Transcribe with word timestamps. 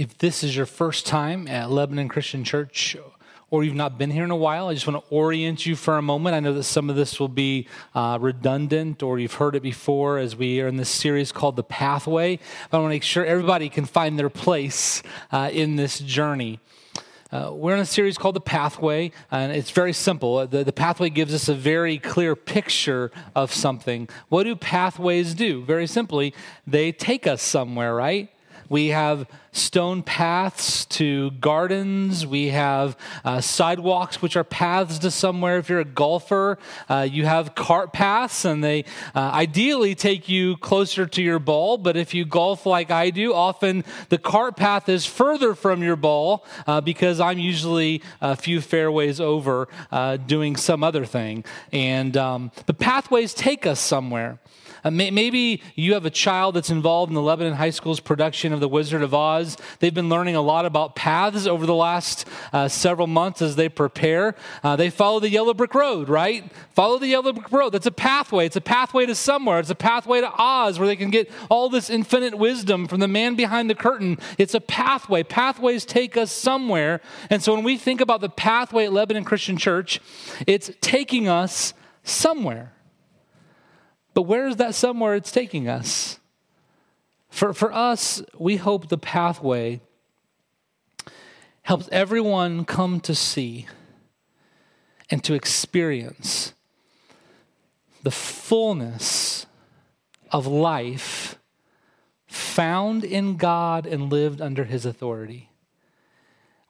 if 0.00 0.16
this 0.16 0.42
is 0.42 0.56
your 0.56 0.64
first 0.64 1.04
time 1.04 1.46
at 1.46 1.70
Lebanon 1.70 2.08
Christian 2.08 2.42
Church, 2.42 2.96
or 3.50 3.62
you've 3.62 3.74
not 3.74 3.98
been 3.98 4.10
here 4.10 4.24
in 4.24 4.30
a 4.30 4.36
while, 4.36 4.68
I 4.68 4.72
just 4.72 4.86
want 4.86 5.04
to 5.04 5.14
orient 5.14 5.66
you 5.66 5.76
for 5.76 5.98
a 5.98 6.02
moment. 6.02 6.34
I 6.34 6.40
know 6.40 6.54
that 6.54 6.62
some 6.62 6.88
of 6.88 6.96
this 6.96 7.20
will 7.20 7.28
be 7.28 7.68
uh, 7.94 8.16
redundant 8.18 9.02
or 9.02 9.18
you've 9.18 9.34
heard 9.34 9.54
it 9.56 9.62
before 9.62 10.16
as 10.16 10.34
we 10.34 10.62
are 10.62 10.68
in 10.68 10.78
this 10.78 10.88
series 10.88 11.32
called 11.32 11.56
The 11.56 11.64
Pathway. 11.64 12.38
But 12.70 12.78
I 12.78 12.80
want 12.80 12.92
to 12.92 12.94
make 12.94 13.02
sure 13.02 13.26
everybody 13.26 13.68
can 13.68 13.84
find 13.84 14.18
their 14.18 14.30
place 14.30 15.02
uh, 15.32 15.50
in 15.52 15.76
this 15.76 15.98
journey. 15.98 16.60
Uh, 17.30 17.50
we're 17.52 17.74
in 17.74 17.80
a 17.80 17.84
series 17.84 18.16
called 18.16 18.36
The 18.36 18.40
Pathway, 18.40 19.12
and 19.30 19.52
it's 19.52 19.70
very 19.70 19.92
simple. 19.92 20.46
The, 20.46 20.64
the 20.64 20.72
pathway 20.72 21.10
gives 21.10 21.34
us 21.34 21.46
a 21.46 21.54
very 21.54 21.98
clear 21.98 22.34
picture 22.34 23.10
of 23.36 23.52
something. 23.52 24.08
What 24.30 24.44
do 24.44 24.56
pathways 24.56 25.34
do? 25.34 25.62
Very 25.62 25.86
simply, 25.86 26.32
they 26.66 26.90
take 26.90 27.26
us 27.26 27.42
somewhere, 27.42 27.94
right? 27.94 28.30
We 28.70 28.88
have 28.88 29.26
stone 29.50 30.04
paths 30.04 30.84
to 30.86 31.32
gardens. 31.32 32.24
We 32.24 32.50
have 32.50 32.96
uh, 33.24 33.40
sidewalks, 33.40 34.22
which 34.22 34.36
are 34.36 34.44
paths 34.44 35.00
to 35.00 35.10
somewhere. 35.10 35.58
If 35.58 35.68
you're 35.68 35.80
a 35.80 35.84
golfer, 35.84 36.56
uh, 36.88 37.08
you 37.10 37.26
have 37.26 37.56
cart 37.56 37.92
paths, 37.92 38.44
and 38.44 38.62
they 38.62 38.84
uh, 39.12 39.32
ideally 39.34 39.96
take 39.96 40.28
you 40.28 40.56
closer 40.58 41.04
to 41.04 41.20
your 41.20 41.40
ball. 41.40 41.78
But 41.78 41.96
if 41.96 42.14
you 42.14 42.24
golf 42.24 42.64
like 42.64 42.92
I 42.92 43.10
do, 43.10 43.34
often 43.34 43.84
the 44.08 44.18
cart 44.18 44.56
path 44.56 44.88
is 44.88 45.04
further 45.04 45.56
from 45.56 45.82
your 45.82 45.96
ball 45.96 46.46
uh, 46.68 46.80
because 46.80 47.18
I'm 47.18 47.40
usually 47.40 48.02
a 48.20 48.36
few 48.36 48.60
fairways 48.60 49.20
over 49.20 49.66
uh, 49.90 50.16
doing 50.16 50.54
some 50.54 50.84
other 50.84 51.04
thing. 51.04 51.44
And 51.72 52.16
um, 52.16 52.52
the 52.66 52.74
pathways 52.74 53.34
take 53.34 53.66
us 53.66 53.80
somewhere. 53.80 54.38
Uh, 54.84 54.90
may, 54.90 55.10
maybe 55.10 55.62
you 55.74 55.94
have 55.94 56.06
a 56.06 56.10
child 56.10 56.54
that's 56.54 56.70
involved 56.70 57.10
in 57.10 57.14
the 57.14 57.22
Lebanon 57.22 57.54
High 57.54 57.70
School's 57.70 58.00
production 58.00 58.52
of 58.52 58.60
The 58.60 58.68
Wizard 58.68 59.02
of 59.02 59.14
Oz. 59.14 59.56
They've 59.78 59.94
been 59.94 60.08
learning 60.08 60.36
a 60.36 60.40
lot 60.40 60.66
about 60.66 60.94
paths 60.94 61.46
over 61.46 61.66
the 61.66 61.74
last 61.74 62.26
uh, 62.52 62.68
several 62.68 63.06
months 63.06 63.42
as 63.42 63.56
they 63.56 63.68
prepare. 63.68 64.34
Uh, 64.62 64.76
they 64.76 64.90
follow 64.90 65.20
the 65.20 65.30
yellow 65.30 65.54
brick 65.54 65.74
road, 65.74 66.08
right? 66.08 66.50
Follow 66.70 66.98
the 66.98 67.08
yellow 67.08 67.32
brick 67.32 67.50
road. 67.52 67.70
That's 67.70 67.86
a 67.86 67.92
pathway. 67.92 68.46
It's 68.46 68.56
a 68.56 68.60
pathway 68.60 69.06
to 69.06 69.14
somewhere. 69.14 69.58
It's 69.58 69.70
a 69.70 69.74
pathway 69.74 70.20
to 70.20 70.32
Oz 70.36 70.78
where 70.78 70.88
they 70.88 70.96
can 70.96 71.10
get 71.10 71.30
all 71.48 71.68
this 71.68 71.90
infinite 71.90 72.36
wisdom 72.36 72.86
from 72.86 73.00
the 73.00 73.08
man 73.08 73.34
behind 73.34 73.68
the 73.68 73.74
curtain. 73.74 74.18
It's 74.38 74.54
a 74.54 74.60
pathway. 74.60 75.22
Pathways 75.22 75.84
take 75.84 76.16
us 76.16 76.32
somewhere. 76.32 77.00
And 77.28 77.42
so 77.42 77.54
when 77.54 77.64
we 77.64 77.76
think 77.76 78.00
about 78.00 78.20
the 78.20 78.28
pathway 78.28 78.86
at 78.86 78.92
Lebanon 78.92 79.24
Christian 79.24 79.56
Church, 79.56 80.00
it's 80.46 80.70
taking 80.80 81.28
us 81.28 81.74
somewhere. 82.04 82.72
But 84.14 84.22
where 84.22 84.48
is 84.48 84.56
that 84.56 84.74
somewhere 84.74 85.14
it's 85.14 85.32
taking 85.32 85.68
us? 85.68 86.18
For, 87.28 87.52
for 87.54 87.72
us, 87.72 88.22
we 88.38 88.56
hope 88.56 88.88
the 88.88 88.98
pathway 88.98 89.80
helps 91.62 91.88
everyone 91.92 92.64
come 92.64 93.00
to 93.00 93.14
see 93.14 93.66
and 95.08 95.22
to 95.24 95.34
experience 95.34 96.52
the 98.02 98.10
fullness 98.10 99.46
of 100.32 100.46
life 100.46 101.38
found 102.26 103.04
in 103.04 103.36
God 103.36 103.86
and 103.86 104.10
lived 104.10 104.40
under 104.40 104.64
His 104.64 104.84
authority. 104.84 105.50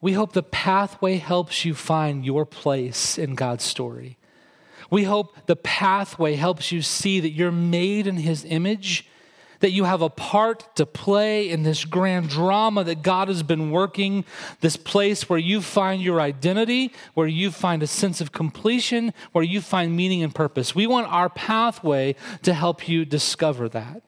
We 0.00 0.14
hope 0.14 0.32
the 0.32 0.42
pathway 0.42 1.16
helps 1.16 1.64
you 1.64 1.74
find 1.74 2.24
your 2.24 2.46
place 2.46 3.18
in 3.18 3.34
God's 3.34 3.64
story. 3.64 4.16
We 4.90 5.04
hope 5.04 5.46
the 5.46 5.56
pathway 5.56 6.34
helps 6.34 6.72
you 6.72 6.82
see 6.82 7.20
that 7.20 7.30
you're 7.30 7.52
made 7.52 8.06
in 8.06 8.16
His 8.16 8.44
image, 8.44 9.06
that 9.60 9.70
you 9.70 9.84
have 9.84 10.02
a 10.02 10.10
part 10.10 10.74
to 10.76 10.86
play 10.86 11.48
in 11.48 11.62
this 11.62 11.84
grand 11.84 12.28
drama 12.28 12.82
that 12.84 13.02
God 13.02 13.28
has 13.28 13.42
been 13.42 13.70
working, 13.70 14.24
this 14.60 14.76
place 14.76 15.28
where 15.28 15.38
you 15.38 15.60
find 15.60 16.02
your 16.02 16.20
identity, 16.20 16.92
where 17.14 17.28
you 17.28 17.50
find 17.50 17.82
a 17.82 17.86
sense 17.86 18.20
of 18.20 18.32
completion, 18.32 19.12
where 19.32 19.44
you 19.44 19.60
find 19.60 19.94
meaning 19.94 20.22
and 20.22 20.34
purpose. 20.34 20.74
We 20.74 20.86
want 20.86 21.12
our 21.12 21.28
pathway 21.28 22.16
to 22.42 22.54
help 22.54 22.88
you 22.88 23.04
discover 23.04 23.68
that. 23.68 24.02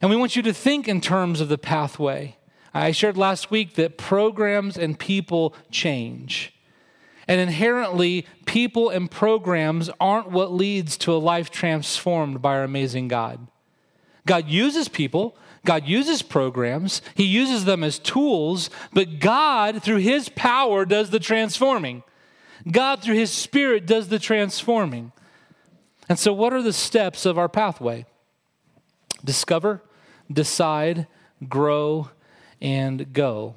And 0.00 0.10
we 0.10 0.16
want 0.16 0.36
you 0.36 0.42
to 0.42 0.52
think 0.52 0.88
in 0.88 1.00
terms 1.00 1.40
of 1.40 1.48
the 1.48 1.58
pathway. 1.58 2.36
I 2.74 2.92
shared 2.92 3.16
last 3.16 3.50
week 3.50 3.74
that 3.74 3.98
programs 3.98 4.76
and 4.76 4.98
people 4.98 5.54
change. 5.70 6.54
And 7.28 7.40
inherently, 7.40 8.26
people 8.46 8.90
and 8.90 9.10
programs 9.10 9.90
aren't 10.00 10.30
what 10.30 10.52
leads 10.52 10.96
to 10.98 11.12
a 11.12 11.18
life 11.18 11.50
transformed 11.50 12.42
by 12.42 12.56
our 12.56 12.64
amazing 12.64 13.08
God. 13.08 13.46
God 14.26 14.48
uses 14.48 14.88
people, 14.88 15.36
God 15.64 15.86
uses 15.86 16.22
programs, 16.22 17.02
He 17.14 17.24
uses 17.24 17.64
them 17.64 17.84
as 17.84 17.98
tools, 17.98 18.70
but 18.92 19.20
God, 19.20 19.82
through 19.82 19.96
His 19.98 20.28
power, 20.28 20.84
does 20.84 21.10
the 21.10 21.20
transforming. 21.20 22.02
God, 22.70 23.02
through 23.02 23.16
His 23.16 23.30
Spirit, 23.30 23.86
does 23.86 24.08
the 24.08 24.18
transforming. 24.18 25.12
And 26.08 26.18
so, 26.18 26.32
what 26.32 26.52
are 26.52 26.62
the 26.62 26.72
steps 26.72 27.24
of 27.24 27.38
our 27.38 27.48
pathway? 27.48 28.06
Discover, 29.24 29.82
decide, 30.30 31.06
grow, 31.48 32.10
and 32.60 33.12
go. 33.12 33.54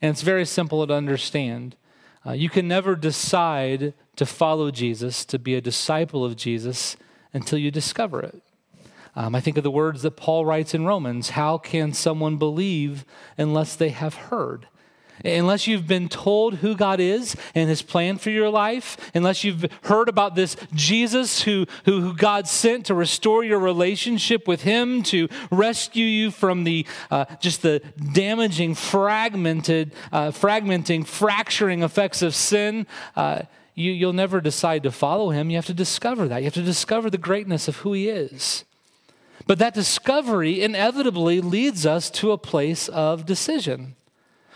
And 0.00 0.10
it's 0.10 0.22
very 0.22 0.44
simple 0.44 0.86
to 0.86 0.94
understand. 0.94 1.76
Uh, 2.24 2.32
you 2.32 2.48
can 2.48 2.68
never 2.68 2.94
decide 2.94 3.94
to 4.16 4.26
follow 4.26 4.70
Jesus, 4.70 5.24
to 5.24 5.38
be 5.38 5.54
a 5.54 5.60
disciple 5.60 6.24
of 6.24 6.36
Jesus, 6.36 6.96
until 7.32 7.58
you 7.58 7.70
discover 7.70 8.20
it. 8.20 8.42
Um, 9.14 9.34
I 9.34 9.40
think 9.40 9.56
of 9.56 9.64
the 9.64 9.70
words 9.70 10.02
that 10.02 10.16
Paul 10.16 10.46
writes 10.46 10.74
in 10.74 10.86
Romans 10.86 11.30
How 11.30 11.58
can 11.58 11.92
someone 11.92 12.36
believe 12.36 13.04
unless 13.36 13.76
they 13.76 13.90
have 13.90 14.14
heard? 14.14 14.68
Unless 15.24 15.66
you've 15.66 15.86
been 15.86 16.08
told 16.08 16.56
who 16.56 16.74
God 16.74 17.00
is 17.00 17.36
and 17.54 17.68
his 17.68 17.82
plan 17.82 18.18
for 18.18 18.30
your 18.30 18.50
life, 18.50 18.96
unless 19.14 19.44
you've 19.44 19.66
heard 19.84 20.08
about 20.08 20.34
this 20.34 20.56
Jesus 20.74 21.42
who, 21.42 21.66
who, 21.84 22.00
who 22.00 22.14
God 22.14 22.48
sent 22.48 22.86
to 22.86 22.94
restore 22.94 23.44
your 23.44 23.58
relationship 23.58 24.48
with 24.48 24.62
him, 24.62 25.02
to 25.04 25.28
rescue 25.50 26.06
you 26.06 26.30
from 26.30 26.64
the 26.64 26.86
uh, 27.10 27.24
just 27.40 27.62
the 27.62 27.80
damaging, 28.12 28.74
fragmented, 28.74 29.92
uh, 30.12 30.30
fragmenting, 30.30 31.06
fracturing 31.06 31.82
effects 31.82 32.22
of 32.22 32.34
sin, 32.34 32.86
uh, 33.16 33.42
you, 33.74 33.92
you'll 33.92 34.12
never 34.12 34.40
decide 34.40 34.82
to 34.82 34.90
follow 34.90 35.30
him. 35.30 35.50
You 35.50 35.56
have 35.56 35.66
to 35.66 35.74
discover 35.74 36.28
that. 36.28 36.38
You 36.38 36.44
have 36.44 36.54
to 36.54 36.62
discover 36.62 37.08
the 37.08 37.18
greatness 37.18 37.68
of 37.68 37.76
who 37.78 37.92
he 37.92 38.08
is. 38.08 38.64
But 39.46 39.58
that 39.58 39.74
discovery 39.74 40.62
inevitably 40.62 41.40
leads 41.40 41.86
us 41.86 42.10
to 42.10 42.32
a 42.32 42.38
place 42.38 42.88
of 42.88 43.26
decision. 43.26 43.96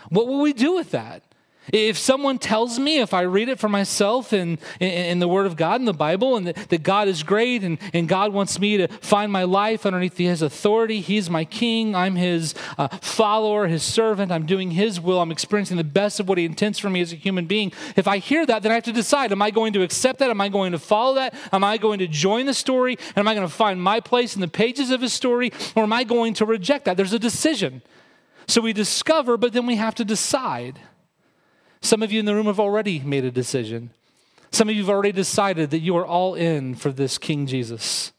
What 0.09 0.27
will 0.27 0.41
we 0.41 0.53
do 0.53 0.75
with 0.75 0.91
that? 0.91 1.23
If 1.73 1.97
someone 1.97 2.39
tells 2.39 2.79
me, 2.79 2.99
if 2.99 3.13
I 3.13 3.21
read 3.21 3.49
it 3.49 3.59
for 3.59 3.67
myself 3.67 4.31
in, 4.31 4.57
in, 4.79 4.89
in 4.89 5.19
the 5.19 5.27
Word 5.27 5.45
of 5.45 5.57
God 5.57 5.81
in 5.81 5.85
the 5.85 5.93
Bible, 5.93 6.37
and 6.37 6.47
that, 6.47 6.69
that, 6.69 6.83
God 6.83 7.09
is 7.09 7.23
great 7.23 7.63
and, 7.63 7.77
and 7.93 8.07
God 8.07 8.31
wants 8.31 8.59
me 8.59 8.77
to 8.77 8.87
find 8.87 9.31
my 9.31 9.43
life 9.43 9.85
underneath 9.85 10.17
His 10.17 10.41
authority, 10.41 11.01
He's 11.01 11.29
my 11.29 11.43
king, 11.43 11.93
I'm 11.93 12.15
His 12.15 12.55
uh, 12.77 12.87
follower, 12.87 13.67
His 13.67 13.83
servant, 13.83 14.31
I'm 14.31 14.45
doing 14.45 14.71
His 14.71 15.01
will, 15.01 15.19
I'm 15.19 15.31
experiencing 15.31 15.77
the 15.77 15.83
best 15.83 16.19
of 16.21 16.29
what 16.29 16.37
He 16.37 16.45
intends 16.45 16.79
for 16.79 16.89
me 16.89 17.01
as 17.01 17.11
a 17.11 17.17
human 17.17 17.47
being. 17.47 17.73
If 17.97 18.07
I 18.07 18.19
hear 18.19 18.45
that, 18.45 18.63
then 18.63 18.71
I 18.71 18.75
have 18.75 18.85
to 18.85 18.93
decide 18.93 19.31
am 19.31 19.41
I 19.41 19.51
going 19.51 19.73
to 19.73 19.81
accept 19.81 20.19
that? 20.19 20.29
Am 20.29 20.39
I 20.39 20.47
going 20.47 20.71
to 20.71 20.79
follow 20.79 21.15
that? 21.15 21.33
Am 21.51 21.63
I 21.63 21.77
going 21.77 21.99
to 21.99 22.07
join 22.07 22.45
the 22.45 22.53
story? 22.53 22.97
And 23.07 23.17
am 23.17 23.27
I 23.27 23.33
going 23.33 23.47
to 23.47 23.53
find 23.53 23.81
my 23.81 23.99
place 23.99 24.35
in 24.35 24.41
the 24.41 24.47
pages 24.47 24.89
of 24.89 25.01
His 25.01 25.11
story? 25.11 25.51
Or 25.75 25.83
am 25.83 25.91
I 25.91 26.05
going 26.05 26.33
to 26.35 26.45
reject 26.45 26.85
that? 26.85 26.95
There's 26.95 27.13
a 27.13 27.19
decision. 27.19 27.81
So 28.47 28.61
we 28.61 28.73
discover, 28.73 29.37
but 29.37 29.53
then 29.53 29.65
we 29.65 29.75
have 29.75 29.95
to 29.95 30.05
decide. 30.05 30.79
Some 31.81 32.01
of 32.01 32.11
you 32.11 32.19
in 32.19 32.25
the 32.25 32.33
room 32.33 32.45
have 32.45 32.59
already 32.59 32.99
made 32.99 33.25
a 33.25 33.31
decision. 33.31 33.91
Some 34.51 34.69
of 34.69 34.75
you 34.75 34.81
have 34.81 34.89
already 34.89 35.11
decided 35.11 35.69
that 35.71 35.79
you 35.79 35.97
are 35.97 36.05
all 36.05 36.33
in 36.35 36.75
for 36.75 36.91
this 36.91 37.17
King 37.17 37.45
Jesus. 37.45 38.13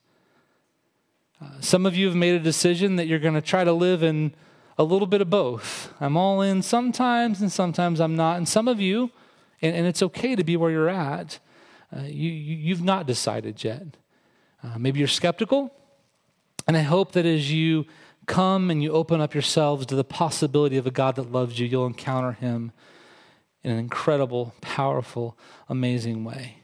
Uh, 1.41 1.47
some 1.61 1.87
of 1.87 1.97
you 1.97 2.06
have 2.06 2.17
made 2.17 2.35
a 2.35 2.41
decision 2.41 2.97
that 2.97 3.06
you're 3.06 3.19
going 3.19 3.35
to 3.35 3.41
try 3.41 3.64
to 3.64 3.73
live 3.73 4.03
in 4.03 4.35
a 4.76 4.85
little 4.85 5.06
bit 5.06 5.20
of 5.20 5.31
both. 5.31 5.93
I'm 6.00 6.17
all 6.17 6.43
in 6.43 6.62
sometimes, 6.62 7.41
and 7.41 7.50
sometimes 7.50 8.00
I'm 8.00 8.14
not. 8.14 8.37
And 8.37 8.49
some 8.49 8.69
of 8.69 8.81
you, 8.81 9.11
and, 9.62 9.75
and 9.75 9.87
it's 9.87 10.03
okay 10.03 10.37
to 10.37 10.44
be 10.44 10.56
where 10.56 10.70
you're 10.70 10.88
at, 10.88 11.38
uh, 11.97 12.03
you, 12.03 12.31
you, 12.31 12.75
have 12.75 12.85
not 12.85 13.06
decided 13.06 13.64
yet. 13.64 13.97
Uh, 14.62 14.79
maybe 14.79 14.99
you're 14.99 15.08
skeptical. 15.08 15.73
And 16.67 16.76
I 16.76 16.82
hope 16.82 17.12
that 17.12 17.25
as 17.25 17.50
you 17.50 17.87
come 18.29 18.71
and 18.71 18.81
you 18.81 18.93
open 18.93 19.21
up 19.21 19.35
yourselves 19.35 19.87
to 19.87 19.97
the 19.97 20.05
possibility 20.05 20.77
of 20.77 20.87
a 20.87 20.93
God 20.93 21.17
that 21.17 21.33
loves 21.33 21.59
you, 21.59 21.67
you'll 21.67 21.87
encounter 21.87 22.33
him 22.33 22.71
in 23.65 23.73
an 23.73 23.79
incredible, 23.79 24.55
powerful, 24.61 25.37
amazing 25.69 26.23
way. 26.23 26.59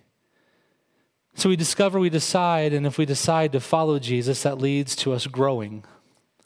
So 1.34 1.48
we 1.48 1.56
discover, 1.56 1.98
we 1.98 2.10
decide, 2.10 2.72
and 2.72 2.86
if 2.86 2.96
we 2.96 3.04
decide 3.04 3.50
to 3.52 3.60
follow 3.60 3.98
Jesus, 3.98 4.44
that 4.44 4.58
leads 4.58 4.94
to 4.96 5.12
us 5.12 5.26
growing. 5.26 5.84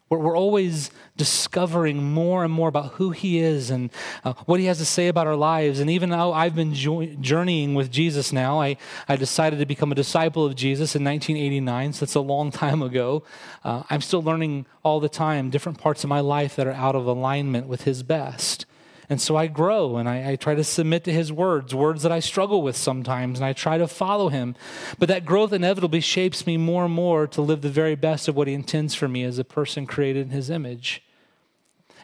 We're, 0.08 0.18
we're 0.18 0.36
always 0.36 0.90
discovering 1.16 2.02
more 2.12 2.44
and 2.44 2.52
more 2.52 2.68
about 2.68 2.92
who 2.94 3.10
He 3.10 3.38
is 3.38 3.70
and 3.70 3.90
uh, 4.24 4.34
what 4.46 4.60
He 4.60 4.66
has 4.66 4.78
to 4.78 4.84
say 4.84 5.08
about 5.08 5.26
our 5.26 5.36
lives. 5.36 5.80
And 5.80 5.90
even 5.90 6.10
though 6.10 6.32
I've 6.32 6.54
been 6.54 6.74
jo- 6.74 7.06
journeying 7.20 7.74
with 7.74 7.90
Jesus 7.90 8.32
now, 8.32 8.60
I, 8.60 8.76
I 9.08 9.16
decided 9.16 9.58
to 9.58 9.66
become 9.66 9.92
a 9.92 9.96
disciple 9.96 10.44
of 10.44 10.54
Jesus 10.54 10.94
in 10.94 11.04
1989, 11.04 11.92
so 11.92 12.04
that's 12.04 12.14
a 12.14 12.20
long 12.20 12.50
time 12.50 12.82
ago. 12.82 13.22
Uh, 13.64 13.82
I'm 13.90 14.00
still 14.00 14.22
learning 14.22 14.66
all 14.82 15.00
the 15.00 15.08
time 15.08 15.50
different 15.50 15.78
parts 15.78 16.04
of 16.04 16.08
my 16.08 16.20
life 16.20 16.56
that 16.56 16.66
are 16.66 16.72
out 16.72 16.94
of 16.94 17.06
alignment 17.06 17.66
with 17.66 17.82
His 17.82 18.02
best. 18.02 18.66
And 19.10 19.20
so 19.20 19.36
I 19.36 19.46
grow 19.46 19.96
and 19.96 20.08
I, 20.08 20.32
I, 20.32 20.36
try 20.36 20.54
to 20.54 20.62
submit 20.62 21.04
to 21.04 21.12
his 21.12 21.32
words, 21.32 21.74
words 21.74 22.02
that 22.02 22.12
I 22.12 22.20
struggle 22.20 22.60
with 22.60 22.76
sometimes, 22.76 23.38
and 23.38 23.46
I 23.46 23.54
try 23.54 23.78
to 23.78 23.88
follow 23.88 24.28
him. 24.28 24.54
But 24.98 25.08
that 25.08 25.24
growth 25.24 25.52
inevitably 25.52 26.00
shapes 26.00 26.46
me 26.46 26.58
more 26.58 26.84
and 26.84 26.92
more 26.92 27.26
to 27.28 27.40
live 27.40 27.62
the 27.62 27.70
very 27.70 27.94
best 27.94 28.28
of 28.28 28.36
what 28.36 28.48
he 28.48 28.54
intends 28.54 28.94
for 28.94 29.08
me 29.08 29.24
as 29.24 29.38
a 29.38 29.44
person 29.44 29.86
created 29.86 30.26
in 30.26 30.30
his 30.30 30.50
image. 30.50 31.02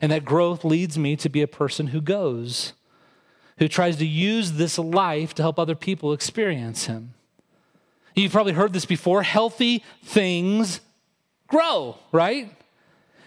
And 0.00 0.10
that 0.12 0.24
growth 0.24 0.64
leads 0.64 0.96
me 0.96 1.14
to 1.16 1.28
be 1.28 1.42
a 1.42 1.46
person 1.46 1.88
who 1.88 2.00
goes, 2.00 2.72
who 3.58 3.68
tries 3.68 3.96
to 3.96 4.06
use 4.06 4.52
this 4.52 4.78
life 4.78 5.34
to 5.34 5.42
help 5.42 5.58
other 5.58 5.74
people 5.74 6.12
experience 6.12 6.86
him. 6.86 7.12
You've 8.14 8.32
probably 8.32 8.52
heard 8.52 8.72
this 8.72 8.86
before 8.86 9.22
healthy 9.22 9.82
things 10.02 10.80
grow, 11.48 11.98
right? 12.12 12.50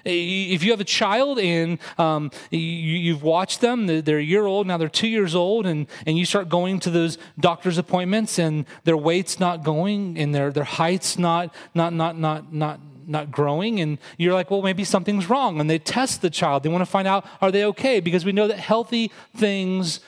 If 0.07 0.63
you 0.63 0.71
have 0.71 0.79
a 0.79 0.85
child 0.85 1.39
and 1.39 1.79
um, 1.97 2.31
you, 2.49 3.13
have 3.13 3.23
watched 3.23 3.61
them, 3.61 3.87
they're 3.87 4.19
a 4.19 4.23
year 4.23 4.45
old, 4.45 4.67
now 4.67 4.77
they're 4.77 4.87
two 4.87 5.07
years 5.07 5.35
old, 5.35 5.65
and, 5.65 5.87
and 6.05 6.17
you 6.17 6.25
start 6.25 6.49
going 6.49 6.79
to 6.81 6.89
those 6.89 7.17
doctor's 7.39 7.77
appointments 7.77 8.39
and 8.39 8.65
their 8.85 8.97
weight's 8.97 9.39
not 9.39 9.63
going 9.63 10.17
and 10.17 10.33
their, 10.33 10.51
their 10.51 10.63
height's 10.63 11.17
not, 11.17 11.53
not, 11.75 11.93
not, 11.93 12.17
not, 12.17 12.53
not, 12.53 12.79
not 13.09 13.31
growing 13.31 13.79
and 13.79 13.97
you're 14.17 14.33
like 14.33 14.51
well 14.51 14.61
maybe 14.61 14.83
something's 14.83 15.29
wrong 15.29 15.61
and 15.61 15.69
they 15.69 15.79
test 15.79 16.21
the 16.21 16.29
child. 16.29 16.63
They 16.63 16.69
want 16.69 16.81
to 16.81 16.85
find 16.85 17.07
out 17.07 17.25
are 17.41 17.51
they 17.51 17.63
okay? 17.65 18.01
Because 18.01 18.25
we 18.25 18.33
know 18.33 18.49
that 18.49 18.59
healthy 18.59 19.13
things 19.33 20.01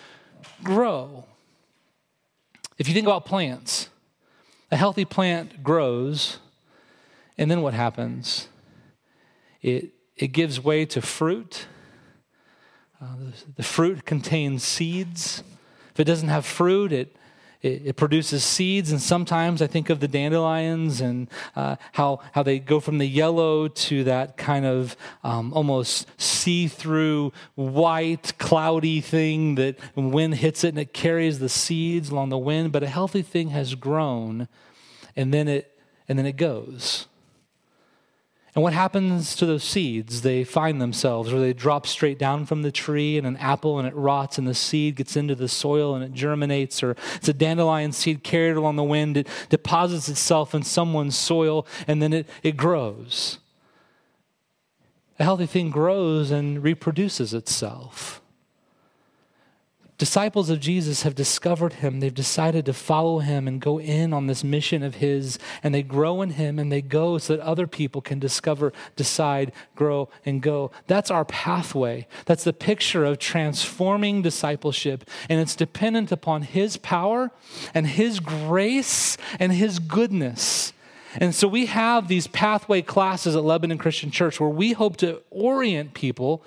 grow. 0.63 1.24
If 2.78 2.90
you 2.90 2.94
think 2.94 3.07
about 3.07 3.25
plants 3.25 3.90
a 4.69 4.75
healthy 4.75 5.06
plant 5.06 5.63
grows 5.63 6.40
and 7.38 7.50
then 7.50 7.62
what 7.62 7.74
happens 7.74 8.49
it, 9.61 9.91
it 10.15 10.27
gives 10.27 10.59
way 10.59 10.85
to 10.85 11.01
fruit. 11.01 11.65
Uh, 13.01 13.15
the, 13.17 13.53
the, 13.57 13.63
fruit 13.63 14.06
contains 14.06 14.63
seeds. 14.63 15.44
If 15.94 16.00
it 16.01 16.03
doesn't 16.03 16.27
have 16.27 16.45
fruit, 16.45 16.91
it, 16.91 17.15
it, 17.61 17.81
it 17.85 17.95
produces 17.95 18.44
seeds. 18.44 18.91
And 18.91 19.01
sometimes 19.01 19.61
I 19.61 19.67
think 19.67 19.89
of 19.89 20.01
the 20.01 20.07
dandelions 20.07 21.00
and 21.00 21.29
uh, 21.56 21.77
how, 21.94 22.19
how 22.33 22.44
they 22.44 22.59
go 22.59 22.79
from 22.79 22.97
the 22.97 23.06
yellow 23.06 23.67
to 23.69 24.03
that 24.06 24.38
kind 24.38 24.65
of 24.65 24.97
um, 25.23 25.53
almost 25.53 26.07
see 26.19 26.67
through 26.67 27.31
white, 27.56 28.38
cloudy 28.38 29.00
thing 29.01 29.56
that 29.56 29.77
wind 29.95 30.35
hits 30.35 30.63
it 30.63 30.69
and 30.69 30.79
it 30.79 30.94
carries 30.94 31.39
the 31.39 31.50
seeds 31.50 32.09
along 32.09 32.29
the 32.29 32.38
wind. 32.38 32.71
But 32.71 32.83
a 32.83 32.88
healthy 32.88 33.21
thing 33.21 33.50
has 33.50 33.75
grown 33.75 34.47
and 35.15 35.33
then 35.33 35.47
it, 35.47 35.77
and 36.07 36.19
then 36.19 36.25
it 36.25 36.38
goes. 36.38 37.07
And 38.56 38.63
what 38.63 38.74
happens 38.74 39.36
to 39.36 39.46
those 39.46 39.63
seeds? 39.63 40.22
They 40.22 40.44
find 40.44 40.81
themselves, 40.81 41.31
or 41.31 41.40
they 41.40 41.54
drop 41.54 41.86
straight 41.86 42.18
down 42.18 42.46
from 42.46 42.63
the 42.63 42.72
tree 42.72 43.18
and 43.18 43.28
an 43.28 43.38
apple 43.38 43.78
and 43.78 43.88
it 43.88 43.96
rots, 43.96 44.38
and 44.38 44.48
the 44.48 44.56
seed 44.56 44.96
gets 44.96 45.16
into 45.16 45.36
the 45.36 45.48
soil 45.48 45.94
and 45.94 46.04
it 46.04 46.13
germinates, 46.13 46.81
or 46.81 46.96
it's 47.16 47.30
a 47.30 47.34
dandelion 47.34 47.92
seed 47.92 48.24
carried 48.24 48.57
along 48.57 48.75
the 48.75 48.84
wind. 48.84 49.18
It 49.18 49.28
deposits 49.50 50.10
itself 50.10 50.56
in 50.56 50.63
someone's 50.63 51.18
soil 51.18 51.68
and 51.88 52.01
then 52.01 52.12
it, 52.12 52.30
it 52.42 52.57
grows. 52.57 53.38
A 55.19 55.24
healthy 55.24 55.45
thing 55.45 55.69
grows 55.69 56.31
and 56.31 56.63
reproduces 56.63 57.34
itself. 57.34 58.19
Disciples 60.00 60.50
of 60.50 60.62
Jesus 60.62 61.04
have 61.04 61.13
discovered 61.13 61.74
him. 61.74 62.00
They've 62.00 62.13
decided 62.13 62.66
to 62.68 62.74
follow 62.74 63.19
him 63.19 63.50
and 63.50 63.60
go 63.60 63.81
in 63.81 64.13
on 64.13 64.28
this 64.28 64.46
mission 64.46 64.81
of 64.81 64.96
his, 64.96 65.38
and 65.62 65.75
they 65.75 65.84
grow 65.84 66.22
in 66.22 66.31
him 66.31 66.57
and 66.57 66.72
they 66.72 66.81
go 66.81 67.18
so 67.18 67.36
that 67.36 67.44
other 67.44 67.68
people 67.68 68.00
can 68.00 68.18
discover, 68.18 68.72
decide, 68.96 69.51
grow, 69.75 70.07
and 70.25 70.42
go. 70.42 70.72
That's 70.88 71.12
our 71.12 71.25
pathway. 71.25 72.07
That's 72.25 72.46
the 72.46 72.54
picture 72.54 73.04
of 73.04 73.19
transforming 73.19 74.22
discipleship, 74.22 75.04
and 75.30 75.42
it's 75.42 75.56
dependent 75.56 76.13
upon 76.13 76.44
his 76.44 76.78
power 76.78 77.31
and 77.74 77.86
his 77.86 78.22
grace 78.22 79.18
and 79.38 79.52
his 79.52 79.80
goodness. 79.80 80.72
And 81.16 81.36
so 81.36 81.45
we 81.45 81.66
have 81.66 82.07
these 82.07 82.28
pathway 82.28 82.81
classes 82.81 83.36
at 83.36 83.44
Lebanon 83.44 83.78
Christian 83.78 84.12
Church 84.12 84.40
where 84.40 84.50
we 84.50 84.72
hope 84.72 84.95
to 84.98 85.22
orient 85.30 85.94
people 85.94 86.42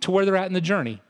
to 0.00 0.10
where 0.10 0.26
they're 0.26 0.36
at 0.36 0.48
in 0.48 0.52
the 0.52 0.60
journey. 0.60 1.00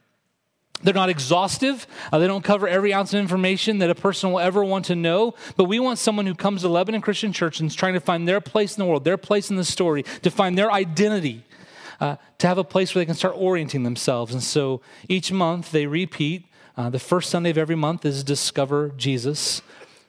They're 0.83 0.95
not 0.95 1.09
exhaustive. 1.09 1.89
Uh, 2.13 2.19
they 2.19 2.29
don't 2.29 2.45
cover 2.45 2.69
every 2.69 2.95
ounce 2.95 3.13
of 3.13 3.19
information 3.19 3.79
that 3.79 3.91
a 3.91 3.97
person 3.97 4.31
will 4.31 4.39
ever 4.39 4.65
want 4.65 4.85
to 4.87 4.95
know. 4.95 5.35
But 5.57 5.65
we 5.65 5.81
want 5.81 5.99
someone 5.99 6.27
who 6.27 6.35
comes 6.35 6.63
to 6.63 6.69
Lebanon 6.69 7.01
Christian 7.01 7.33
Church 7.33 7.59
and 7.59 7.69
is 7.69 7.75
trying 7.75 7.95
to 7.95 8.01
find 8.01 8.29
their 8.29 8.41
place 8.41 8.77
in 8.77 8.83
the 8.83 8.89
world, 8.89 9.05
their 9.05 9.17
place 9.17 9.51
in 9.51 9.57
the 9.57 9.65
story, 9.65 10.05
to 10.23 10.31
find 10.31 10.57
their 10.57 10.71
identity, 10.71 11.45
uh, 12.01 12.17
to 12.39 12.47
have 12.47 12.59
a 12.59 12.65
place 12.65 12.95
where 12.95 13.01
they 13.01 13.07
can 13.07 13.17
start 13.17 13.35
orienting 13.37 13.83
themselves. 13.83 14.33
And 14.33 14.43
so 14.43 14.81
each 15.09 15.33
month 15.33 15.73
they 15.73 15.87
repeat. 15.87 16.45
Uh, 16.77 16.89
the 16.89 17.01
first 17.01 17.29
Sunday 17.29 17.51
of 17.51 17.59
every 17.59 17.75
month 17.75 18.05
is 18.05 18.23
Discover 18.23 18.91
Jesus. 18.97 19.63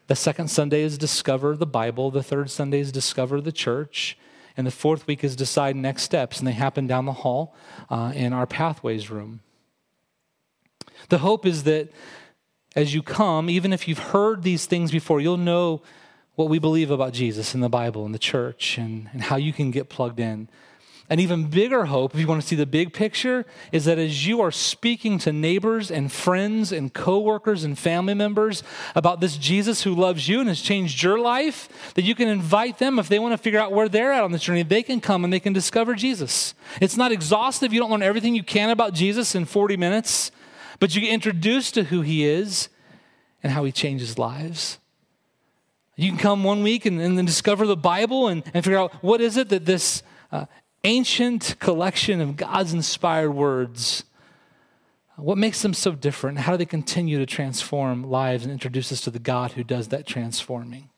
The 0.06 0.16
second 0.16 0.50
Sunday 0.50 0.84
is 0.84 1.00
Discover 1.00 1.58
the 1.58 1.66
Bible. 1.66 2.12
The 2.12 2.22
third 2.22 2.52
Sunday 2.52 2.80
is 2.80 2.92
Discover 2.92 3.42
the 3.42 3.52
Church. 3.52 4.20
And 4.56 4.68
the 4.68 4.72
fourth 4.72 5.08
week 5.08 5.24
is 5.24 5.36
Decide 5.36 5.76
Next 5.76 6.04
Steps. 6.04 6.38
And 6.38 6.48
they 6.48 6.52
happen 6.52 6.86
down 6.86 7.06
the 7.06 7.14
hall 7.14 7.56
uh, 7.90 8.12
in 8.16 8.34
our 8.34 8.46
Pathways 8.46 9.10
room. 9.10 9.40
The 11.10 11.20
hope 11.20 11.46
is 11.46 11.64
that 11.64 11.92
as 12.76 12.94
you 12.94 13.02
come, 13.02 13.50
even 13.50 13.74
if 13.74 13.88
you've 13.88 14.00
heard 14.00 14.44
these 14.44 14.66
things 14.66 14.92
before, 14.92 15.20
you'll 15.20 15.38
know 15.38 15.82
what 16.36 16.50
we 16.50 16.60
believe 16.60 16.92
about 16.92 17.14
Jesus 17.14 17.54
and 17.54 17.62
the 17.62 17.70
Bible 17.70 18.06
and 18.06 18.16
the 18.16 18.20
church 18.20 18.78
and, 18.78 19.10
and 19.12 19.24
how 19.24 19.36
you 19.36 19.52
can 19.52 19.72
get 19.72 19.90
plugged 19.90 20.20
in. 20.20 20.48
An 21.12 21.20
even 21.20 21.50
bigger 21.50 21.86
hope, 21.86 22.14
if 22.14 22.20
you 22.20 22.28
want 22.28 22.40
to 22.40 22.48
see 22.48 22.56
the 22.56 22.68
big 22.68 22.94
picture, 22.94 23.44
is 23.72 23.86
that 23.86 23.98
as 23.98 24.28
you 24.28 24.42
are 24.42 24.52
speaking 24.52 25.18
to 25.20 25.34
neighbors 25.34 25.90
and 25.90 26.12
friends 26.12 26.72
and 26.72 26.94
coworkers 26.94 27.64
and 27.64 27.78
family 27.78 28.14
members 28.14 28.62
about 28.94 29.20
this 29.20 29.36
Jesus 29.36 29.82
who 29.82 29.96
loves 29.96 30.30
you 30.30 30.40
and 30.40 30.48
has 30.48 30.62
changed 30.62 31.02
your 31.02 31.20
life, 31.20 31.94
that 31.96 32.04
you 32.04 32.14
can 32.14 32.28
invite 32.28 32.78
them 32.78 33.00
if 33.00 33.10
they 33.10 33.18
want 33.18 33.34
to 33.34 33.40
figure 33.40 33.60
out 33.60 33.72
where 33.72 33.90
they're 33.90 34.14
at 34.14 34.24
on 34.24 34.32
this 34.32 34.44
journey, 34.44 34.62
they 34.62 34.84
can 34.84 35.02
come 35.02 35.24
and 35.24 35.34
they 35.34 35.40
can 35.40 35.52
discover 35.52 35.96
Jesus. 35.96 36.54
It's 36.80 36.96
not 36.96 37.12
exhaustive. 37.12 37.74
You 37.74 37.80
don't 37.80 37.90
learn 37.90 38.04
everything 38.04 38.36
you 38.36 38.44
can 38.44 38.70
about 38.70 38.94
Jesus 38.94 39.34
in 39.34 39.46
40 39.46 39.78
minutes. 39.78 40.32
But 40.80 40.96
you 40.96 41.02
get 41.02 41.12
introduced 41.12 41.74
to 41.74 41.84
who 41.86 42.02
he 42.02 42.26
is 42.26 42.70
and 43.44 43.54
how 43.54 43.64
he 43.64 43.72
changes 43.72 44.18
lives. 44.18 44.80
You 45.96 46.10
can 46.10 46.18
come 46.18 46.44
one 46.44 46.64
week 46.64 46.86
and, 46.86 47.00
and 47.02 47.18
then 47.18 47.26
discover 47.26 47.68
the 47.68 47.76
Bible 47.76 48.28
and, 48.28 48.44
and 48.54 48.64
figure 48.64 48.80
out 48.80 48.94
what 49.04 49.20
is 49.20 49.36
it 49.36 49.50
that 49.50 49.66
this 49.66 50.02
uh, 50.32 50.46
ancient 50.86 51.58
collection 51.60 52.22
of 52.22 52.38
God's 52.38 52.74
inspired 52.74 53.32
words, 53.32 54.06
what 55.18 55.38
makes 55.38 55.62
them 55.62 55.74
so 55.74 55.92
different? 55.92 56.40
How 56.40 56.54
do 56.54 56.58
they 56.60 56.66
continue 56.66 57.18
to 57.20 57.26
transform 57.26 58.10
lives 58.10 58.44
and 58.44 58.52
introduce 58.52 58.92
us 58.94 59.02
to 59.02 59.12
the 59.12 59.20
God 59.20 59.52
who 59.52 59.64
does 59.64 59.90
that 59.90 60.08
transforming? 60.08 60.90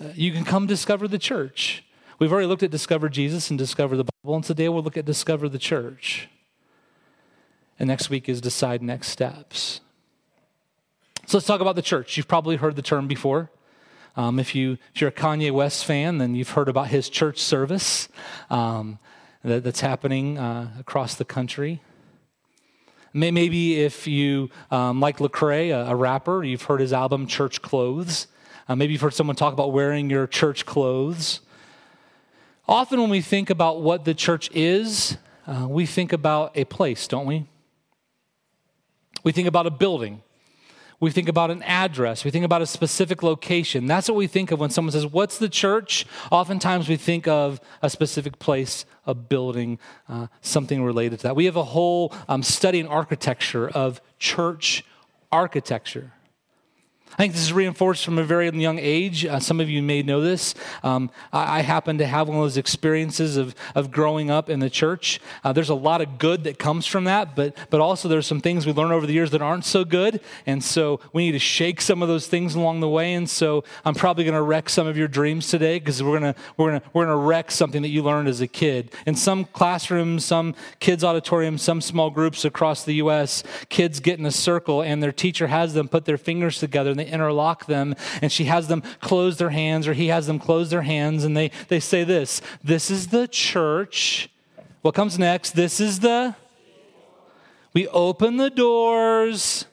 Uh, 0.00 0.08
you 0.14 0.32
can 0.32 0.44
come 0.44 0.66
discover 0.66 1.08
the 1.08 1.18
church. 1.18 1.84
We've 2.18 2.32
already 2.32 2.46
looked 2.46 2.62
at 2.62 2.70
Discover 2.70 3.08
Jesus 3.08 3.50
and 3.50 3.58
Discover 3.58 3.96
the 3.96 4.04
Bible, 4.04 4.36
and 4.36 4.44
today 4.44 4.68
we'll 4.68 4.82
look 4.82 4.96
at 4.96 5.04
Discover 5.04 5.48
the 5.48 5.58
church. 5.58 6.28
And 7.78 7.88
next 7.88 8.10
week 8.10 8.28
is 8.28 8.40
decide 8.40 8.82
next 8.82 9.08
steps. 9.08 9.80
So 11.26 11.38
let's 11.38 11.46
talk 11.46 11.60
about 11.60 11.76
the 11.76 11.82
church. 11.82 12.16
You've 12.16 12.28
probably 12.28 12.56
heard 12.56 12.76
the 12.76 12.82
term 12.82 13.08
before. 13.08 13.50
Um, 14.16 14.38
if, 14.38 14.54
you, 14.54 14.78
if 14.94 15.00
you're 15.00 15.08
a 15.08 15.12
Kanye 15.12 15.50
West 15.50 15.84
fan, 15.84 16.18
then 16.18 16.34
you've 16.34 16.50
heard 16.50 16.68
about 16.68 16.88
his 16.88 17.10
church 17.10 17.38
service 17.38 18.08
um, 18.48 18.98
that, 19.44 19.62
that's 19.62 19.80
happening 19.80 20.38
uh, 20.38 20.70
across 20.78 21.16
the 21.16 21.24
country. 21.24 21.82
Maybe 23.12 23.80
if 23.80 24.06
you 24.06 24.50
um, 24.70 25.00
like 25.00 25.18
Lecrae, 25.18 25.70
a, 25.70 25.90
a, 25.90 25.96
rapper, 25.96 26.44
you've 26.44 26.62
heard 26.62 26.80
his 26.80 26.92
album 26.92 27.26
Church 27.26 27.62
Clothes. 27.62 28.26
Uh, 28.68 28.76
maybe 28.76 28.92
you've 28.92 29.02
heard 29.02 29.14
someone 29.14 29.36
talk 29.36 29.52
about 29.52 29.72
wearing 29.72 30.10
your 30.10 30.26
church 30.26 30.66
clothes. 30.66 31.40
Often, 32.68 33.00
when 33.00 33.10
we 33.10 33.20
think 33.20 33.48
about 33.48 33.80
what 33.80 34.04
the 34.04 34.12
church 34.12 34.50
is, 34.52 35.16
uh, 35.46 35.66
we 35.68 35.86
think 35.86 36.12
about 36.12 36.52
a 36.56 36.64
place, 36.64 37.06
don't 37.08 37.26
we? 37.26 37.46
We 39.26 39.32
think 39.32 39.48
about 39.48 39.66
a 39.66 39.70
building. 39.70 40.22
We 41.00 41.10
think 41.10 41.28
about 41.28 41.50
an 41.50 41.60
address. 41.64 42.24
We 42.24 42.30
think 42.30 42.44
about 42.44 42.62
a 42.62 42.66
specific 42.66 43.24
location. 43.24 43.86
That's 43.86 44.08
what 44.08 44.14
we 44.14 44.28
think 44.28 44.52
of 44.52 44.60
when 44.60 44.70
someone 44.70 44.92
says, 44.92 45.04
What's 45.04 45.38
the 45.38 45.48
church? 45.48 46.06
Oftentimes 46.30 46.88
we 46.88 46.94
think 46.94 47.26
of 47.26 47.60
a 47.82 47.90
specific 47.90 48.38
place, 48.38 48.86
a 49.04 49.14
building, 49.14 49.80
uh, 50.08 50.28
something 50.42 50.84
related 50.84 51.18
to 51.18 51.22
that. 51.24 51.34
We 51.34 51.46
have 51.46 51.56
a 51.56 51.64
whole 51.64 52.14
um, 52.28 52.44
study 52.44 52.78
in 52.78 52.86
architecture 52.86 53.68
of 53.68 54.00
church 54.20 54.84
architecture. 55.32 56.12
I 57.16 57.22
think 57.22 57.32
this 57.32 57.42
is 57.42 57.52
reinforced 57.52 58.04
from 58.04 58.18
a 58.18 58.24
very 58.24 58.50
young 58.50 58.78
age. 58.78 59.24
Uh, 59.24 59.40
some 59.40 59.58
of 59.58 59.70
you 59.70 59.82
may 59.82 60.02
know 60.02 60.20
this. 60.20 60.54
Um, 60.82 61.10
I, 61.32 61.60
I, 61.60 61.60
happen 61.62 61.96
to 61.96 62.06
have 62.06 62.28
one 62.28 62.36
of 62.36 62.42
those 62.42 62.58
experiences 62.58 63.38
of, 63.38 63.54
of 63.74 63.90
growing 63.90 64.30
up 64.30 64.50
in 64.50 64.60
the 64.60 64.68
church. 64.68 65.18
Uh, 65.42 65.54
there's 65.54 65.70
a 65.70 65.74
lot 65.74 66.02
of 66.02 66.18
good 66.18 66.44
that 66.44 66.58
comes 66.58 66.84
from 66.84 67.04
that, 67.04 67.34
but, 67.34 67.56
but 67.70 67.80
also 67.80 68.06
there's 68.06 68.26
some 68.26 68.42
things 68.42 68.66
we 68.66 68.72
learn 68.72 68.92
over 68.92 69.06
the 69.06 69.14
years 69.14 69.30
that 69.30 69.40
aren't 69.40 69.64
so 69.64 69.82
good. 69.82 70.20
And 70.44 70.62
so 70.62 71.00
we 71.14 71.24
need 71.24 71.32
to 71.32 71.38
shake 71.38 71.80
some 71.80 72.02
of 72.02 72.08
those 72.08 72.26
things 72.26 72.54
along 72.54 72.80
the 72.80 72.88
way. 72.88 73.14
And 73.14 73.28
so 73.30 73.64
I'm 73.86 73.94
probably 73.94 74.24
going 74.24 74.34
to 74.34 74.42
wreck 74.42 74.68
some 74.68 74.86
of 74.86 74.98
your 74.98 75.08
dreams 75.08 75.48
today 75.48 75.78
because 75.78 76.02
we're 76.02 76.18
going 76.18 76.34
to 76.34 76.40
we're 76.58 76.72
gonna, 76.72 76.82
we're 76.92 77.06
gonna 77.06 77.16
wreck 77.16 77.50
something 77.50 77.80
that 77.80 77.88
you 77.88 78.02
learned 78.02 78.28
as 78.28 78.42
a 78.42 78.46
kid. 78.46 78.92
In 79.06 79.14
some 79.14 79.46
classrooms, 79.46 80.24
some 80.24 80.54
kids' 80.80 81.02
auditoriums, 81.02 81.62
some 81.62 81.80
small 81.80 82.10
groups 82.10 82.44
across 82.44 82.84
the 82.84 82.94
U.S., 82.96 83.42
kids 83.70 84.00
get 84.00 84.18
in 84.18 84.26
a 84.26 84.30
circle 84.30 84.82
and 84.82 85.02
their 85.02 85.12
teacher 85.12 85.46
has 85.46 85.72
them 85.72 85.88
put 85.88 86.04
their 86.04 86.18
fingers 86.18 86.58
together 86.58 86.90
and 86.90 86.98
they 86.98 87.05
interlock 87.06 87.66
them, 87.66 87.94
and 88.20 88.30
she 88.30 88.44
has 88.44 88.68
them 88.68 88.82
close 89.00 89.38
their 89.38 89.50
hands, 89.50 89.88
or 89.88 89.94
he 89.94 90.08
has 90.08 90.26
them 90.26 90.38
close 90.38 90.70
their 90.70 90.82
hands, 90.82 91.24
and 91.24 91.36
they, 91.36 91.50
they 91.68 91.80
say 91.80 92.04
this 92.04 92.40
This 92.62 92.90
is 92.90 93.08
the 93.08 93.28
church. 93.28 94.28
What 94.82 94.94
comes 94.94 95.18
next? 95.18 95.52
This 95.52 95.80
is 95.80 96.00
the. 96.00 96.36
We 97.72 97.88
open 97.88 98.36
the 98.36 98.50
doors 98.50 99.66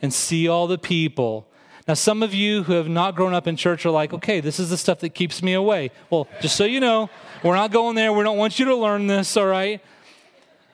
and 0.00 0.14
see 0.14 0.48
all 0.48 0.66
the 0.66 0.78
people. 0.78 1.46
Now, 1.86 1.94
some 1.94 2.22
of 2.22 2.32
you 2.32 2.62
who 2.62 2.74
have 2.74 2.88
not 2.88 3.16
grown 3.16 3.34
up 3.34 3.46
in 3.46 3.56
church 3.56 3.84
are 3.84 3.90
like, 3.90 4.12
okay, 4.12 4.40
this 4.40 4.60
is 4.60 4.70
the 4.70 4.76
stuff 4.76 5.00
that 5.00 5.10
keeps 5.10 5.42
me 5.42 5.54
away. 5.54 5.90
Well, 6.08 6.28
just 6.40 6.54
so 6.56 6.64
you 6.64 6.78
know, 6.78 7.10
we're 7.42 7.56
not 7.56 7.72
going 7.72 7.96
there. 7.96 8.12
We 8.12 8.22
don't 8.22 8.38
want 8.38 8.58
you 8.58 8.66
to 8.66 8.76
learn 8.76 9.08
this, 9.08 9.36
all 9.36 9.46
right? 9.46 9.82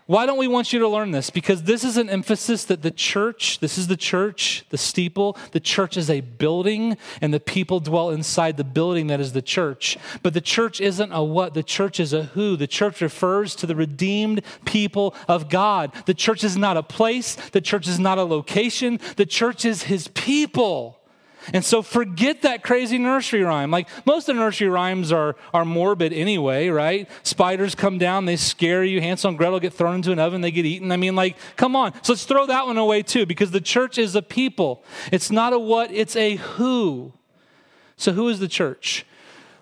Why 0.07 0.25
don't 0.25 0.39
we 0.39 0.47
want 0.47 0.73
you 0.73 0.79
to 0.79 0.89
learn 0.89 1.11
this? 1.11 1.31
Because 1.31 1.65
this 1.65 1.83
is 1.83 1.97
an 1.97 2.09
emphasis 2.09 2.65
that 2.67 2.83
the 2.83 2.93
church, 2.93 3.59
this 3.59 3.77
is 3.77 3.89
the 3.89 3.97
church, 3.97 4.65
the 4.71 4.79
steeple, 4.79 5.37
the 5.51 5.59
church 5.59 5.97
is 5.97 6.09
a 6.09 6.21
building, 6.21 6.97
and 7.21 7.35
the 7.35 7.41
people 7.41 7.81
dwell 7.81 8.11
inside 8.11 8.57
the 8.57 8.63
building 8.63 9.09
that 9.09 9.19
is 9.19 9.33
the 9.33 9.43
church. 9.43 9.99
But 10.23 10.33
the 10.33 10.41
church 10.41 10.81
isn't 10.81 11.11
a 11.11 11.25
what, 11.25 11.55
the 11.55 11.65
church 11.65 11.99
is 11.99 12.13
a 12.13 12.23
who. 12.23 12.55
The 12.55 12.69
church 12.69 13.01
refers 13.01 13.57
to 13.57 13.67
the 13.67 13.75
redeemed 13.75 14.43
people 14.65 15.13
of 15.27 15.49
God. 15.49 15.93
The 16.07 16.15
church 16.15 16.45
is 16.45 16.57
not 16.57 16.77
a 16.77 16.85
place, 16.85 17.35
the 17.51 17.61
church 17.61 17.89
is 17.89 17.99
not 17.99 18.19
a 18.19 18.23
location, 18.23 19.01
the 19.17 19.27
church 19.27 19.65
is 19.65 19.85
his 19.85 20.07
people. 20.07 20.96
And 21.53 21.65
so 21.65 21.83
forget 21.83 22.43
that 22.43 22.62
crazy 22.62 22.99
nursery 22.99 23.43
rhyme. 23.43 23.71
Like 23.71 23.88
most 24.05 24.29
of 24.29 24.37
the 24.37 24.43
nursery 24.43 24.69
rhymes 24.69 25.12
are, 25.12 25.37
are 25.55 25.65
morbid 25.65 26.12
anyway, 26.12 26.69
right? 26.69 27.09
Spiders 27.23 27.75
come 27.75 27.99
down, 27.99 28.25
they 28.25 28.37
scare 28.37 28.85
you. 28.85 29.00
Hansel 29.00 29.31
and 29.31 29.38
Gretel 29.38 29.61
get 29.61 29.73
thrown 29.73 29.97
into 29.97 30.12
an 30.12 30.19
oven, 30.19 30.41
they 30.41 30.50
get 30.50 30.67
eaten. 30.67 30.91
I 30.93 30.97
mean, 30.97 31.15
like, 31.15 31.37
come 31.57 31.76
on. 31.76 31.93
So 32.03 32.12
let's 32.12 32.25
throw 32.25 32.47
that 32.47 32.67
one 32.67 32.79
away 32.79 33.03
too, 33.03 33.26
because 33.26 33.50
the 33.50 33.61
church 33.61 33.99
is 33.99 34.15
a 34.15 34.23
people. 34.23 34.85
It's 35.12 35.31
not 35.31 35.53
a 35.53 35.59
what, 35.59 35.91
it's 35.93 36.17
a 36.17 36.37
who. 36.37 37.12
So 37.97 38.12
who 38.12 38.29
is 38.29 38.41
the 38.41 38.49
church? 38.49 39.07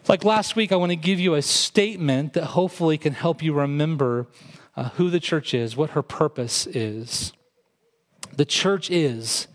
Like 0.09 0.25
last 0.25 0.55
week, 0.57 0.73
I 0.73 0.76
want 0.76 0.91
to 0.91 0.97
give 0.97 1.19
you 1.19 1.35
a 1.35 1.43
statement 1.43 2.35
that 2.35 2.45
hopefully 2.45 2.99
can 2.99 3.14
help 3.14 3.43
you 3.43 3.55
remember 3.55 4.26
uh, 4.76 4.91
who 4.91 5.09
the 5.09 5.21
church 5.21 5.55
is, 5.55 5.76
what 5.76 5.91
her 5.91 6.03
purpose 6.03 6.67
is. 6.67 7.33
The 8.37 8.45
church 8.45 8.91
is 8.91 9.47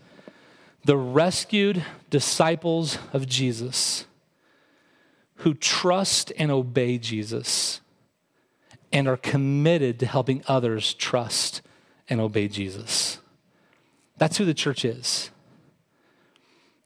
the 0.84 0.96
rescued 0.96 1.84
disciples 2.08 2.98
of 3.12 3.26
Jesus 3.26 4.06
who 5.36 5.54
trust 5.54 6.32
and 6.36 6.50
obey 6.50 6.98
Jesus 6.98 7.80
and 8.92 9.08
are 9.08 9.16
committed 9.16 9.98
to 10.00 10.06
helping 10.06 10.42
others 10.46 10.94
trust 10.94 11.62
and 12.08 12.20
obey 12.20 12.48
Jesus. 12.48 13.18
That's 14.18 14.36
who 14.36 14.44
the 14.44 14.54
church 14.54 14.84
is. 14.84 15.30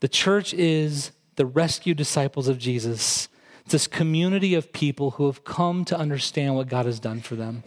The 0.01 0.09
church 0.09 0.55
is 0.55 1.11
the 1.37 1.47
rescued 1.47 1.97
disciples 1.97 2.47
of 2.47 2.59
Jesus. 2.59 3.29
It's 3.63 3.73
this 3.73 3.87
community 3.87 4.55
of 4.55 4.73
people 4.73 5.13
who 5.13 5.27
have 5.27 5.45
come 5.45 5.85
to 5.87 5.99
understand 5.99 6.55
what 6.55 6.69
God 6.69 6.87
has 6.87 7.01
done 7.01 7.21
for 7.21 7.35
them 7.35 7.65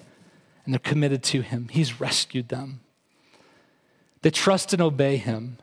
and 0.64 0.74
they're 0.74 0.80
committed 0.80 1.24
to 1.24 1.42
Him. 1.42 1.70
He's 1.70 2.00
rescued 2.00 2.50
them. 2.50 2.82
They 4.22 4.30
trust 4.30 4.74
and 4.74 4.82
obey 4.82 5.18
Him 5.18 5.58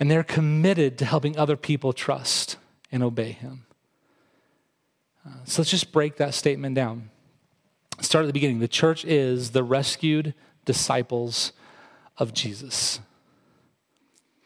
and 0.00 0.10
they're 0.10 0.24
committed 0.24 0.96
to 0.98 1.04
helping 1.04 1.36
other 1.36 1.56
people 1.56 1.92
trust 1.92 2.56
and 2.90 3.02
obey 3.02 3.32
him. 3.32 3.66
Uh, 5.24 5.44
so 5.44 5.60
let's 5.60 5.70
just 5.70 5.92
break 5.92 6.16
that 6.16 6.32
statement 6.32 6.74
down. 6.74 7.10
Start 8.00 8.24
at 8.24 8.26
the 8.26 8.32
beginning. 8.32 8.60
The 8.60 8.68
church 8.68 9.04
is 9.04 9.50
the 9.50 9.62
rescued 9.62 10.32
disciples 10.64 11.52
of 12.16 12.32
Jesus. 12.32 13.00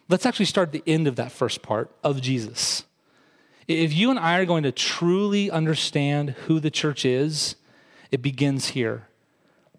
Let's 0.08 0.26
actually 0.26 0.46
start 0.46 0.72
the 0.72 0.82
end 0.86 1.06
of 1.06 1.14
that 1.16 1.30
first 1.30 1.62
part 1.62 1.94
of 2.02 2.20
Jesus. 2.20 2.84
If 3.68 3.94
you 3.94 4.10
and 4.10 4.18
I 4.18 4.38
are 4.38 4.44
going 4.44 4.64
to 4.64 4.72
truly 4.72 5.50
understand 5.50 6.30
who 6.30 6.58
the 6.58 6.70
church 6.70 7.04
is, 7.04 7.54
it 8.10 8.20
begins 8.20 8.70
here. 8.70 9.08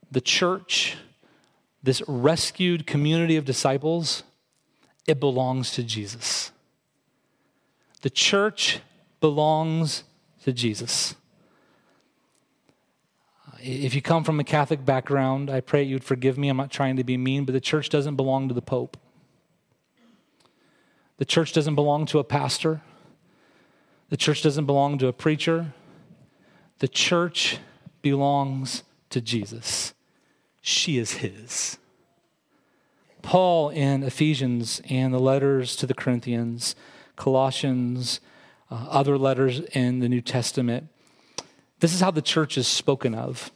The 0.09 0.21
church, 0.21 0.97
this 1.83 2.01
rescued 2.07 2.87
community 2.87 3.35
of 3.35 3.45
disciples, 3.45 4.23
it 5.05 5.19
belongs 5.19 5.71
to 5.71 5.83
Jesus. 5.83 6.51
The 8.01 8.09
church 8.09 8.79
belongs 9.19 10.03
to 10.43 10.53
Jesus. 10.53 11.15
If 13.59 13.95
you 13.95 14.01
come 14.01 14.23
from 14.23 14.39
a 14.39 14.43
Catholic 14.43 14.85
background, 14.85 15.49
I 15.49 15.61
pray 15.61 15.81
you'd 15.81 16.03
forgive 16.03 16.37
me. 16.37 16.49
I'm 16.49 16.57
not 16.57 16.71
trying 16.71 16.97
to 16.97 17.03
be 17.03 17.17
mean, 17.17 17.45
but 17.45 17.53
the 17.53 17.61
church 17.61 17.89
doesn't 17.89 18.15
belong 18.15 18.47
to 18.47 18.53
the 18.53 18.61
Pope. 18.61 18.97
The 21.17 21.25
church 21.25 21.53
doesn't 21.53 21.75
belong 21.75 22.05
to 22.07 22.19
a 22.19 22.23
pastor. 22.23 22.81
The 24.09 24.17
church 24.17 24.43
doesn't 24.43 24.65
belong 24.65 24.97
to 24.99 25.07
a 25.07 25.13
preacher. 25.13 25.73
The 26.79 26.87
church 26.87 27.59
belongs 28.01 28.83
to 29.09 29.21
Jesus. 29.21 29.93
She 30.61 30.97
is 30.97 31.13
his. 31.13 31.77
Paul 33.25 33.69
in 33.69 34.03
Ephesians 34.03 34.81
and 34.87 35.11
the 35.11 35.19
letters 35.19 35.75
to 35.77 35.87
the 35.87 35.95
Corinthians, 35.95 36.75
Colossians, 37.15 38.21
uh, 38.69 38.85
other 38.89 39.17
letters 39.17 39.61
in 39.73 39.99
the 39.99 40.07
New 40.07 40.21
Testament, 40.21 40.89
this 41.79 41.91
is 41.91 42.01
how 42.01 42.11
the 42.11 42.21
church 42.21 42.55
is 42.55 42.67
spoken 42.67 43.15
of. 43.15 43.51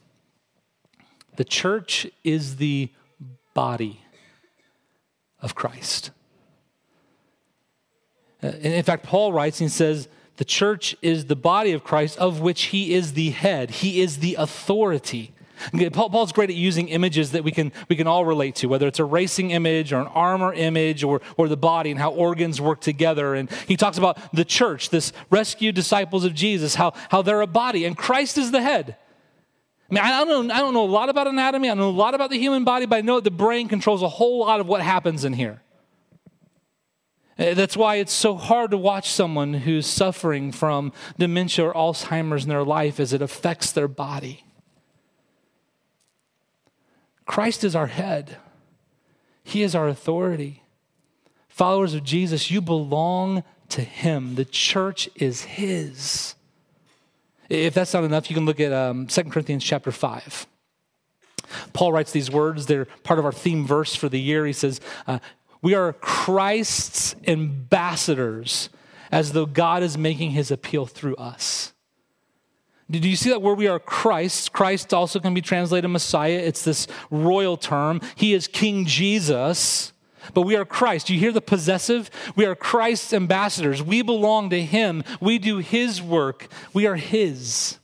The 1.37 1.43
church 1.43 2.07
is 2.23 2.55
the 2.55 2.91
body 3.53 4.01
of 5.39 5.53
Christ. 5.53 6.09
Uh, 8.41 8.47
in 8.47 8.83
fact, 8.83 9.03
Paul 9.03 9.31
writes 9.31 9.61
and 9.61 9.71
says, 9.71 10.07
the 10.37 10.45
church 10.45 10.95
is 11.03 11.25
the 11.25 11.35
body 11.35 11.73
of 11.73 11.83
Christ, 11.83 12.17
of 12.17 12.39
which 12.39 12.63
he 12.63 12.93
is 12.95 13.13
the 13.13 13.29
head. 13.29 13.69
He 13.69 14.01
is 14.01 14.17
the 14.17 14.33
authority. 14.35 15.31
Paul's 15.91 16.31
great 16.31 16.49
at 16.49 16.55
using 16.55 16.87
images 16.89 17.31
that 17.31 17.43
we 17.43 17.51
can, 17.51 17.71
we 17.89 17.95
can 17.95 18.07
all 18.07 18.25
relate 18.25 18.55
to, 18.55 18.67
whether 18.67 18.87
it's 18.87 18.99
a 18.99 19.05
racing 19.05 19.51
image 19.51 19.93
or 19.93 20.01
an 20.01 20.07
armor 20.07 20.53
image 20.53 21.03
or, 21.03 21.21
or 21.37 21.47
the 21.47 21.57
body 21.57 21.91
and 21.91 21.99
how 21.99 22.11
organs 22.11 22.59
work 22.61 22.81
together. 22.81 23.35
And 23.35 23.49
he 23.67 23.77
talks 23.77 23.97
about 23.97 24.17
the 24.33 24.45
church, 24.45 24.89
this 24.89 25.13
rescued 25.29 25.75
disciples 25.75 26.25
of 26.25 26.33
Jesus, 26.33 26.75
how, 26.75 26.93
how 27.09 27.21
they're 27.21 27.41
a 27.41 27.47
body 27.47 27.85
and 27.85 27.97
Christ 27.97 28.37
is 28.37 28.51
the 28.51 28.61
head. 28.61 28.95
I 29.89 29.93
mean, 29.93 30.03
I 30.03 30.23
don't, 30.23 30.47
know, 30.47 30.53
I 30.53 30.59
don't 30.59 30.73
know 30.73 30.85
a 30.85 30.85
lot 30.85 31.09
about 31.09 31.27
anatomy, 31.27 31.69
I 31.69 31.73
know 31.73 31.89
a 31.89 31.91
lot 31.91 32.13
about 32.13 32.29
the 32.29 32.37
human 32.37 32.63
body, 32.63 32.85
but 32.85 32.97
I 32.97 33.01
know 33.01 33.15
that 33.15 33.23
the 33.23 33.31
brain 33.31 33.67
controls 33.67 34.03
a 34.03 34.09
whole 34.09 34.39
lot 34.39 34.59
of 34.59 34.67
what 34.67 34.81
happens 34.81 35.25
in 35.25 35.33
here. 35.33 35.61
Uh, 37.39 37.53
that's 37.53 37.77
why 37.77 37.95
it's 37.95 38.11
so 38.11 38.35
hard 38.35 38.71
to 38.71 38.77
watch 38.77 39.09
someone 39.09 39.53
who's 39.53 39.87
suffering 39.87 40.51
from 40.51 40.91
dementia 41.17 41.65
or 41.65 41.73
Alzheimer's 41.73 42.43
in 42.43 42.49
their 42.49 42.65
life 42.65 42.99
as 42.99 43.13
it 43.13 43.21
affects 43.21 43.71
their 43.71 43.87
body. 43.87 44.43
Christ 47.29 47.63
is 47.63 47.75
our 47.75 47.85
head, 47.85 48.37
He 49.43 49.61
is 49.61 49.75
our 49.75 49.87
authority. 49.87 50.63
Followers 51.47 51.93
of 51.93 52.03
Jesus, 52.03 52.49
you 52.49 52.59
belong 52.59 53.43
to 53.69 53.81
Him. 53.81 54.33
The 54.33 54.45
church 54.45 55.07
is 55.15 55.43
His. 55.43 56.33
If 57.47 57.75
that's 57.75 57.93
not 57.93 58.03
enough, 58.03 58.31
you 58.31 58.35
can 58.35 58.47
look 58.47 58.59
at 58.59 58.73
um, 58.73 59.05
2 59.05 59.25
Corinthians 59.25 59.63
chapter 59.63 59.91
5. 59.91 60.47
Paul 61.71 61.93
writes 61.93 62.11
these 62.11 62.31
words. 62.31 62.65
They're 62.65 62.85
part 63.03 63.19
of 63.19 63.25
our 63.25 63.31
theme 63.31 63.63
verse 63.63 63.93
for 63.93 64.09
the 64.09 64.19
year. 64.19 64.47
He 64.47 64.53
says, 64.53 64.81
uh, 65.05 65.19
We 65.61 65.75
are 65.75 65.93
Christ's 65.93 67.15
ambassadors, 67.27 68.69
as 69.11 69.33
though 69.33 69.45
God 69.45 69.83
is 69.83 69.99
making 69.99 70.31
his 70.31 70.49
appeal 70.49 70.87
through 70.87 71.15
us. 71.17 71.73
Do 72.91 73.07
you 73.07 73.15
see 73.15 73.29
that 73.29 73.41
where 73.41 73.53
we 73.53 73.67
are 73.67 73.79
Christ? 73.79 74.51
Christ 74.51 74.93
also 74.93 75.19
can 75.19 75.33
be 75.33 75.41
translated 75.41 75.89
Messiah. 75.91 76.39
It's 76.39 76.63
this 76.63 76.87
royal 77.11 77.55
term. 77.55 78.01
He 78.15 78.33
is 78.33 78.47
King 78.47 78.85
Jesus, 78.85 79.93
but 80.33 80.41
we 80.41 80.55
are 80.55 80.65
Christ. 80.65 81.09
You 81.09 81.19
hear 81.19 81.31
the 81.31 81.41
possessive? 81.41 82.09
We 82.35 82.45
are 82.45 82.55
Christ's 82.55 83.13
ambassadors. 83.13 83.83
We 83.83 84.01
belong 84.01 84.49
to 84.49 84.63
Him. 84.63 85.03
We 85.21 85.37
do 85.37 85.57
His 85.57 86.01
work. 86.01 86.47
We 86.73 86.87
are 86.87 86.95
His. 86.95 87.77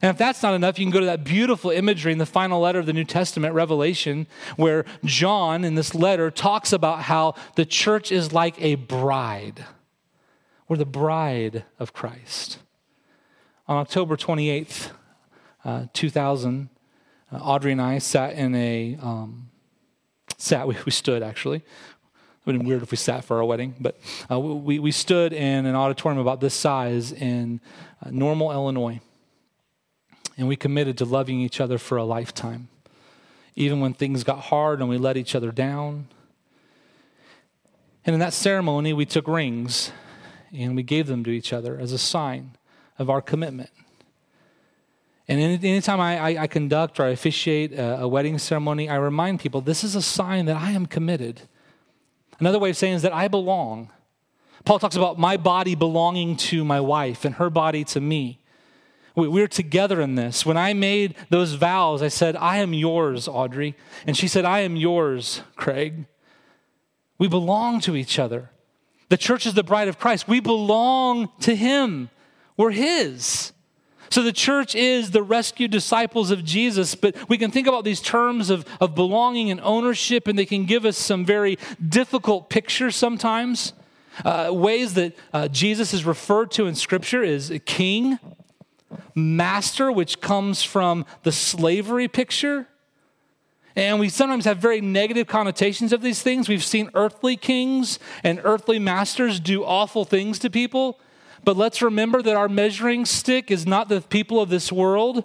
And 0.00 0.10
if 0.10 0.16
that's 0.16 0.42
not 0.42 0.54
enough, 0.54 0.78
you 0.78 0.86
can 0.86 0.92
go 0.92 1.00
to 1.00 1.06
that 1.06 1.24
beautiful 1.24 1.70
imagery 1.70 2.12
in 2.12 2.18
the 2.18 2.26
final 2.26 2.60
letter 2.60 2.78
of 2.78 2.86
the 2.86 2.92
New 2.92 3.04
Testament, 3.04 3.52
Revelation, 3.52 4.28
where 4.56 4.84
John 5.04 5.64
in 5.64 5.74
this 5.74 5.94
letter 5.94 6.30
talks 6.30 6.72
about 6.72 7.02
how 7.02 7.34
the 7.56 7.66
church 7.66 8.12
is 8.12 8.32
like 8.32 8.60
a 8.62 8.76
bride. 8.76 9.64
We're 10.68 10.76
the 10.76 10.86
bride 10.86 11.64
of 11.78 11.92
Christ. 11.92 12.58
On 13.68 13.76
October 13.76 14.16
28th, 14.16 14.92
uh, 15.62 15.86
2000, 15.92 16.70
uh, 17.30 17.36
Audrey 17.36 17.72
and 17.72 17.82
I 17.82 17.98
sat 17.98 18.32
in 18.32 18.54
a, 18.54 18.96
um, 19.02 19.50
sat, 20.38 20.66
we, 20.68 20.76
we 20.86 20.90
stood 20.90 21.22
actually. 21.22 21.58
It 21.58 21.64
would 22.46 22.56
been 22.56 22.66
weird 22.66 22.82
if 22.82 22.90
we 22.90 22.96
sat 22.96 23.24
for 23.24 23.36
our 23.36 23.44
wedding, 23.44 23.74
but 23.78 24.00
uh, 24.30 24.40
we, 24.40 24.78
we 24.78 24.90
stood 24.90 25.34
in 25.34 25.66
an 25.66 25.74
auditorium 25.74 26.18
about 26.18 26.40
this 26.40 26.54
size 26.54 27.12
in 27.12 27.60
uh, 28.02 28.08
Normal, 28.10 28.52
Illinois 28.52 29.00
and 30.38 30.48
we 30.48 30.56
committed 30.56 30.96
to 30.96 31.04
loving 31.04 31.40
each 31.40 31.60
other 31.60 31.76
for 31.76 31.98
a 31.98 32.04
lifetime, 32.04 32.68
even 33.56 33.80
when 33.80 33.92
things 33.92 34.22
got 34.24 34.38
hard 34.44 34.80
and 34.80 34.88
we 34.88 34.96
let 34.96 35.16
each 35.16 35.34
other 35.34 35.50
down. 35.50 36.06
And 38.06 38.14
in 38.14 38.20
that 38.20 38.32
ceremony, 38.32 38.92
we 38.92 39.04
took 39.04 39.26
rings 39.26 39.90
and 40.52 40.76
we 40.76 40.84
gave 40.84 41.08
them 41.08 41.24
to 41.24 41.30
each 41.30 41.52
other 41.52 41.78
as 41.78 41.92
a 41.92 41.98
sign 41.98 42.52
of 42.98 43.10
our 43.10 43.20
commitment. 43.22 43.70
And 45.28 45.40
anytime 45.40 46.00
I, 46.00 46.38
I, 46.38 46.46
conduct 46.46 46.98
or 46.98 47.04
I 47.04 47.10
officiate 47.10 47.72
a, 47.72 48.00
a 48.00 48.08
wedding 48.08 48.38
ceremony, 48.38 48.88
I 48.88 48.96
remind 48.96 49.40
people 49.40 49.60
this 49.60 49.84
is 49.84 49.94
a 49.94 50.00
sign 50.00 50.46
that 50.46 50.56
I 50.56 50.70
am 50.70 50.86
committed. 50.86 51.42
Another 52.40 52.58
way 52.58 52.70
of 52.70 52.76
saying 52.76 52.94
is 52.94 53.02
that 53.02 53.12
I 53.12 53.28
belong. 53.28 53.90
Paul 54.64 54.78
talks 54.78 54.96
about 54.96 55.18
my 55.18 55.36
body 55.36 55.74
belonging 55.74 56.36
to 56.36 56.64
my 56.64 56.80
wife 56.80 57.26
and 57.26 57.34
her 57.34 57.50
body 57.50 57.84
to 57.84 58.00
me. 58.00 58.40
We're 59.14 59.48
together 59.48 60.00
in 60.00 60.14
this. 60.14 60.46
When 60.46 60.56
I 60.56 60.72
made 60.74 61.16
those 61.28 61.54
vows, 61.54 62.02
I 62.02 62.08
said, 62.08 62.36
I 62.36 62.58
am 62.58 62.72
yours, 62.72 63.26
Audrey. 63.26 63.74
And 64.06 64.16
she 64.16 64.28
said, 64.28 64.44
I 64.44 64.60
am 64.60 64.76
yours, 64.76 65.42
Craig. 65.56 66.06
We 67.18 67.26
belong 67.26 67.80
to 67.80 67.96
each 67.96 68.18
other. 68.18 68.50
The 69.08 69.16
church 69.16 69.44
is 69.44 69.54
the 69.54 69.64
bride 69.64 69.88
of 69.88 69.98
Christ. 69.98 70.28
We 70.28 70.38
belong 70.40 71.30
to 71.40 71.56
Him. 71.56 72.10
We're 72.58 72.72
His. 72.72 73.52
So 74.10 74.22
the 74.22 74.32
church 74.32 74.74
is 74.74 75.10
the 75.10 75.22
rescued 75.22 75.70
disciples 75.70 76.30
of 76.30 76.44
Jesus, 76.44 76.94
but 76.94 77.14
we 77.28 77.38
can 77.38 77.50
think 77.50 77.66
about 77.66 77.84
these 77.84 78.00
terms 78.00 78.50
of, 78.50 78.66
of 78.80 78.94
belonging 78.94 79.50
and 79.50 79.60
ownership, 79.60 80.26
and 80.26 80.38
they 80.38 80.46
can 80.46 80.64
give 80.64 80.84
us 80.84 80.96
some 80.96 81.24
very 81.24 81.58
difficult 81.86 82.50
pictures 82.50 82.96
sometimes. 82.96 83.72
Uh, 84.24 84.50
ways 84.52 84.94
that 84.94 85.16
uh, 85.32 85.46
Jesus 85.48 85.94
is 85.94 86.04
referred 86.04 86.50
to 86.52 86.66
in 86.66 86.74
Scripture 86.74 87.22
is 87.22 87.50
a 87.50 87.58
king, 87.58 88.18
master, 89.14 89.92
which 89.92 90.20
comes 90.20 90.62
from 90.62 91.04
the 91.22 91.30
slavery 91.30 92.08
picture. 92.08 92.66
And 93.76 94.00
we 94.00 94.08
sometimes 94.08 94.44
have 94.46 94.58
very 94.58 94.80
negative 94.80 95.28
connotations 95.28 95.92
of 95.92 96.02
these 96.02 96.20
things. 96.20 96.48
We've 96.48 96.64
seen 96.64 96.90
earthly 96.94 97.36
kings 97.36 98.00
and 98.24 98.40
earthly 98.42 98.80
masters 98.80 99.38
do 99.38 99.64
awful 99.64 100.04
things 100.04 100.40
to 100.40 100.50
people. 100.50 100.98
But 101.48 101.56
let's 101.56 101.80
remember 101.80 102.20
that 102.20 102.36
our 102.36 102.46
measuring 102.46 103.06
stick 103.06 103.50
is 103.50 103.66
not 103.66 103.88
the 103.88 104.02
people 104.02 104.38
of 104.38 104.50
this 104.50 104.70
world. 104.70 105.24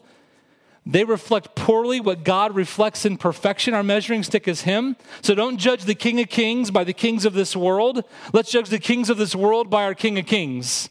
They 0.85 1.03
reflect 1.03 1.53
poorly 1.53 1.99
what 1.99 2.23
God 2.23 2.55
reflects 2.55 3.05
in 3.05 3.17
perfection. 3.17 3.73
Our 3.73 3.83
measuring 3.83 4.23
stick 4.23 4.47
is 4.47 4.61
Him. 4.61 4.95
So 5.21 5.35
don't 5.35 5.57
judge 5.57 5.83
the 5.83 5.95
King 5.95 6.21
of 6.21 6.29
Kings 6.29 6.71
by 6.71 6.85
the 6.85 6.93
kings 6.93 7.25
of 7.25 7.33
this 7.33 7.57
world. 7.57 8.05
Let's 8.31 8.49
judge 8.51 8.69
the 8.69 8.79
kings 8.79 9.09
of 9.09 9.17
this 9.17 9.35
world 9.35 9.69
by 9.69 9.83
our 9.83 9.93
King 9.93 10.17
of 10.17 10.25
Kings. 10.25 10.89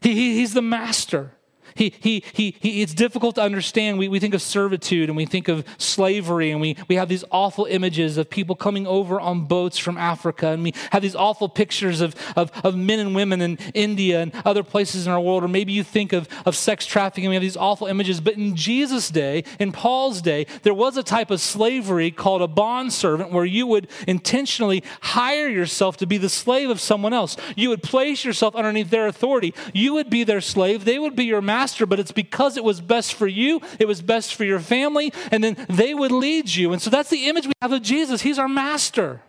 He, 0.00 0.14
he, 0.14 0.36
he's 0.36 0.54
the 0.54 0.62
master. 0.62 1.32
He, 1.74 1.94
he, 2.00 2.22
he, 2.32 2.56
he, 2.60 2.82
it's 2.82 2.94
difficult 2.94 3.36
to 3.36 3.42
understand. 3.42 3.98
We, 3.98 4.08
we 4.08 4.20
think 4.20 4.34
of 4.34 4.42
servitude 4.42 5.08
and 5.08 5.16
we 5.16 5.26
think 5.26 5.48
of 5.48 5.64
slavery, 5.78 6.50
and 6.50 6.60
we, 6.60 6.76
we 6.88 6.96
have 6.96 7.08
these 7.08 7.24
awful 7.30 7.64
images 7.66 8.16
of 8.18 8.28
people 8.30 8.54
coming 8.54 8.86
over 8.86 9.20
on 9.20 9.44
boats 9.44 9.78
from 9.78 9.96
Africa, 9.96 10.48
and 10.48 10.62
we 10.62 10.74
have 10.90 11.02
these 11.02 11.14
awful 11.14 11.48
pictures 11.48 12.00
of, 12.00 12.14
of, 12.36 12.50
of 12.64 12.76
men 12.76 12.98
and 12.98 13.14
women 13.14 13.40
in 13.40 13.58
India 13.74 14.20
and 14.20 14.32
other 14.44 14.62
places 14.62 15.06
in 15.06 15.12
our 15.12 15.20
world. 15.20 15.44
Or 15.44 15.48
maybe 15.48 15.72
you 15.72 15.82
think 15.82 16.12
of, 16.12 16.28
of 16.44 16.56
sex 16.56 16.86
trafficking, 16.86 17.28
we 17.28 17.34
have 17.34 17.42
these 17.42 17.56
awful 17.56 17.86
images. 17.86 18.20
But 18.20 18.34
in 18.34 18.56
Jesus' 18.56 19.08
day, 19.10 19.44
in 19.58 19.72
Paul's 19.72 20.22
day, 20.22 20.46
there 20.62 20.74
was 20.74 20.96
a 20.96 21.02
type 21.02 21.30
of 21.30 21.40
slavery 21.40 22.10
called 22.10 22.42
a 22.42 22.48
bond 22.48 22.92
servant 22.92 23.32
where 23.32 23.44
you 23.44 23.66
would 23.66 23.88
intentionally 24.06 24.82
hire 25.00 25.48
yourself 25.48 25.96
to 25.98 26.06
be 26.06 26.18
the 26.18 26.28
slave 26.28 26.70
of 26.70 26.80
someone 26.80 27.12
else. 27.12 27.36
You 27.56 27.70
would 27.70 27.82
place 27.82 28.24
yourself 28.24 28.54
underneath 28.54 28.90
their 28.90 29.06
authority. 29.06 29.54
You 29.72 29.94
would 29.94 30.10
be 30.10 30.24
their 30.24 30.40
slave, 30.40 30.84
they 30.84 30.98
would 30.98 31.16
be 31.16 31.24
your 31.24 31.40
master 31.42 31.61
master, 31.62 31.86
but 31.86 32.00
it's 32.00 32.10
because 32.10 32.56
it 32.56 32.64
was 32.64 32.80
best 32.80 33.14
for 33.14 33.28
you, 33.28 33.60
it 33.78 33.86
was 33.86 34.02
best 34.02 34.34
for 34.34 34.44
your 34.44 34.58
family, 34.58 35.12
and 35.30 35.44
then 35.44 35.56
they 35.68 35.94
would 35.94 36.10
lead 36.10 36.52
you. 36.52 36.72
And 36.72 36.82
so 36.82 36.90
that's 36.90 37.08
the 37.08 37.28
image 37.28 37.46
we 37.46 37.52
have 37.62 37.70
of 37.70 37.82
Jesus. 37.82 38.22
He's 38.22 38.38
our 38.38 38.48
master. 38.48 39.20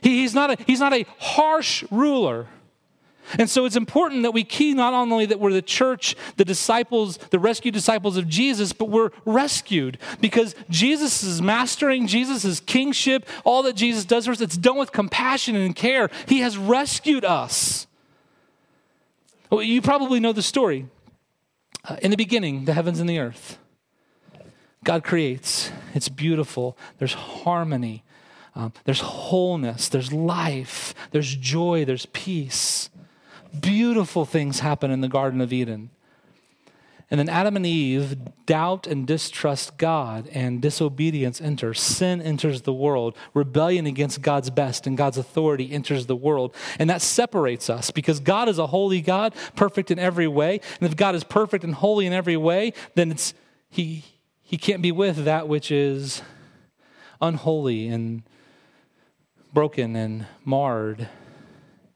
He, 0.00 0.20
he's, 0.20 0.34
not 0.34 0.52
a, 0.52 0.56
he's 0.68 0.78
not 0.78 0.92
a 0.92 1.04
harsh 1.18 1.82
ruler. 1.90 2.46
And 3.36 3.50
so 3.50 3.64
it's 3.64 3.74
important 3.74 4.22
that 4.22 4.30
we 4.30 4.44
key 4.44 4.72
not 4.72 4.94
only 4.94 5.26
that 5.26 5.40
we're 5.40 5.52
the 5.52 5.60
church, 5.60 6.14
the 6.36 6.44
disciples, 6.44 7.18
the 7.30 7.40
rescued 7.40 7.74
disciples 7.74 8.16
of 8.16 8.28
Jesus, 8.28 8.72
but 8.72 8.88
we're 8.88 9.10
rescued 9.26 9.98
because 10.20 10.54
Jesus 10.70 11.24
is 11.24 11.42
mastering, 11.42 12.06
Jesus 12.06 12.44
is 12.44 12.60
kingship, 12.60 13.26
all 13.44 13.64
that 13.64 13.74
Jesus 13.74 14.04
does 14.04 14.26
for 14.26 14.32
us, 14.32 14.40
it's 14.40 14.56
done 14.56 14.78
with 14.78 14.92
compassion 14.92 15.56
and 15.56 15.74
care. 15.74 16.08
He 16.28 16.38
has 16.40 16.56
rescued 16.56 17.24
us. 17.24 17.87
Well, 19.50 19.62
you 19.62 19.80
probably 19.80 20.20
know 20.20 20.32
the 20.32 20.42
story. 20.42 20.86
Uh, 21.84 21.96
in 22.02 22.10
the 22.10 22.16
beginning, 22.16 22.64
the 22.64 22.74
heavens 22.74 23.00
and 23.00 23.08
the 23.08 23.18
earth. 23.18 23.58
God 24.84 25.04
creates. 25.04 25.70
It's 25.94 26.08
beautiful. 26.08 26.76
There's 26.98 27.14
harmony. 27.14 28.04
Um, 28.54 28.72
there's 28.84 29.00
wholeness. 29.00 29.88
There's 29.88 30.12
life. 30.12 30.94
There's 31.10 31.34
joy. 31.34 31.84
There's 31.84 32.06
peace. 32.06 32.90
Beautiful 33.58 34.24
things 34.24 34.60
happen 34.60 34.90
in 34.90 35.00
the 35.00 35.08
Garden 35.08 35.40
of 35.40 35.52
Eden. 35.52 35.90
And 37.10 37.18
then 37.18 37.28
Adam 37.30 37.56
and 37.56 37.64
Eve 37.64 38.16
doubt 38.44 38.86
and 38.86 39.06
distrust 39.06 39.78
God, 39.78 40.28
and 40.32 40.60
disobedience 40.60 41.40
enters. 41.40 41.80
Sin 41.80 42.20
enters 42.20 42.62
the 42.62 42.72
world. 42.72 43.16
Rebellion 43.32 43.86
against 43.86 44.20
God's 44.20 44.50
best 44.50 44.86
and 44.86 44.96
God's 44.96 45.16
authority 45.16 45.72
enters 45.72 46.04
the 46.04 46.16
world. 46.16 46.54
And 46.78 46.90
that 46.90 47.00
separates 47.00 47.70
us 47.70 47.90
because 47.90 48.20
God 48.20 48.48
is 48.48 48.58
a 48.58 48.66
holy 48.66 49.00
God, 49.00 49.34
perfect 49.56 49.90
in 49.90 49.98
every 49.98 50.28
way. 50.28 50.60
And 50.80 50.88
if 50.88 50.96
God 50.96 51.14
is 51.14 51.24
perfect 51.24 51.64
and 51.64 51.74
holy 51.74 52.04
in 52.04 52.12
every 52.12 52.36
way, 52.36 52.74
then 52.94 53.10
it's, 53.10 53.32
he, 53.70 54.04
he 54.42 54.58
can't 54.58 54.82
be 54.82 54.92
with 54.92 55.24
that 55.24 55.48
which 55.48 55.70
is 55.70 56.20
unholy 57.22 57.88
and 57.88 58.22
broken 59.54 59.96
and 59.96 60.26
marred 60.44 61.08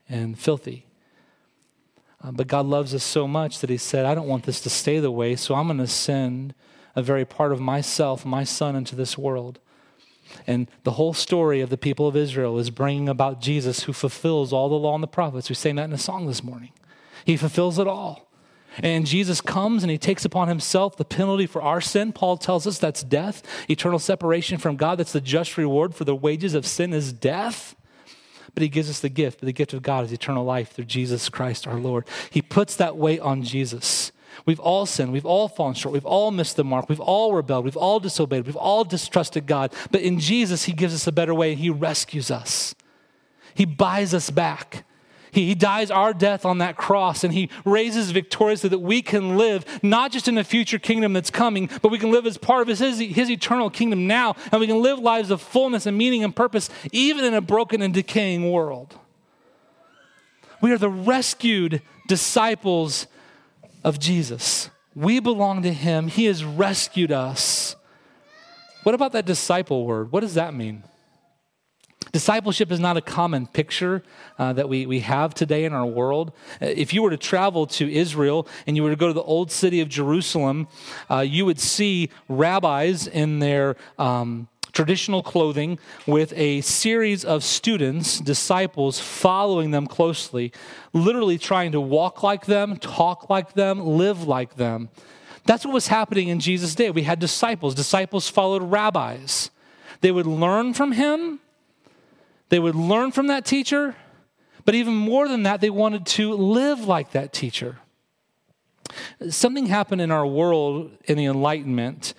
and 0.08 0.38
filthy. 0.38 0.86
Uh, 2.22 2.30
but 2.30 2.46
God 2.46 2.66
loves 2.66 2.94
us 2.94 3.02
so 3.02 3.26
much 3.26 3.58
that 3.60 3.70
He 3.70 3.76
said, 3.76 4.06
I 4.06 4.14
don't 4.14 4.28
want 4.28 4.44
this 4.44 4.60
to 4.62 4.70
stay 4.70 4.98
the 4.98 5.10
way, 5.10 5.36
so 5.36 5.54
I'm 5.54 5.66
going 5.66 5.78
to 5.78 5.86
send 5.86 6.54
a 6.94 7.02
very 7.02 7.24
part 7.24 7.52
of 7.52 7.60
myself, 7.60 8.24
my 8.24 8.44
son, 8.44 8.76
into 8.76 8.94
this 8.94 9.16
world. 9.16 9.58
And 10.46 10.68
the 10.84 10.92
whole 10.92 11.12
story 11.12 11.60
of 11.60 11.70
the 11.70 11.76
people 11.76 12.06
of 12.06 12.16
Israel 12.16 12.58
is 12.58 12.70
bringing 12.70 13.08
about 13.08 13.40
Jesus 13.40 13.84
who 13.84 13.92
fulfills 13.92 14.52
all 14.52 14.68
the 14.68 14.76
law 14.76 14.94
and 14.94 15.02
the 15.02 15.08
prophets. 15.08 15.48
We 15.48 15.54
sang 15.54 15.76
that 15.76 15.84
in 15.84 15.92
a 15.92 15.98
song 15.98 16.26
this 16.26 16.42
morning. 16.42 16.72
He 17.24 17.36
fulfills 17.36 17.78
it 17.78 17.86
all. 17.86 18.28
And 18.78 19.06
Jesus 19.06 19.42
comes 19.42 19.82
and 19.82 19.90
he 19.90 19.98
takes 19.98 20.24
upon 20.24 20.48
himself 20.48 20.96
the 20.96 21.04
penalty 21.04 21.46
for 21.46 21.60
our 21.60 21.80
sin. 21.82 22.12
Paul 22.12 22.38
tells 22.38 22.66
us 22.66 22.78
that's 22.78 23.02
death, 23.02 23.42
eternal 23.68 23.98
separation 23.98 24.56
from 24.56 24.76
God. 24.76 24.98
That's 24.98 25.12
the 25.12 25.20
just 25.20 25.58
reward 25.58 25.94
for 25.94 26.04
the 26.04 26.14
wages 26.14 26.54
of 26.54 26.66
sin 26.66 26.94
is 26.94 27.12
death 27.12 27.76
but 28.54 28.62
he 28.62 28.68
gives 28.68 28.90
us 28.90 29.00
the 29.00 29.08
gift. 29.08 29.40
The 29.40 29.52
gift 29.52 29.72
of 29.72 29.82
God 29.82 30.04
is 30.04 30.12
eternal 30.12 30.44
life 30.44 30.72
through 30.72 30.84
Jesus 30.84 31.28
Christ 31.28 31.66
our 31.66 31.78
Lord. 31.78 32.06
He 32.30 32.42
puts 32.42 32.76
that 32.76 32.96
weight 32.96 33.20
on 33.20 33.42
Jesus. 33.42 34.12
We've 34.46 34.60
all 34.60 34.86
sinned. 34.86 35.12
We've 35.12 35.26
all 35.26 35.48
fallen 35.48 35.74
short. 35.74 35.92
We've 35.92 36.06
all 36.06 36.30
missed 36.30 36.56
the 36.56 36.64
mark. 36.64 36.88
We've 36.88 37.00
all 37.00 37.34
rebelled. 37.34 37.64
We've 37.64 37.76
all 37.76 38.00
disobeyed. 38.00 38.46
We've 38.46 38.56
all 38.56 38.84
distrusted 38.84 39.46
God. 39.46 39.72
But 39.90 40.00
in 40.00 40.18
Jesus, 40.18 40.64
He 40.64 40.72
gives 40.72 40.94
us 40.94 41.06
a 41.06 41.12
better 41.12 41.34
way 41.34 41.52
and 41.52 41.60
He 41.60 41.70
rescues 41.70 42.30
us. 42.30 42.74
He 43.54 43.64
buys 43.64 44.14
us 44.14 44.30
back. 44.30 44.84
He, 45.32 45.46
he 45.46 45.54
dies 45.54 45.90
our 45.90 46.12
death 46.12 46.44
on 46.44 46.58
that 46.58 46.76
cross 46.76 47.24
and 47.24 47.32
he 47.32 47.48
raises 47.64 48.10
victorious 48.10 48.60
so 48.60 48.68
that 48.68 48.78
we 48.78 49.02
can 49.02 49.36
live 49.36 49.64
not 49.82 50.12
just 50.12 50.28
in 50.28 50.38
a 50.38 50.44
future 50.44 50.78
kingdom 50.78 51.14
that's 51.14 51.30
coming, 51.30 51.68
but 51.80 51.90
we 51.90 51.98
can 51.98 52.12
live 52.12 52.26
as 52.26 52.36
part 52.36 52.62
of 52.62 52.68
his, 52.68 52.78
his, 52.78 52.98
his 52.98 53.30
eternal 53.30 53.70
kingdom 53.70 54.06
now. 54.06 54.36
And 54.52 54.60
we 54.60 54.66
can 54.66 54.82
live 54.82 54.98
lives 54.98 55.30
of 55.30 55.40
fullness 55.40 55.86
and 55.86 55.96
meaning 55.96 56.22
and 56.22 56.36
purpose, 56.36 56.68
even 56.92 57.24
in 57.24 57.34
a 57.34 57.40
broken 57.40 57.80
and 57.82 57.94
decaying 57.94 58.52
world. 58.52 58.98
We 60.60 60.70
are 60.70 60.78
the 60.78 60.90
rescued 60.90 61.82
disciples 62.06 63.06
of 63.82 63.98
Jesus. 63.98 64.70
We 64.94 65.18
belong 65.18 65.62
to 65.62 65.72
him, 65.72 66.08
he 66.08 66.26
has 66.26 66.44
rescued 66.44 67.10
us. 67.10 67.74
What 68.82 68.94
about 68.94 69.12
that 69.12 69.24
disciple 69.24 69.86
word? 69.86 70.12
What 70.12 70.20
does 70.20 70.34
that 70.34 70.54
mean? 70.54 70.84
Discipleship 72.12 72.70
is 72.70 72.78
not 72.78 72.98
a 72.98 73.00
common 73.00 73.46
picture 73.46 74.02
uh, 74.38 74.52
that 74.52 74.68
we, 74.68 74.84
we 74.84 75.00
have 75.00 75.32
today 75.32 75.64
in 75.64 75.72
our 75.72 75.86
world. 75.86 76.32
Uh, 76.60 76.66
if 76.66 76.92
you 76.92 77.02
were 77.02 77.08
to 77.08 77.16
travel 77.16 77.66
to 77.66 77.90
Israel 77.90 78.46
and 78.66 78.76
you 78.76 78.82
were 78.82 78.90
to 78.90 78.96
go 78.96 79.06
to 79.06 79.14
the 79.14 79.22
old 79.22 79.50
city 79.50 79.80
of 79.80 79.88
Jerusalem, 79.88 80.68
uh, 81.10 81.20
you 81.20 81.46
would 81.46 81.58
see 81.58 82.10
rabbis 82.28 83.06
in 83.06 83.38
their 83.38 83.76
um, 83.98 84.46
traditional 84.72 85.22
clothing 85.22 85.78
with 86.06 86.34
a 86.36 86.60
series 86.60 87.24
of 87.24 87.42
students, 87.42 88.18
disciples, 88.20 89.00
following 89.00 89.70
them 89.70 89.86
closely, 89.86 90.52
literally 90.92 91.38
trying 91.38 91.72
to 91.72 91.80
walk 91.80 92.22
like 92.22 92.44
them, 92.44 92.76
talk 92.76 93.30
like 93.30 93.54
them, 93.54 93.80
live 93.80 94.24
like 94.24 94.56
them. 94.56 94.90
That's 95.46 95.64
what 95.64 95.72
was 95.72 95.88
happening 95.88 96.28
in 96.28 96.40
Jesus' 96.40 96.74
day. 96.74 96.90
We 96.90 97.04
had 97.04 97.18
disciples. 97.18 97.74
Disciples 97.74 98.28
followed 98.28 98.62
rabbis. 98.62 99.50
They 100.02 100.12
would 100.12 100.26
learn 100.26 100.74
from 100.74 100.92
him 100.92 101.40
they 102.52 102.58
would 102.58 102.74
learn 102.74 103.12
from 103.12 103.28
that 103.28 103.46
teacher, 103.46 103.96
but 104.66 104.74
even 104.74 104.92
more 104.92 105.26
than 105.26 105.44
that, 105.44 105.62
they 105.62 105.70
wanted 105.70 106.04
to 106.04 106.34
live 106.34 106.80
like 106.80 107.12
that 107.12 107.32
teacher. 107.32 107.78
Something 109.30 109.68
happened 109.68 110.02
in 110.02 110.10
our 110.10 110.26
world 110.26 110.90
in 111.06 111.16
the 111.16 111.24
Enlightenment. 111.24 112.12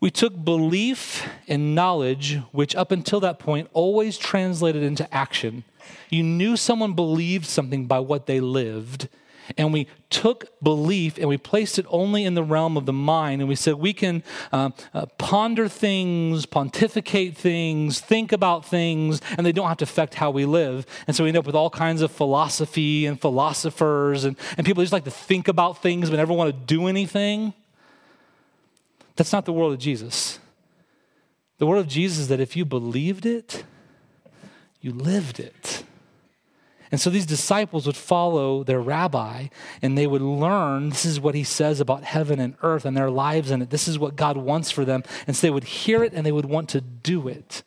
We 0.00 0.10
took 0.10 0.44
belief 0.44 1.26
and 1.48 1.74
knowledge, 1.74 2.36
which 2.52 2.76
up 2.76 2.92
until 2.92 3.20
that 3.20 3.38
point 3.38 3.70
always 3.72 4.18
translated 4.18 4.82
into 4.82 5.10
action. 5.14 5.64
You 6.10 6.24
knew 6.24 6.54
someone 6.54 6.92
believed 6.92 7.46
something 7.46 7.86
by 7.86 8.00
what 8.00 8.26
they 8.26 8.40
lived 8.40 9.08
and 9.56 9.72
we 9.72 9.86
took 10.10 10.60
belief 10.62 11.18
and 11.18 11.28
we 11.28 11.36
placed 11.36 11.78
it 11.78 11.86
only 11.88 12.24
in 12.24 12.34
the 12.34 12.42
realm 12.42 12.76
of 12.76 12.86
the 12.86 12.92
mind. 12.92 13.40
And 13.40 13.48
we 13.48 13.54
said 13.54 13.74
we 13.74 13.92
can 13.92 14.22
uh, 14.52 14.70
uh, 14.92 15.06
ponder 15.18 15.68
things 15.68 16.46
pontificate 16.46 17.36
things 17.36 18.00
think 18.00 18.32
about 18.32 18.64
things 18.64 19.20
and 19.36 19.46
they 19.46 19.52
don't 19.52 19.68
have 19.68 19.78
to 19.78 19.84
affect 19.84 20.14
how 20.14 20.30
we 20.30 20.44
live. 20.44 20.86
And 21.06 21.16
so 21.16 21.24
we 21.24 21.30
end 21.30 21.38
up 21.38 21.46
with 21.46 21.54
all 21.54 21.70
kinds 21.70 22.02
of 22.02 22.10
philosophy 22.10 23.06
and 23.06 23.20
philosophers 23.20 24.24
and, 24.24 24.36
and 24.56 24.66
people 24.66 24.82
just 24.82 24.92
like 24.92 25.04
to 25.04 25.10
think 25.10 25.48
about 25.48 25.82
things 25.82 26.10
but 26.10 26.16
never 26.16 26.32
want 26.32 26.52
to 26.52 26.66
do 26.66 26.86
anything. 26.86 27.54
That's 29.16 29.32
not 29.32 29.44
the 29.44 29.52
world 29.52 29.72
of 29.72 29.78
jesus. 29.78 30.38
The 31.58 31.66
world 31.66 31.84
of 31.84 31.90
jesus 31.90 32.18
is 32.18 32.28
that 32.28 32.40
if 32.40 32.56
you 32.56 32.64
believed 32.64 33.26
it 33.26 33.64
you 34.80 34.92
lived 34.92 35.40
it 35.40 35.82
and 36.90 37.00
so 37.00 37.10
these 37.10 37.26
disciples 37.26 37.86
would 37.86 37.96
follow 37.96 38.64
their 38.64 38.80
rabbi 38.80 39.48
and 39.82 39.96
they 39.96 40.06
would 40.06 40.22
learn 40.22 40.88
this 40.88 41.04
is 41.04 41.20
what 41.20 41.34
he 41.34 41.44
says 41.44 41.80
about 41.80 42.04
heaven 42.04 42.40
and 42.40 42.54
earth 42.62 42.84
and 42.84 42.96
their 42.96 43.10
lives 43.10 43.50
in 43.50 43.60
it. 43.60 43.70
This 43.70 43.88
is 43.88 43.98
what 43.98 44.16
God 44.16 44.36
wants 44.36 44.70
for 44.70 44.84
them. 44.84 45.02
And 45.26 45.36
so 45.36 45.46
they 45.46 45.50
would 45.50 45.64
hear 45.64 46.02
it 46.02 46.14
and 46.14 46.24
they 46.24 46.32
would 46.32 46.46
want 46.46 46.68
to 46.70 46.80
do 46.80 47.28
it. 47.28 47.62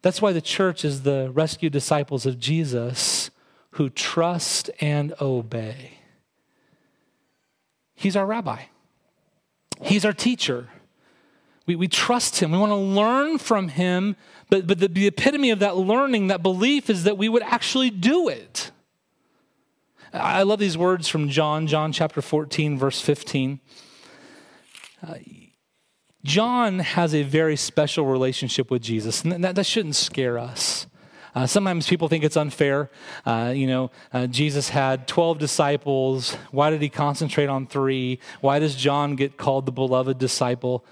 That's 0.00 0.22
why 0.22 0.32
the 0.32 0.40
church 0.40 0.84
is 0.84 1.02
the 1.02 1.30
rescued 1.32 1.72
disciples 1.72 2.24
of 2.24 2.38
Jesus 2.38 3.30
who 3.72 3.90
trust 3.90 4.70
and 4.80 5.14
obey. 5.20 5.98
He's 7.94 8.16
our 8.16 8.26
rabbi, 8.26 8.64
He's 9.80 10.04
our 10.04 10.12
teacher. 10.12 10.68
We, 11.66 11.76
we 11.76 11.86
trust 11.86 12.40
him. 12.40 12.50
We 12.50 12.58
want 12.58 12.70
to 12.70 12.76
learn 12.76 13.38
from 13.38 13.68
him. 13.68 14.16
But, 14.52 14.66
but 14.66 14.80
the, 14.80 14.88
the 14.88 15.06
epitome 15.06 15.48
of 15.48 15.60
that 15.60 15.78
learning, 15.78 16.26
that 16.26 16.42
belief, 16.42 16.90
is 16.90 17.04
that 17.04 17.16
we 17.16 17.26
would 17.26 17.42
actually 17.42 17.88
do 17.88 18.28
it. 18.28 18.70
I 20.12 20.42
love 20.42 20.58
these 20.58 20.76
words 20.76 21.08
from 21.08 21.30
John, 21.30 21.66
John 21.66 21.90
chapter 21.90 22.20
14, 22.20 22.76
verse 22.76 23.00
15. 23.00 23.60
Uh, 25.08 25.14
John 26.22 26.80
has 26.80 27.14
a 27.14 27.22
very 27.22 27.56
special 27.56 28.04
relationship 28.04 28.70
with 28.70 28.82
Jesus, 28.82 29.24
and 29.24 29.42
that, 29.42 29.54
that 29.54 29.64
shouldn't 29.64 29.96
scare 29.96 30.36
us. 30.36 30.86
Uh, 31.34 31.46
sometimes 31.46 31.88
people 31.88 32.08
think 32.08 32.22
it's 32.22 32.36
unfair. 32.36 32.90
Uh, 33.24 33.54
you 33.56 33.66
know, 33.66 33.90
uh, 34.12 34.26
Jesus 34.26 34.68
had 34.68 35.08
12 35.08 35.38
disciples. 35.38 36.34
Why 36.50 36.68
did 36.68 36.82
he 36.82 36.90
concentrate 36.90 37.48
on 37.48 37.66
three? 37.66 38.18
Why 38.42 38.58
does 38.58 38.76
John 38.76 39.16
get 39.16 39.38
called 39.38 39.64
the 39.64 39.72
beloved 39.72 40.18
disciple? 40.18 40.84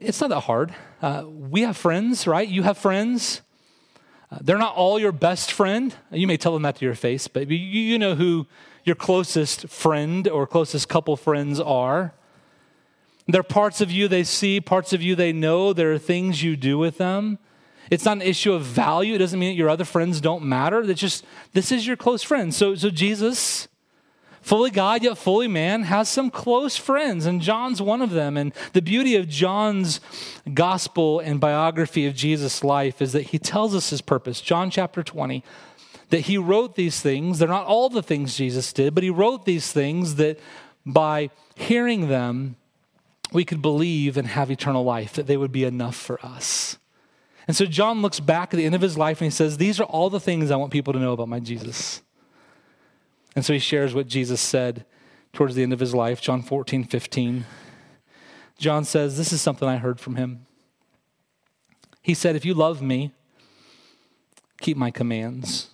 It's 0.00 0.20
not 0.20 0.30
that 0.30 0.40
hard. 0.40 0.74
Uh, 1.02 1.24
we 1.26 1.62
have 1.62 1.76
friends, 1.76 2.26
right? 2.26 2.48
You 2.48 2.62
have 2.62 2.78
friends. 2.78 3.42
Uh, 4.30 4.38
they're 4.40 4.58
not 4.58 4.74
all 4.74 4.98
your 4.98 5.12
best 5.12 5.52
friend. 5.52 5.94
You 6.10 6.26
may 6.26 6.36
tell 6.36 6.52
them 6.52 6.62
that 6.62 6.76
to 6.76 6.84
your 6.84 6.94
face, 6.94 7.28
but 7.28 7.48
you, 7.48 7.56
you 7.56 7.98
know 7.98 8.14
who 8.14 8.46
your 8.84 8.96
closest 8.96 9.68
friend 9.68 10.26
or 10.28 10.46
closest 10.46 10.88
couple 10.88 11.16
friends 11.16 11.60
are. 11.60 12.14
There 13.26 13.40
are 13.40 13.44
parts 13.44 13.80
of 13.80 13.90
you 13.90 14.08
they 14.08 14.24
see, 14.24 14.60
parts 14.60 14.92
of 14.92 15.02
you 15.02 15.14
they 15.14 15.32
know. 15.32 15.72
There 15.72 15.92
are 15.92 15.98
things 15.98 16.42
you 16.42 16.56
do 16.56 16.78
with 16.78 16.98
them. 16.98 17.38
It's 17.90 18.04
not 18.04 18.16
an 18.16 18.22
issue 18.22 18.52
of 18.52 18.62
value. 18.62 19.14
It 19.14 19.18
doesn't 19.18 19.38
mean 19.38 19.50
that 19.50 19.58
your 19.58 19.68
other 19.68 19.84
friends 19.84 20.20
don't 20.20 20.44
matter. 20.44 20.80
It's 20.80 21.00
just 21.00 21.24
this 21.52 21.72
is 21.72 21.86
your 21.86 21.96
close 21.96 22.22
friend. 22.22 22.54
So, 22.54 22.74
so 22.74 22.90
Jesus 22.90 23.68
fully 24.40 24.70
God 24.70 25.02
yet 25.02 25.18
fully 25.18 25.48
man, 25.48 25.84
has 25.84 26.08
some 26.08 26.30
close 26.30 26.76
friends, 26.76 27.26
and 27.26 27.40
John's 27.40 27.80
one 27.80 28.02
of 28.02 28.10
them. 28.10 28.36
And 28.36 28.52
the 28.72 28.82
beauty 28.82 29.16
of 29.16 29.28
John's 29.28 30.00
gospel 30.52 31.20
and 31.20 31.40
biography 31.40 32.06
of 32.06 32.14
Jesus' 32.14 32.64
life 32.64 33.00
is 33.02 33.12
that 33.12 33.28
he 33.28 33.38
tells 33.38 33.74
us 33.74 33.90
his 33.90 34.00
purpose. 34.00 34.40
John 34.40 34.70
chapter 34.70 35.02
20, 35.02 35.44
that 36.10 36.20
he 36.20 36.36
wrote 36.36 36.74
these 36.74 37.00
things. 37.00 37.38
They're 37.38 37.48
not 37.48 37.66
all 37.66 37.88
the 37.88 38.02
things 38.02 38.36
Jesus 38.36 38.72
did, 38.72 38.94
but 38.94 39.04
he 39.04 39.10
wrote 39.10 39.44
these 39.44 39.72
things 39.72 40.16
that 40.16 40.38
by 40.84 41.30
hearing 41.54 42.08
them, 42.08 42.56
we 43.32 43.44
could 43.44 43.62
believe 43.62 44.16
and 44.16 44.26
have 44.26 44.50
eternal 44.50 44.82
life, 44.82 45.12
that 45.14 45.26
they 45.26 45.36
would 45.36 45.52
be 45.52 45.64
enough 45.64 45.94
for 45.94 46.24
us. 46.24 46.78
And 47.46 47.56
so 47.56 47.64
John 47.64 48.02
looks 48.02 48.20
back 48.20 48.52
at 48.52 48.56
the 48.56 48.64
end 48.64 48.74
of 48.74 48.80
his 48.80 48.98
life 48.98 49.20
and 49.20 49.26
he 49.26 49.30
says, 49.34 49.56
These 49.56 49.80
are 49.80 49.84
all 49.84 50.10
the 50.10 50.20
things 50.20 50.50
I 50.50 50.56
want 50.56 50.72
people 50.72 50.92
to 50.92 50.98
know 50.98 51.12
about 51.12 51.28
my 51.28 51.40
Jesus. 51.40 52.02
And 53.34 53.44
so 53.44 53.52
he 53.52 53.58
shares 53.58 53.94
what 53.94 54.06
Jesus 54.06 54.40
said 54.40 54.84
towards 55.32 55.54
the 55.54 55.62
end 55.62 55.72
of 55.72 55.80
his 55.80 55.94
life, 55.94 56.20
John 56.20 56.42
14, 56.42 56.84
15. 56.84 57.46
John 58.58 58.84
says, 58.84 59.16
This 59.16 59.32
is 59.32 59.40
something 59.40 59.68
I 59.68 59.76
heard 59.76 60.00
from 60.00 60.16
him. 60.16 60.46
He 62.02 62.14
said, 62.14 62.36
If 62.36 62.44
you 62.44 62.54
love 62.54 62.82
me, 62.82 63.12
keep 64.60 64.76
my 64.76 64.90
commands. 64.90 65.68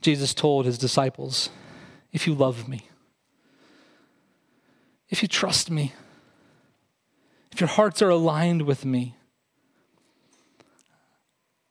Jesus 0.00 0.34
told 0.34 0.66
his 0.66 0.78
disciples, 0.78 1.48
If 2.12 2.26
you 2.26 2.34
love 2.34 2.68
me, 2.68 2.88
if 5.08 5.22
you 5.22 5.28
trust 5.28 5.70
me, 5.70 5.92
if 7.52 7.60
your 7.60 7.68
hearts 7.68 8.02
are 8.02 8.08
aligned 8.08 8.62
with 8.62 8.84
me, 8.84 9.16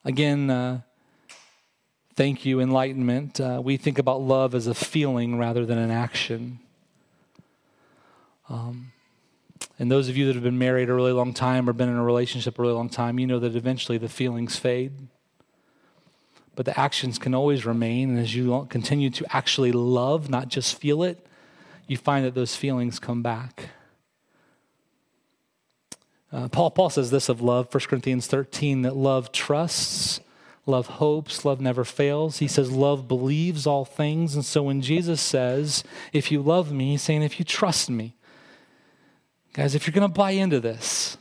again, 0.04 0.48
uh, 0.48 0.80
Thank 2.14 2.44
you, 2.44 2.60
enlightenment. 2.60 3.40
Uh, 3.40 3.62
we 3.64 3.78
think 3.78 3.98
about 3.98 4.20
love 4.20 4.54
as 4.54 4.66
a 4.66 4.74
feeling 4.74 5.38
rather 5.38 5.64
than 5.64 5.78
an 5.78 5.90
action. 5.90 6.58
Um, 8.50 8.92
and 9.78 9.90
those 9.90 10.10
of 10.10 10.16
you 10.18 10.26
that 10.26 10.34
have 10.34 10.42
been 10.42 10.58
married 10.58 10.90
a 10.90 10.94
really 10.94 11.12
long 11.12 11.32
time 11.32 11.70
or 11.70 11.72
been 11.72 11.88
in 11.88 11.96
a 11.96 12.04
relationship 12.04 12.58
a 12.58 12.62
really 12.62 12.74
long 12.74 12.90
time, 12.90 13.18
you 13.18 13.26
know 13.26 13.38
that 13.38 13.56
eventually 13.56 13.96
the 13.96 14.10
feelings 14.10 14.58
fade. 14.58 14.92
But 16.54 16.66
the 16.66 16.78
actions 16.78 17.18
can 17.18 17.34
always 17.34 17.64
remain. 17.64 18.10
And 18.10 18.18
as 18.18 18.34
you 18.34 18.66
continue 18.68 19.08
to 19.08 19.34
actually 19.34 19.72
love, 19.72 20.28
not 20.28 20.48
just 20.48 20.78
feel 20.78 21.02
it, 21.02 21.26
you 21.86 21.96
find 21.96 22.26
that 22.26 22.34
those 22.34 22.54
feelings 22.54 22.98
come 22.98 23.22
back. 23.22 23.70
Uh, 26.30 26.48
Paul, 26.48 26.70
Paul 26.72 26.90
says 26.90 27.10
this 27.10 27.30
of 27.30 27.40
love, 27.40 27.72
1 27.72 27.84
Corinthians 27.84 28.26
13, 28.26 28.82
that 28.82 28.96
love 28.96 29.32
trusts 29.32 30.20
Love 30.64 30.86
hopes, 30.86 31.44
love 31.44 31.60
never 31.60 31.84
fails. 31.84 32.38
He 32.38 32.46
says, 32.46 32.70
Love 32.70 33.08
believes 33.08 33.66
all 33.66 33.84
things. 33.84 34.34
And 34.34 34.44
so 34.44 34.62
when 34.62 34.80
Jesus 34.80 35.20
says, 35.20 35.82
If 36.12 36.30
you 36.30 36.40
love 36.40 36.72
me, 36.72 36.92
he's 36.92 37.02
saying, 37.02 37.22
If 37.22 37.38
you 37.38 37.44
trust 37.44 37.90
me. 37.90 38.14
Guys, 39.54 39.74
if 39.74 39.86
you're 39.86 39.92
going 39.92 40.08
to 40.08 40.14
buy 40.14 40.30
into 40.30 40.60
this, 40.60 41.18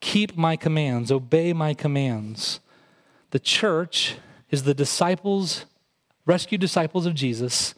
keep 0.00 0.36
my 0.36 0.56
commands, 0.56 1.12
obey 1.12 1.52
my 1.52 1.74
commands. 1.74 2.60
The 3.30 3.38
church 3.38 4.16
is 4.50 4.62
the 4.62 4.74
disciples, 4.74 5.66
rescued 6.24 6.60
disciples 6.60 7.06
of 7.06 7.14
Jesus, 7.14 7.74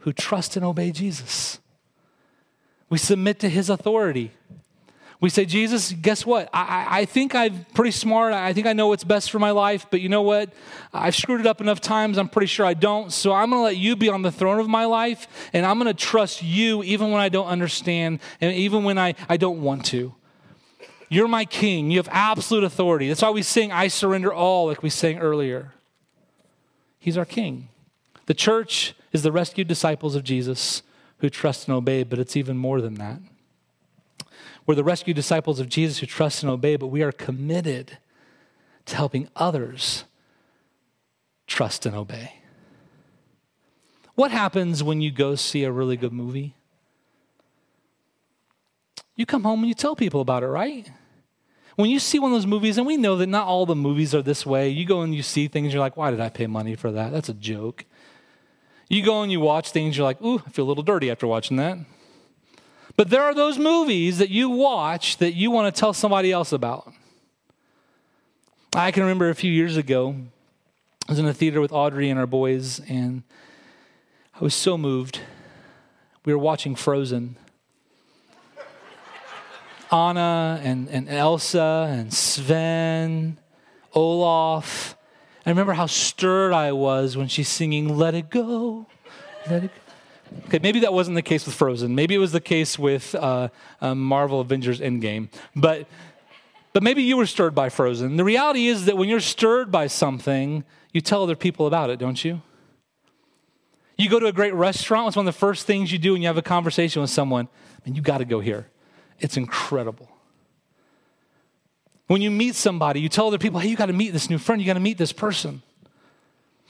who 0.00 0.12
trust 0.12 0.56
and 0.56 0.64
obey 0.64 0.90
Jesus. 0.90 1.60
We 2.88 2.98
submit 2.98 3.38
to 3.40 3.48
his 3.48 3.70
authority. 3.70 4.32
We 5.20 5.30
say, 5.30 5.44
Jesus, 5.44 5.92
guess 5.92 6.26
what? 6.26 6.50
I, 6.52 6.86
I 7.00 7.04
think 7.04 7.34
I'm 7.34 7.64
pretty 7.72 7.92
smart. 7.92 8.32
I 8.34 8.52
think 8.52 8.66
I 8.66 8.72
know 8.72 8.88
what's 8.88 9.04
best 9.04 9.30
for 9.30 9.38
my 9.38 9.52
life, 9.52 9.86
but 9.90 10.00
you 10.00 10.08
know 10.08 10.22
what? 10.22 10.52
I've 10.92 11.14
screwed 11.14 11.40
it 11.40 11.46
up 11.46 11.60
enough 11.60 11.80
times. 11.80 12.18
I'm 12.18 12.28
pretty 12.28 12.48
sure 12.48 12.66
I 12.66 12.74
don't. 12.74 13.12
So 13.12 13.32
I'm 13.32 13.50
going 13.50 13.60
to 13.60 13.64
let 13.64 13.76
you 13.76 13.96
be 13.96 14.08
on 14.08 14.22
the 14.22 14.32
throne 14.32 14.58
of 14.58 14.68
my 14.68 14.84
life, 14.84 15.26
and 15.52 15.64
I'm 15.64 15.78
going 15.78 15.94
to 15.94 15.98
trust 15.98 16.42
you 16.42 16.82
even 16.82 17.10
when 17.10 17.20
I 17.20 17.28
don't 17.28 17.46
understand 17.46 18.20
and 18.40 18.54
even 18.54 18.84
when 18.84 18.98
I, 18.98 19.14
I 19.28 19.36
don't 19.36 19.62
want 19.62 19.86
to. 19.86 20.14
You're 21.08 21.28
my 21.28 21.44
king. 21.44 21.90
You 21.90 21.98
have 21.98 22.08
absolute 22.10 22.64
authority. 22.64 23.08
That's 23.08 23.22
why 23.22 23.30
we 23.30 23.42
sing, 23.42 23.72
I 23.72 23.88
surrender 23.88 24.32
all, 24.32 24.66
like 24.66 24.82
we 24.82 24.90
sang 24.90 25.18
earlier. 25.18 25.72
He's 26.98 27.16
our 27.16 27.24
king. 27.24 27.68
The 28.26 28.34
church 28.34 28.94
is 29.12 29.22
the 29.22 29.30
rescued 29.30 29.68
disciples 29.68 30.16
of 30.16 30.24
Jesus 30.24 30.82
who 31.18 31.30
trust 31.30 31.68
and 31.68 31.76
obey, 31.76 32.02
but 32.02 32.18
it's 32.18 32.36
even 32.36 32.56
more 32.56 32.80
than 32.80 32.94
that. 32.94 33.20
We're 34.66 34.74
the 34.74 34.84
rescued 34.84 35.16
disciples 35.16 35.60
of 35.60 35.68
Jesus 35.68 35.98
who 35.98 36.06
trust 36.06 36.42
and 36.42 36.50
obey, 36.50 36.76
but 36.76 36.86
we 36.86 37.02
are 37.02 37.12
committed 37.12 37.98
to 38.86 38.96
helping 38.96 39.28
others 39.36 40.04
trust 41.46 41.86
and 41.86 41.94
obey. 41.94 42.36
What 44.14 44.30
happens 44.30 44.82
when 44.82 45.00
you 45.00 45.10
go 45.10 45.34
see 45.34 45.64
a 45.64 45.72
really 45.72 45.96
good 45.96 46.12
movie? 46.12 46.54
You 49.16 49.26
come 49.26 49.44
home 49.44 49.60
and 49.60 49.68
you 49.68 49.74
tell 49.74 49.96
people 49.96 50.20
about 50.20 50.42
it, 50.42 50.48
right? 50.48 50.90
When 51.76 51.90
you 51.90 51.98
see 51.98 52.18
one 52.18 52.32
of 52.32 52.36
those 52.36 52.46
movies, 52.46 52.78
and 52.78 52.86
we 52.86 52.96
know 52.96 53.16
that 53.16 53.26
not 53.26 53.46
all 53.46 53.66
the 53.66 53.74
movies 53.74 54.14
are 54.14 54.22
this 54.22 54.46
way, 54.46 54.68
you 54.68 54.84
go 54.84 55.02
and 55.02 55.14
you 55.14 55.22
see 55.22 55.48
things, 55.48 55.72
you're 55.72 55.80
like, 55.80 55.96
why 55.96 56.10
did 56.10 56.20
I 56.20 56.28
pay 56.28 56.46
money 56.46 56.76
for 56.76 56.92
that? 56.92 57.12
That's 57.12 57.28
a 57.28 57.34
joke. 57.34 57.84
You 58.88 59.02
go 59.04 59.22
and 59.22 59.32
you 59.32 59.40
watch 59.40 59.70
things, 59.70 59.96
you're 59.96 60.04
like, 60.04 60.22
ooh, 60.22 60.42
I 60.46 60.50
feel 60.50 60.64
a 60.66 60.68
little 60.68 60.84
dirty 60.84 61.10
after 61.10 61.26
watching 61.26 61.56
that. 61.56 61.78
But 62.96 63.10
there 63.10 63.22
are 63.22 63.34
those 63.34 63.58
movies 63.58 64.18
that 64.18 64.30
you 64.30 64.50
watch 64.50 65.16
that 65.18 65.34
you 65.34 65.50
want 65.50 65.74
to 65.74 65.78
tell 65.78 65.92
somebody 65.92 66.30
else 66.30 66.52
about. 66.52 66.92
I 68.74 68.90
can 68.90 69.02
remember 69.02 69.30
a 69.30 69.34
few 69.34 69.50
years 69.50 69.76
ago, 69.76 70.16
I 71.08 71.12
was 71.12 71.18
in 71.18 71.26
a 71.26 71.34
theater 71.34 71.60
with 71.60 71.72
Audrey 71.72 72.08
and 72.08 72.18
our 72.18 72.26
boys, 72.26 72.80
and 72.88 73.24
I 74.34 74.42
was 74.42 74.54
so 74.54 74.78
moved. 74.78 75.20
We 76.24 76.32
were 76.32 76.38
watching 76.38 76.74
Frozen. 76.74 77.36
Anna 79.92 80.60
and, 80.62 80.88
and 80.88 81.08
Elsa 81.08 81.88
and 81.90 82.12
Sven, 82.12 83.38
Olaf. 83.92 84.96
I 85.44 85.50
remember 85.50 85.74
how 85.74 85.86
stirred 85.86 86.52
I 86.52 86.72
was 86.72 87.16
when 87.16 87.28
she's 87.28 87.48
singing, 87.48 87.96
Let 87.96 88.14
It 88.14 88.30
Go. 88.30 88.86
Let 89.50 89.64
It 89.64 89.70
Go. 89.74 89.83
Okay, 90.46 90.58
maybe 90.62 90.80
that 90.80 90.92
wasn't 90.92 91.14
the 91.14 91.22
case 91.22 91.46
with 91.46 91.54
Frozen. 91.54 91.94
Maybe 91.94 92.14
it 92.14 92.18
was 92.18 92.32
the 92.32 92.40
case 92.40 92.78
with 92.78 93.14
uh, 93.14 93.48
uh, 93.80 93.94
Marvel 93.94 94.40
Avengers 94.40 94.80
Endgame. 94.80 95.28
But, 95.54 95.86
but 96.72 96.82
maybe 96.82 97.02
you 97.02 97.16
were 97.16 97.26
stirred 97.26 97.54
by 97.54 97.68
Frozen. 97.68 98.16
The 98.16 98.24
reality 98.24 98.66
is 98.66 98.86
that 98.86 98.96
when 98.96 99.08
you're 99.08 99.20
stirred 99.20 99.70
by 99.70 99.86
something, 99.86 100.64
you 100.92 101.00
tell 101.00 101.22
other 101.22 101.36
people 101.36 101.66
about 101.66 101.90
it, 101.90 101.98
don't 101.98 102.24
you? 102.24 102.42
You 103.96 104.10
go 104.10 104.18
to 104.18 104.26
a 104.26 104.32
great 104.32 104.54
restaurant, 104.54 105.08
it's 105.08 105.16
one 105.16 105.26
of 105.26 105.32
the 105.32 105.38
first 105.38 105.66
things 105.66 105.92
you 105.92 105.98
do 105.98 106.12
when 106.12 106.22
you 106.22 106.26
have 106.26 106.38
a 106.38 106.42
conversation 106.42 107.00
with 107.00 107.10
someone, 107.10 107.48
and 107.86 107.94
you 107.94 108.02
got 108.02 108.18
to 108.18 108.24
go 108.24 108.40
here. 108.40 108.66
It's 109.20 109.36
incredible. 109.36 110.08
When 112.08 112.20
you 112.20 112.30
meet 112.30 112.54
somebody, 112.54 113.00
you 113.00 113.08
tell 113.08 113.28
other 113.28 113.38
people, 113.38 113.60
hey, 113.60 113.68
you 113.68 113.76
got 113.76 113.86
to 113.86 113.92
meet 113.92 114.10
this 114.10 114.28
new 114.28 114.38
friend, 114.38 114.60
you 114.60 114.66
got 114.66 114.74
to 114.74 114.80
meet 114.80 114.98
this 114.98 115.12
person. 115.12 115.62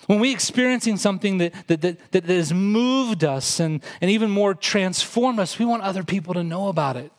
When 0.07 0.21
we're 0.21 0.35
experiencing 0.35 0.97
something 0.97 1.38
that, 1.38 1.55
that, 1.69 1.81
that, 1.81 2.12
that 2.12 2.25
has 2.25 2.53
moved 2.53 3.25
us 3.25 3.59
and, 3.59 3.83
and 4.01 4.11
even 4.11 4.31
more 4.31 4.55
transformed 4.55 5.38
us, 5.38 5.59
we 5.59 5.64
want 5.64 5.83
other 5.83 6.05
people 6.05 6.35
to 6.35 6.45
know 6.45 6.69
about 6.69 6.97
it. 6.97 7.11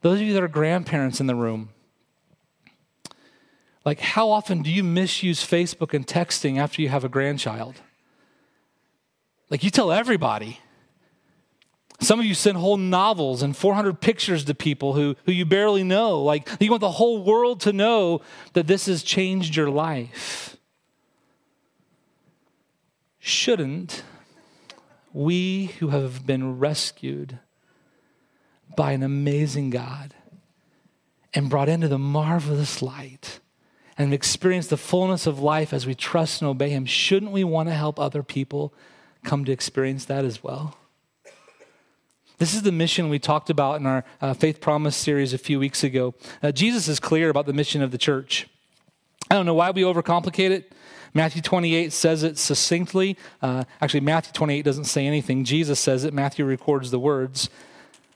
Those 0.00 0.20
of 0.20 0.26
you 0.26 0.32
that 0.34 0.42
are 0.42 0.48
grandparents 0.48 1.20
in 1.20 1.26
the 1.26 1.34
room, 1.34 1.70
like 3.84 4.00
how 4.00 4.30
often 4.30 4.62
do 4.62 4.70
you 4.70 4.82
misuse 4.82 5.44
Facebook 5.44 5.92
and 5.92 6.06
texting 6.06 6.58
after 6.58 6.80
you 6.80 6.88
have 6.88 7.04
a 7.04 7.08
grandchild? 7.08 7.76
Like 9.50 9.62
you 9.62 9.70
tell 9.70 9.92
everybody. 9.92 10.60
Some 12.00 12.18
of 12.18 12.26
you 12.26 12.34
send 12.34 12.58
whole 12.58 12.76
novels 12.76 13.42
and 13.42 13.56
400 13.56 14.00
pictures 14.00 14.44
to 14.44 14.54
people 14.54 14.94
who, 14.94 15.16
who 15.26 15.32
you 15.32 15.46
barely 15.46 15.84
know. 15.84 16.22
Like, 16.22 16.48
you 16.60 16.70
want 16.70 16.80
the 16.80 16.90
whole 16.90 17.22
world 17.22 17.60
to 17.60 17.72
know 17.72 18.20
that 18.52 18.66
this 18.66 18.86
has 18.86 19.02
changed 19.02 19.56
your 19.56 19.70
life. 19.70 20.53
Shouldn't 23.26 24.02
we 25.14 25.72
who 25.78 25.88
have 25.88 26.26
been 26.26 26.58
rescued 26.58 27.38
by 28.76 28.92
an 28.92 29.02
amazing 29.02 29.70
God 29.70 30.12
and 31.32 31.48
brought 31.48 31.70
into 31.70 31.88
the 31.88 31.98
marvelous 31.98 32.82
light 32.82 33.40
and 33.96 34.12
experienced 34.12 34.68
the 34.68 34.76
fullness 34.76 35.26
of 35.26 35.40
life 35.40 35.72
as 35.72 35.86
we 35.86 35.94
trust 35.94 36.42
and 36.42 36.50
obey 36.50 36.68
Him, 36.68 36.84
shouldn't 36.84 37.32
we 37.32 37.44
want 37.44 37.70
to 37.70 37.74
help 37.74 37.98
other 37.98 38.22
people 38.22 38.74
come 39.24 39.46
to 39.46 39.52
experience 39.52 40.04
that 40.04 40.26
as 40.26 40.44
well? 40.44 40.76
This 42.36 42.52
is 42.52 42.60
the 42.60 42.72
mission 42.72 43.08
we 43.08 43.18
talked 43.18 43.48
about 43.48 43.80
in 43.80 43.86
our 43.86 44.04
uh, 44.20 44.34
Faith 44.34 44.60
Promise 44.60 44.96
series 44.96 45.32
a 45.32 45.38
few 45.38 45.58
weeks 45.58 45.82
ago. 45.82 46.14
Uh, 46.42 46.52
Jesus 46.52 46.88
is 46.88 47.00
clear 47.00 47.30
about 47.30 47.46
the 47.46 47.54
mission 47.54 47.80
of 47.80 47.90
the 47.90 47.96
church. 47.96 48.48
I 49.30 49.34
don't 49.34 49.46
know 49.46 49.54
why 49.54 49.70
we 49.70 49.80
overcomplicate 49.80 50.50
it. 50.50 50.74
Matthew 51.16 51.42
28 51.42 51.92
says 51.92 52.24
it 52.24 52.36
succinctly. 52.38 53.16
Uh, 53.40 53.62
actually, 53.80 54.00
Matthew 54.00 54.32
28 54.32 54.62
doesn't 54.62 54.84
say 54.84 55.06
anything. 55.06 55.44
Jesus 55.44 55.78
says 55.78 56.02
it. 56.04 56.12
Matthew 56.12 56.44
records 56.44 56.90
the 56.90 56.98
words. 56.98 57.48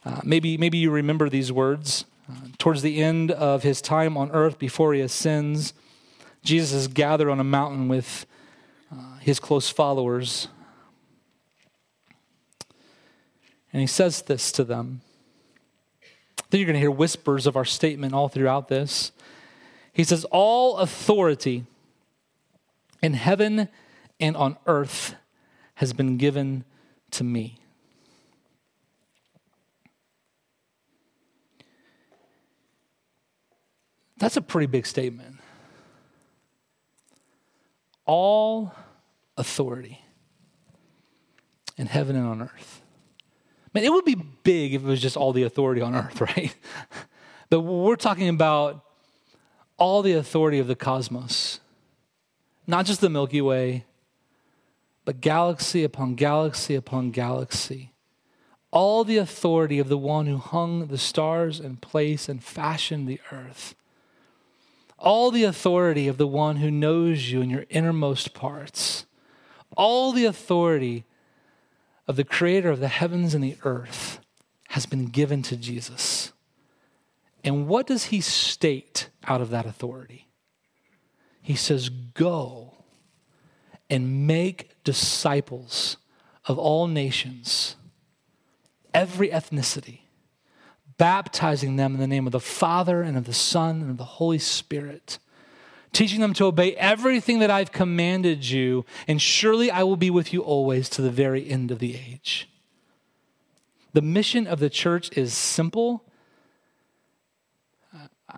Uh, 0.05 0.21
maybe, 0.25 0.59
maybe 0.59 0.79
you 0.79 0.91
remember 0.91 1.29
these 1.29 1.53
words. 1.53 2.05
Uh, 2.29 2.49
towards 2.59 2.83
the 2.83 3.01
end 3.01 3.31
of 3.31 3.63
his 3.63 3.81
time 3.81 4.17
on 4.17 4.33
earth, 4.33 4.59
before 4.59 4.95
he 4.95 5.01
ascends, 5.01 5.73
Jesus 6.43 6.73
is 6.73 6.89
gathered 6.89 7.31
on 7.31 7.39
a 7.39 7.45
mountain 7.45 7.87
with 7.87 8.27
uh, 8.93 9.19
his 9.19 9.39
close 9.39 9.71
followers. 9.71 10.49
And 13.73 13.81
he 13.81 13.87
says 13.87 14.23
this 14.23 14.51
to 14.53 14.65
them. 14.65 15.03
Then 16.51 16.61
you're 16.61 16.67
going 16.67 16.75
to 16.75 16.81
hear 16.81 16.91
whispers 16.91 17.47
of 17.47 17.57
our 17.57 17.65
statement 17.65 18.13
all 18.13 18.29
throughout 18.29 18.67
this. 18.67 19.13
He 19.93 20.03
says, 20.03 20.25
All 20.31 20.79
authority 20.79 21.65
in 23.03 23.15
heaven 23.15 23.69
and 24.21 24.37
on 24.37 24.57
earth 24.67 25.15
has 25.75 25.93
been 25.93 26.17
given 26.17 26.65
to 27.13 27.25
me. 27.25 27.59
That's 34.19 34.37
a 34.37 34.43
pretty 34.43 34.67
big 34.67 34.87
statement. 34.87 35.37
All 38.05 38.75
authority 39.37 40.03
in 41.77 41.87
heaven 41.87 42.17
and 42.17 42.27
on 42.27 42.43
earth. 42.43 42.83
Man, 43.73 43.85
it 43.85 43.93
would 43.93 44.05
be 44.05 44.17
big 44.17 44.75
if 44.75 44.83
it 44.83 44.87
was 44.87 45.01
just 45.01 45.17
all 45.17 45.33
the 45.33 45.45
authority 45.45 45.81
on 45.81 45.95
earth, 45.95 46.21
right? 46.37 46.55
but 47.49 47.61
we're 47.61 47.97
talking 47.97 48.29
about 48.29 48.85
all 49.77 50.03
the 50.03 50.15
authority 50.15 50.59
of 50.59 50.67
the 50.67 50.75
cosmos, 50.75 51.61
not 52.69 52.85
just 52.85 53.01
the 53.01 53.09
Milky 53.09 53.41
Way, 53.41 53.87
but 55.07 55.23
galaxy 55.23 55.83
upon 55.85 56.15
galaxy 56.17 56.75
upon 56.75 57.11
galaxy. 57.11 57.93
All 58.71 59.05
the 59.05 59.17
authority 59.17 59.79
of 59.79 59.89
the 59.89 59.97
one 59.97 60.27
who 60.27 60.37
hung 60.37 60.89
the 60.89 60.99
stars 60.99 61.61
in 61.61 61.79
place 61.79 62.29
and 62.29 62.45
fashioned 62.45 63.09
the 63.09 63.21
earth. 63.33 63.75
All 64.99 65.31
the 65.31 65.45
authority 65.45 66.09
of 66.09 66.19
the 66.19 66.27
one 66.27 66.57
who 66.57 66.71
knows 66.71 67.31
you 67.31 67.41
in 67.41 67.49
your 67.49 67.65
innermost 67.71 68.35
parts. 68.35 69.07
All 69.75 70.13
the 70.13 70.27
authority 70.27 71.07
of 72.07 72.17
the 72.17 72.25
creator 72.25 72.69
of 72.69 72.81
the 72.81 72.89
heavens 72.89 73.35
and 73.35 73.43
the 73.43 73.57
earth 73.65 74.21
has 74.71 74.85
been 74.85 75.07
given 75.07 75.41
to 75.45 75.57
Jesus. 75.57 76.35
And 77.43 77.67
what 77.67 77.87
does 77.87 78.07
he 78.07 78.21
state 78.21 79.09
out 79.25 79.41
of 79.41 79.49
that 79.49 79.65
authority? 79.65 80.28
He 81.49 81.57
says, 81.57 81.89
Go 81.89 82.75
and 83.89 84.27
make 84.27 84.69
disciples 84.85 85.97
of 86.45 86.59
all 86.59 86.87
nations, 86.87 87.77
every 88.93 89.31
ethnicity, 89.31 90.01
baptizing 90.99 91.77
them 91.77 91.95
in 91.95 92.01
the 92.01 92.07
name 92.07 92.27
of 92.27 92.33
the 92.33 92.39
Father 92.39 93.01
and 93.01 93.17
of 93.17 93.25
the 93.25 93.33
Son 93.33 93.81
and 93.81 93.91
of 93.91 93.97
the 93.97 94.05
Holy 94.05 94.39
Spirit 94.39 95.19
teaching 95.91 96.21
them 96.21 96.35
to 96.35 96.45
obey 96.45 96.75
everything 96.75 97.39
that 97.39 97.51
I've 97.51 97.73
commanded 97.73 98.51
you, 98.51 98.85
and 99.07 99.23
surely 99.23 99.71
I 99.71 99.85
will 99.85 99.97
be 99.97 100.11
with 100.11 100.35
you 100.35 100.43
always 100.43 100.91
to 100.91 101.01
the 101.01 101.11
very 101.11 101.49
end 101.49 101.71
of 101.71 101.79
the 101.79 101.97
age. 101.97 102.47
The 103.95 104.03
mission 104.03 104.47
of 104.47 104.61
the 104.61 104.69
church 104.69 105.17
is 105.17 105.33
simple. 105.33 106.05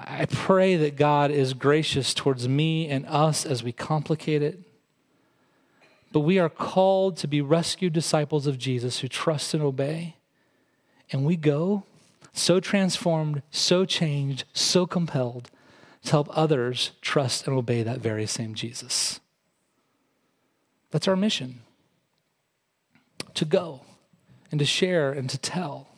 I 0.06 0.26
pray 0.26 0.76
that 0.76 0.96
God 0.96 1.30
is 1.30 1.52
gracious 1.52 2.14
towards 2.14 2.48
me 2.48 2.88
and 2.88 3.04
us 3.06 3.44
as 3.44 3.62
we 3.62 3.72
complicate 3.72 4.42
it. 4.42 4.60
But 6.12 6.20
we 6.20 6.38
are 6.38 6.48
called 6.48 7.16
to 7.18 7.28
be 7.28 7.40
rescued 7.40 7.92
disciples 7.92 8.46
of 8.46 8.58
Jesus 8.58 9.00
who 9.00 9.08
trust 9.08 9.52
and 9.52 9.62
obey. 9.62 10.16
And 11.12 11.24
we 11.24 11.36
go 11.36 11.84
so 12.32 12.60
transformed, 12.60 13.42
so 13.50 13.84
changed, 13.84 14.44
so 14.52 14.86
compelled 14.86 15.50
to 16.04 16.10
help 16.12 16.28
others 16.36 16.92
trust 17.02 17.46
and 17.46 17.56
obey 17.56 17.82
that 17.82 18.00
very 18.00 18.26
same 18.26 18.54
Jesus. 18.54 19.20
That's 20.90 21.06
our 21.06 21.16
mission 21.16 21.60
to 23.34 23.44
go 23.44 23.82
and 24.50 24.58
to 24.58 24.64
share 24.64 25.12
and 25.12 25.28
to 25.30 25.38
tell, 25.38 25.88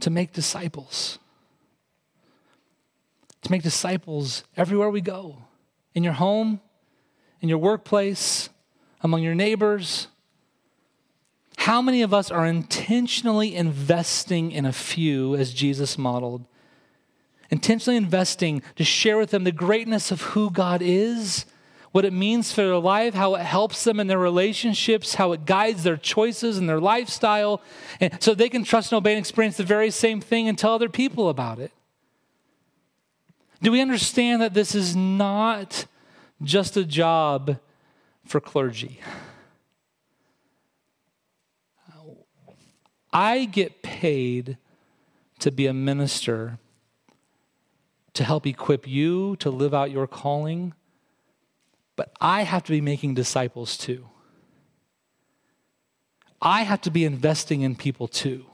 to 0.00 0.10
make 0.10 0.32
disciples. 0.32 1.18
To 3.42 3.50
make 3.52 3.62
disciples 3.62 4.44
everywhere 4.56 4.90
we 4.90 5.00
go 5.00 5.36
in 5.94 6.02
your 6.04 6.14
home, 6.14 6.60
in 7.40 7.48
your 7.48 7.58
workplace, 7.58 8.50
among 9.00 9.22
your 9.22 9.34
neighbors. 9.34 10.08
How 11.58 11.80
many 11.82 12.02
of 12.02 12.14
us 12.14 12.30
are 12.30 12.46
intentionally 12.46 13.54
investing 13.54 14.50
in 14.50 14.64
a 14.64 14.72
few 14.72 15.34
as 15.36 15.52
Jesus 15.52 15.98
modeled? 15.98 16.46
Intentionally 17.50 17.96
investing 17.96 18.62
to 18.76 18.84
share 18.84 19.18
with 19.18 19.30
them 19.30 19.44
the 19.44 19.52
greatness 19.52 20.10
of 20.10 20.22
who 20.22 20.50
God 20.50 20.82
is, 20.82 21.46
what 21.92 22.04
it 22.04 22.12
means 22.12 22.52
for 22.52 22.62
their 22.62 22.78
life, 22.78 23.14
how 23.14 23.34
it 23.34 23.42
helps 23.42 23.84
them 23.84 23.98
in 23.98 24.06
their 24.06 24.18
relationships, 24.18 25.14
how 25.14 25.32
it 25.32 25.46
guides 25.46 25.82
their 25.82 25.96
choices 25.96 26.58
and 26.58 26.68
their 26.68 26.80
lifestyle, 26.80 27.62
and 28.00 28.22
so 28.22 28.34
they 28.34 28.48
can 28.48 28.64
trust 28.64 28.92
and 28.92 28.98
obey 28.98 29.12
and 29.12 29.18
experience 29.18 29.56
the 29.56 29.64
very 29.64 29.90
same 29.90 30.20
thing 30.20 30.48
and 30.48 30.58
tell 30.58 30.74
other 30.74 30.88
people 30.88 31.28
about 31.28 31.58
it. 31.58 31.72
Do 33.60 33.72
we 33.72 33.80
understand 33.80 34.40
that 34.42 34.54
this 34.54 34.74
is 34.74 34.94
not 34.94 35.86
just 36.42 36.76
a 36.76 36.84
job 36.84 37.58
for 38.24 38.40
clergy? 38.40 39.00
I 43.12 43.46
get 43.46 43.82
paid 43.82 44.58
to 45.40 45.50
be 45.50 45.66
a 45.66 45.72
minister 45.72 46.58
to 48.14 48.24
help 48.24 48.46
equip 48.46 48.86
you 48.86 49.36
to 49.36 49.50
live 49.50 49.72
out 49.72 49.90
your 49.90 50.06
calling, 50.06 50.74
but 51.96 52.12
I 52.20 52.42
have 52.42 52.64
to 52.64 52.72
be 52.72 52.80
making 52.80 53.14
disciples 53.14 53.76
too. 53.76 54.08
I 56.40 56.62
have 56.62 56.80
to 56.82 56.90
be 56.90 57.04
investing 57.04 57.62
in 57.62 57.74
people 57.74 58.08
too. 58.08 58.47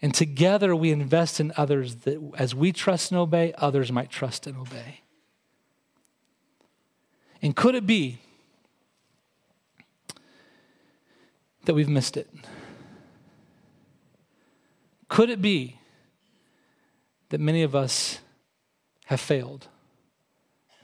And 0.00 0.14
together 0.14 0.76
we 0.76 0.92
invest 0.92 1.40
in 1.40 1.52
others 1.56 1.96
that 1.96 2.20
as 2.36 2.54
we 2.54 2.72
trust 2.72 3.10
and 3.10 3.18
obey, 3.18 3.52
others 3.58 3.90
might 3.90 4.10
trust 4.10 4.46
and 4.46 4.56
obey. 4.56 5.00
And 7.42 7.54
could 7.54 7.74
it 7.74 7.86
be 7.86 8.18
that 11.64 11.74
we've 11.74 11.88
missed 11.88 12.16
it? 12.16 12.28
Could 15.08 15.30
it 15.30 15.42
be 15.42 15.78
that 17.30 17.40
many 17.40 17.62
of 17.62 17.74
us 17.74 18.20
have 19.06 19.20
failed 19.20 19.68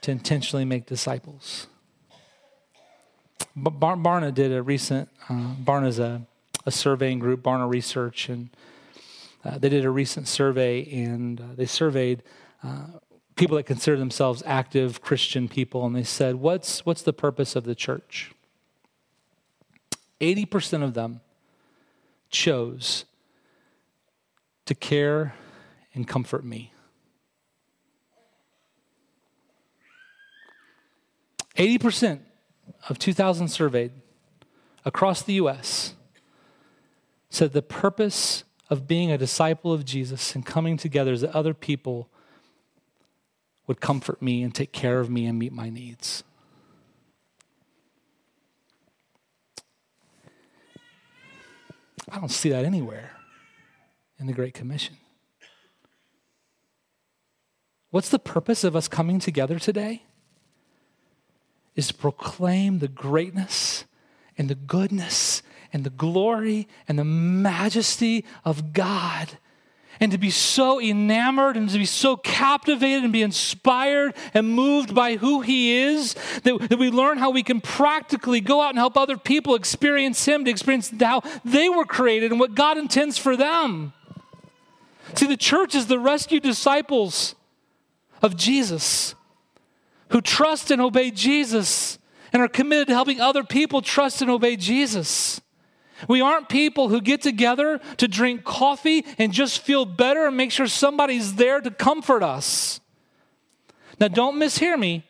to 0.00 0.11
intentionally 0.11 0.64
make 0.64 0.87
disciples? 0.87 1.68
Bar- 3.55 3.96
Barna 3.96 4.35
did 4.35 4.53
a 4.53 4.62
recent, 4.62 5.09
uh, 5.29 5.55
Barna's 5.62 5.98
a, 5.98 6.27
a 6.66 6.70
surveying 6.70 7.18
group, 7.18 7.42
Barna 7.42 7.70
Research, 7.70 8.29
and 8.29 8.50
uh, 9.44 9.59
they 9.59 9.68
did 9.68 9.85
a 9.85 9.90
recent 9.90 10.26
survey 10.26 10.90
and 10.90 11.40
uh, 11.40 11.44
they 11.54 11.66
surveyed 11.66 12.22
uh, 12.62 12.87
people 13.37 13.57
that 13.57 13.64
consider 13.64 13.96
themselves 13.96 14.42
active 14.46 15.00
Christian 15.02 15.48
people, 15.48 15.85
and 15.85 15.94
they 15.94 16.04
said, 16.04 16.37
What's, 16.37 16.87
what's 16.87 17.02
the 17.02 17.12
purpose 17.12 17.57
of 17.57 17.64
the 17.64 17.74
church? 17.74 18.33
80% 20.20 20.83
of 20.83 20.94
them 20.94 21.20
chose 22.30 23.04
to 24.66 24.74
care 24.74 25.35
and 25.92 26.09
comfort 26.09 26.44
me. 26.44 26.72
80% 31.57 32.20
of 32.88 32.98
2,000 32.98 33.48
surveyed 33.48 33.92
across 34.85 35.22
the 35.22 35.35
U.S. 35.35 35.94
said 37.28 37.52
the 37.52 37.62
purpose 37.62 38.43
of 38.70 38.87
being 38.88 39.12
a 39.12 39.18
disciple 39.18 39.72
of 39.72 39.85
Jesus 39.85 40.35
and 40.35 40.44
coming 40.44 40.77
together 40.77 41.12
is 41.12 41.20
that 41.20 41.35
other 41.35 41.55
people 41.55 42.09
would 43.66 43.81
comfort 43.81 44.20
me 44.20 44.42
and 44.42 44.55
take 44.55 44.72
care 44.72 45.00
of 45.00 45.11
me 45.11 45.27
and 45.27 45.38
meet 45.38 45.53
my 45.53 45.70
needs. 45.70 46.22
I 52.11 52.18
don't 52.18 52.31
see 52.31 52.50
that 52.50 52.64
anywhere 52.64 53.12
in 54.18 54.27
the 54.27 54.33
Great 54.33 54.55
Commission. 54.55 54.96
What's 57.90 58.09
the 58.09 58.18
purpose 58.18 58.64
of 58.64 58.77
us 58.77 58.88
coming 58.88 59.20
together 59.20 59.59
today? 59.59 60.03
Is 61.74 61.88
to 61.88 61.94
proclaim 61.94 62.79
the 62.79 62.88
greatness 62.88 63.85
and 64.37 64.48
the 64.48 64.55
goodness 64.55 65.42
and 65.74 65.84
the 65.84 65.90
glory 65.90 66.66
and 66.88 66.98
the 66.98 67.04
majesty 67.04 68.24
of 68.44 68.72
God 68.72 69.38
and 70.00 70.10
to 70.12 70.18
be 70.18 70.30
so 70.30 70.80
enamored 70.80 71.56
and 71.56 71.68
to 71.68 71.78
be 71.78 71.84
so 71.84 72.16
captivated 72.16 73.04
and 73.04 73.12
be 73.12 73.22
inspired 73.22 74.14
and 74.32 74.48
moved 74.48 74.94
by 74.94 75.16
who 75.16 75.40
He 75.40 75.72
is 75.72 76.14
that, 76.42 76.68
that 76.68 76.78
we 76.78 76.90
learn 76.90 77.18
how 77.18 77.30
we 77.30 77.42
can 77.42 77.60
practically 77.60 78.40
go 78.40 78.60
out 78.60 78.70
and 78.70 78.78
help 78.78 78.96
other 78.96 79.16
people 79.16 79.54
experience 79.54 80.24
Him, 80.24 80.44
to 80.44 80.50
experience 80.50 80.92
how 80.98 81.22
they 81.44 81.68
were 81.68 81.84
created 81.84 82.30
and 82.30 82.40
what 82.40 82.54
God 82.54 82.78
intends 82.78 83.18
for 83.18 83.37
them. 83.37 83.92
See, 85.14 85.26
the 85.26 85.37
church 85.37 85.74
is 85.74 85.87
the 85.87 85.98
rescued 85.98 86.42
disciples 86.42 87.34
of 88.22 88.37
Jesus 88.37 89.14
who 90.08 90.20
trust 90.20 90.70
and 90.70 90.80
obey 90.80 91.10
Jesus 91.10 91.98
and 92.32 92.42
are 92.42 92.48
committed 92.48 92.88
to 92.88 92.94
helping 92.94 93.20
other 93.20 93.44
people 93.44 93.80
trust 93.80 94.22
and 94.22 94.30
obey 94.30 94.56
Jesus. 94.56 95.40
We 96.08 96.20
aren't 96.20 96.48
people 96.48 96.88
who 96.88 97.00
get 97.00 97.22
together 97.22 97.80
to 97.98 98.08
drink 98.08 98.44
coffee 98.44 99.04
and 99.18 99.32
just 99.32 99.60
feel 99.60 99.84
better 99.84 100.26
and 100.26 100.36
make 100.36 100.50
sure 100.50 100.66
somebody's 100.66 101.34
there 101.34 101.60
to 101.60 101.70
comfort 101.70 102.22
us. 102.22 102.80
Now, 104.00 104.08
don't 104.08 104.36
mishear 104.36 104.78
me. 104.78 105.04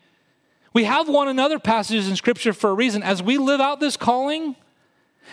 We 0.72 0.85
have 0.85 1.09
one 1.09 1.28
another 1.28 1.59
passages 1.59 2.09
in 2.09 2.16
Scripture 2.16 2.52
for 2.52 2.70
a 2.70 2.74
reason. 2.74 3.02
As 3.02 3.22
we 3.22 3.38
live 3.38 3.61
out 3.61 3.80
this 3.80 3.96
calling, 3.96 4.57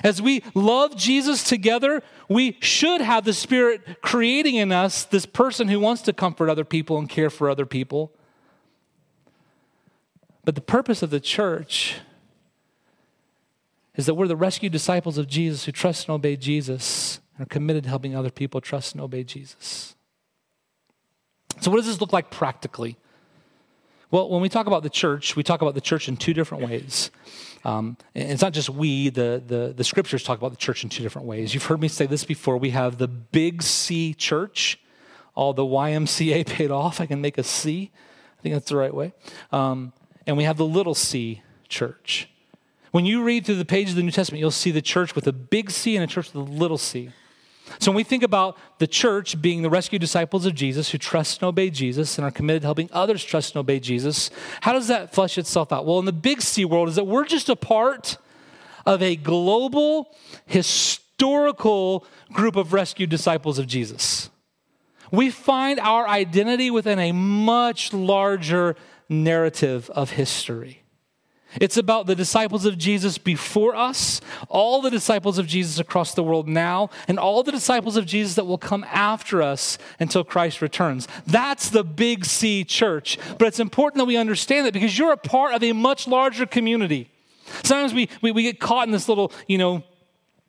as 0.04 0.22
we 0.22 0.44
love 0.54 0.96
Jesus 0.96 1.44
together, 1.44 2.02
we 2.30 2.58
should 2.62 3.02
have 3.02 3.26
the 3.26 3.34
Spirit 3.34 4.02
creating 4.02 4.56
in 4.56 4.72
us 4.72 5.04
this 5.04 5.26
person 5.26 5.68
who 5.68 5.80
wants 5.80 6.02
to 6.04 6.14
comfort 6.14 6.50
other 6.50 6.64
people 6.64 6.98
and 6.98 7.10
care 7.10 7.30
for 7.30 7.50
other 7.50 7.66
people. 7.66 8.12
But 10.46 10.56
the 10.56 10.62
purpose 10.62 11.04
of 11.04 11.10
the 11.10 11.20
church 11.20 11.96
is 13.96 14.06
that 14.06 14.14
we're 14.16 14.28
the 14.28 14.36
rescued 14.36 14.72
disciples 14.72 15.18
of 15.18 15.28
Jesus 15.28 15.66
who 15.66 15.72
trust 15.72 16.08
and 16.08 16.16
obey 16.16 16.36
Jesus 16.36 17.20
and 17.36 17.46
are 17.46 17.50
committed 17.50 17.84
to 17.84 17.90
helping 17.90 18.16
other 18.16 18.30
people 18.30 18.62
trust 18.62 18.94
and 18.94 19.02
obey 19.02 19.24
Jesus. 19.24 19.96
So, 21.60 21.70
what 21.70 21.78
does 21.78 21.88
this 21.88 22.00
look 22.02 22.14
like 22.14 22.32
practically? 22.32 22.98
Well, 24.10 24.30
when 24.30 24.42
we 24.42 24.50
talk 24.50 24.68
about 24.68 24.84
the 24.84 24.90
church, 24.90 25.36
we 25.38 25.44
talk 25.44 25.62
about 25.62 25.74
the 25.74 25.82
church 25.82 26.10
in 26.10 26.18
two 26.18 26.34
different 26.34 26.68
ways. 26.68 27.12
Um, 27.64 27.96
it's 28.14 28.42
not 28.42 28.52
just 28.52 28.70
we, 28.70 29.10
the, 29.10 29.42
the, 29.46 29.74
the 29.76 29.84
scriptures 29.84 30.24
talk 30.24 30.38
about 30.38 30.52
the 30.52 30.58
church 30.58 30.84
in 30.84 30.90
two 30.90 31.02
different 31.02 31.28
ways. 31.28 31.54
You've 31.54 31.66
heard 31.66 31.80
me 31.80 31.88
say 31.88 32.08
this 32.08 32.26
before. 32.26 32.58
We 32.58 32.72
have 32.72 32.98
the 32.98 33.08
big 33.08 33.62
C 33.62 34.14
church, 34.14 34.80
all 35.34 35.54
the 35.54 35.64
YMCA 35.64 36.46
paid 36.48 36.72
off. 36.72 37.00
I 37.00 37.06
can 37.06 37.22
make 37.22 37.38
a 37.38 37.44
C. 37.44 37.92
I 38.38 38.42
think 38.42 38.56
that's 38.56 38.70
the 38.70 38.76
right 38.76 38.94
way. 38.94 39.14
Um, 39.52 39.94
and 40.26 40.36
we 40.36 40.44
have 40.44 40.58
the 40.58 40.66
little 40.66 40.96
c 40.96 41.42
church. 41.70 42.28
When 42.92 43.06
you 43.06 43.24
read 43.24 43.46
through 43.46 43.56
the 43.56 43.66
pages 43.66 43.94
of 43.94 43.98
the 43.98 44.04
New 44.04 44.12
Testament, 44.12 44.40
you'll 44.40 44.52
see 44.52 44.72
the 44.72 44.82
church 44.82 45.16
with 45.16 45.26
a 45.26 45.34
big 45.34 45.72
C 45.72 45.96
and 45.96 46.04
a 46.04 46.08
church 46.08 46.34
with 46.34 46.48
a 46.48 46.52
little 46.52 46.78
c. 46.78 47.12
So 47.80 47.90
when 47.92 47.96
we 47.96 48.04
think 48.04 48.22
about 48.22 48.58
the 48.80 48.88
church 48.88 49.42
being 49.42 49.62
the 49.62 49.70
rescued 49.70 50.02
disciples 50.02 50.46
of 50.46 50.54
Jesus 50.54 50.90
who 50.90 50.98
trust 50.98 51.42
and 51.42 51.48
obey 51.48 51.70
Jesus 51.70 52.18
and 52.18 52.26
are 52.26 52.32
committed 52.32 52.64
to 52.64 52.68
helping 52.68 52.90
others 52.92 53.24
trust 53.24 53.56
and 53.56 53.62
obey 53.62 53.80
Jesus, 53.80 54.30
how 54.60 54.74
does 54.74 54.90
that 54.90 55.14
flesh 55.14 55.38
itself 55.38 55.72
out? 55.72 55.86
Well, 55.86 56.00
in 56.00 56.06
the 56.06 56.12
big 56.12 56.42
C 56.42 56.66
world 56.66 56.90
is 56.90 56.96
that 56.96 57.06
we're 57.06 57.26
just 57.26 57.48
a 57.48 57.56
part 57.56 58.18
of 58.86 59.02
a 59.02 59.16
global, 59.16 60.14
historical 60.46 62.06
group 62.34 62.58
of 62.58 62.74
rescued 62.74 63.10
disciples 63.10 63.58
of 63.58 63.68
Jesus. 63.68 64.30
We 65.12 65.30
find 65.30 65.80
our 65.80 66.08
identity 66.08 66.72
within 66.72 67.00
a 67.00 67.12
much 67.12 67.94
larger 67.94 68.76
narrative 69.08 69.90
of 69.92 70.12
history. 70.12 70.81
It's 71.60 71.78
about 71.78 72.06
the 72.06 72.16
disciples 72.16 72.66
of 72.66 72.78
Jesus 72.78 73.18
before 73.18 73.76
us, 73.76 74.22
all 74.48 74.82
the 74.82 74.90
disciples 74.90 75.38
of 75.38 75.48
Jesus 75.48 75.80
across 75.80 76.14
the 76.14 76.24
world 76.24 76.48
now, 76.48 76.90
and 77.08 77.20
all 77.20 77.44
the 77.44 77.52
disciples 77.52 77.98
of 77.98 78.06
Jesus 78.06 78.36
that 78.36 78.46
will 78.46 78.58
come 78.58 78.86
after 78.90 79.42
us 79.42 79.78
until 80.00 80.24
Christ 80.24 80.62
returns. 80.62 81.08
That's 81.28 81.70
the 81.70 81.84
big 81.84 82.26
C 82.26 82.64
church. 82.64 83.18
But 83.38 83.48
it's 83.48 83.60
important 83.60 84.00
that 84.00 84.06
we 84.06 84.18
understand 84.18 84.66
that 84.66 84.74
because 84.74 84.98
you're 84.98 85.12
a 85.12 85.18
part 85.18 85.54
of 85.54 85.64
a 85.64 85.74
much 85.74 86.08
larger 86.08 86.46
community. 86.46 87.10
Sometimes 87.64 87.94
we, 87.94 88.08
we, 88.22 88.32
we 88.32 88.44
get 88.44 88.60
caught 88.60 88.88
in 88.88 88.92
this 88.92 89.10
little, 89.10 89.34
you 89.48 89.58
know, 89.58 89.84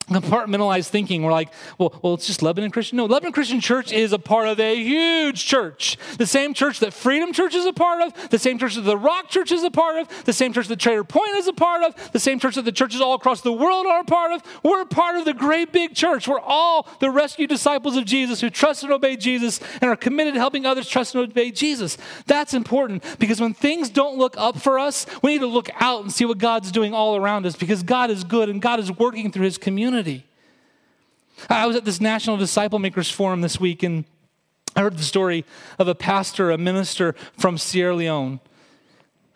compartmentalized 0.05 0.88
thinking. 0.88 1.23
We're 1.23 1.33
like, 1.33 1.53
well, 1.79 1.95
well, 2.03 2.15
it's 2.15 2.27
just 2.27 2.43
Lebanon 2.43 2.71
Christian. 2.71 2.97
No, 2.97 3.07
Lebanon 3.07 3.33
Christian 3.33 3.61
Church 3.61 3.93
is 3.93 4.12
a 4.12 4.19
part 4.19 4.49
of 4.49 4.61
a 4.61 4.77
huge 4.77 5.45
church. 5.45 5.97
The 6.19 6.27
same 6.27 6.55
church 6.55 6.81
that 6.81 6.93
Freedom 6.93 7.33
Church 7.33 7.55
is 7.55 7.67
a 7.67 7.73
part 7.73 8.03
of, 8.03 8.31
the 8.31 8.38
same 8.38 8.59
church 8.59 8.75
that 8.75 8.83
the 8.83 8.97
Rock 8.97 9.29
Church 9.29 9.53
is 9.53 9.62
a 9.62 9.71
part 9.71 9.97
of, 9.97 10.25
the 10.25 10.33
same 10.33 10.53
church 10.53 10.69
that 10.69 10.79
Trader 10.79 11.05
Point 11.05 11.35
is 11.37 11.47
a 11.47 11.53
part 11.53 11.83
of, 11.83 12.12
the 12.12 12.21
same 12.21 12.38
church 12.38 12.57
that 12.57 12.65
the 12.65 12.73
churches 12.73 13.01
all 13.01 13.15
across 13.15 13.41
the 13.41 13.53
world 13.53 13.87
are 13.87 14.01
a 14.01 14.05
part 14.05 14.33
of. 14.33 14.43
We're 14.62 14.85
part 14.85 15.17
of 15.17 15.25
the 15.25 15.35
great 15.35 15.73
big 15.73 15.95
church. 15.95 16.27
We're 16.29 16.41
all 16.41 16.88
the 17.01 17.11
rescued 17.11 17.49
disciples 17.49 17.97
of 17.97 18.05
Jesus 18.05 18.41
who 18.41 18.51
trust 18.51 18.83
and 18.83 18.93
obey 18.93 19.17
Jesus 19.17 19.61
and 19.81 19.90
are 19.90 19.96
committed 19.96 20.35
to 20.35 20.40
helping 20.40 20.67
others 20.67 20.88
trust 20.88 21.15
and 21.15 21.25
obey 21.25 21.50
Jesus. 21.50 21.96
That's 22.27 22.55
important 22.55 23.05
because 23.19 23.40
when 23.40 23.55
things 23.55 23.88
don't 23.88 24.19
look 24.19 24.37
up 24.37 24.59
for 24.59 24.79
us, 24.79 25.07
we 25.23 25.33
need 25.33 25.40
to 25.40 25.46
look 25.46 25.71
out 25.81 26.03
and 26.03 26.13
see 26.13 26.25
what 26.25 26.38
God's 26.38 26.73
doing 26.73 26.94
all 26.94 27.17
around 27.17 27.46
us 27.46 27.57
because 27.57 27.83
God 27.83 28.11
is 28.11 28.25
good 28.25 28.48
and 28.48 28.61
God 28.61 28.81
is 28.81 28.90
working 28.90 29.31
through 29.31 29.44
his 29.44 29.59
community 29.59 29.92
community. 29.93 30.25
I 31.51 31.67
was 31.67 31.77
at 31.77 31.85
this 31.85 32.01
National 32.01 32.38
Disciple 32.38 32.79
Makers 32.79 33.11
Forum 33.11 33.43
this 33.43 33.61
week, 33.61 33.83
and 33.83 34.07
I 34.75 34.81
heard 34.81 34.97
the 34.97 35.03
story 35.03 35.45
of 35.79 35.87
a 35.87 35.95
pastor, 35.95 36.51
a 36.51 36.57
minister 36.57 37.15
from 37.37 37.59
Sierra 37.59 37.95
Leone. 37.95 38.40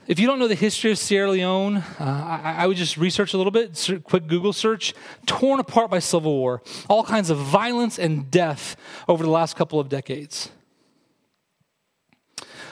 If 0.07 0.19
you 0.19 0.27
don't 0.27 0.39
know 0.39 0.49
the 0.49 0.55
history 0.55 0.91
of 0.91 0.97
Sierra 0.97 1.31
Leone, 1.31 1.77
uh, 1.77 1.83
I, 2.01 2.55
I, 2.61 2.67
would 2.67 2.79
just 2.79 2.97
research 2.97 3.35
a 3.35 3.37
little 3.37 3.51
bit, 3.51 4.03
quick 4.05 4.29
Google 4.29 4.55
search. 4.55 4.95
Torn 5.27 5.61
apart 5.61 5.91
by 5.91 5.99
civil 5.99 6.33
war, 6.33 6.63
all 6.89 7.05
kinds 7.05 7.29
of 7.29 7.37
violence 7.37 7.99
and 7.99 8.31
death 8.31 8.77
over 9.09 9.23
the 9.23 9.31
last 9.31 9.57
couple 9.57 9.79
of 9.79 9.91
decades. 9.91 10.49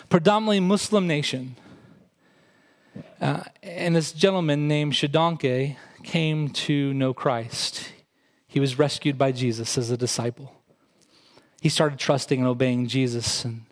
Predominantly 0.09 0.61
Muslim 0.61 1.07
nation. 1.07 1.57
Uh, 3.21 3.43
and 3.63 3.95
this 3.95 4.11
gentleman 4.11 4.69
named 4.69 4.95
Shodankeh 4.95 5.77
came 6.05 6.51
to 6.51 6.95
know 6.95 7.13
Christ. 7.13 7.93
He 8.47 8.61
was 8.61 8.79
rescued 8.79 9.19
by 9.19 9.33
Jesus 9.33 9.77
as 9.77 9.91
a 9.91 9.97
disciple. 9.97 10.53
He 11.61 11.69
started 11.69 11.99
trusting 11.99 12.39
and 12.39 12.47
obeying 12.47 12.87
Jesus, 12.87 13.45
and 13.45 13.63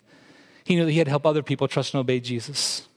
he 0.64 0.74
knew 0.74 0.84
that 0.84 0.90
he 0.90 0.98
had 0.98 1.06
to 1.06 1.10
help 1.10 1.26
other 1.26 1.42
people 1.42 1.68
trust 1.68 1.94
and 1.94 2.00
obey 2.00 2.20
Jesus. 2.20 2.88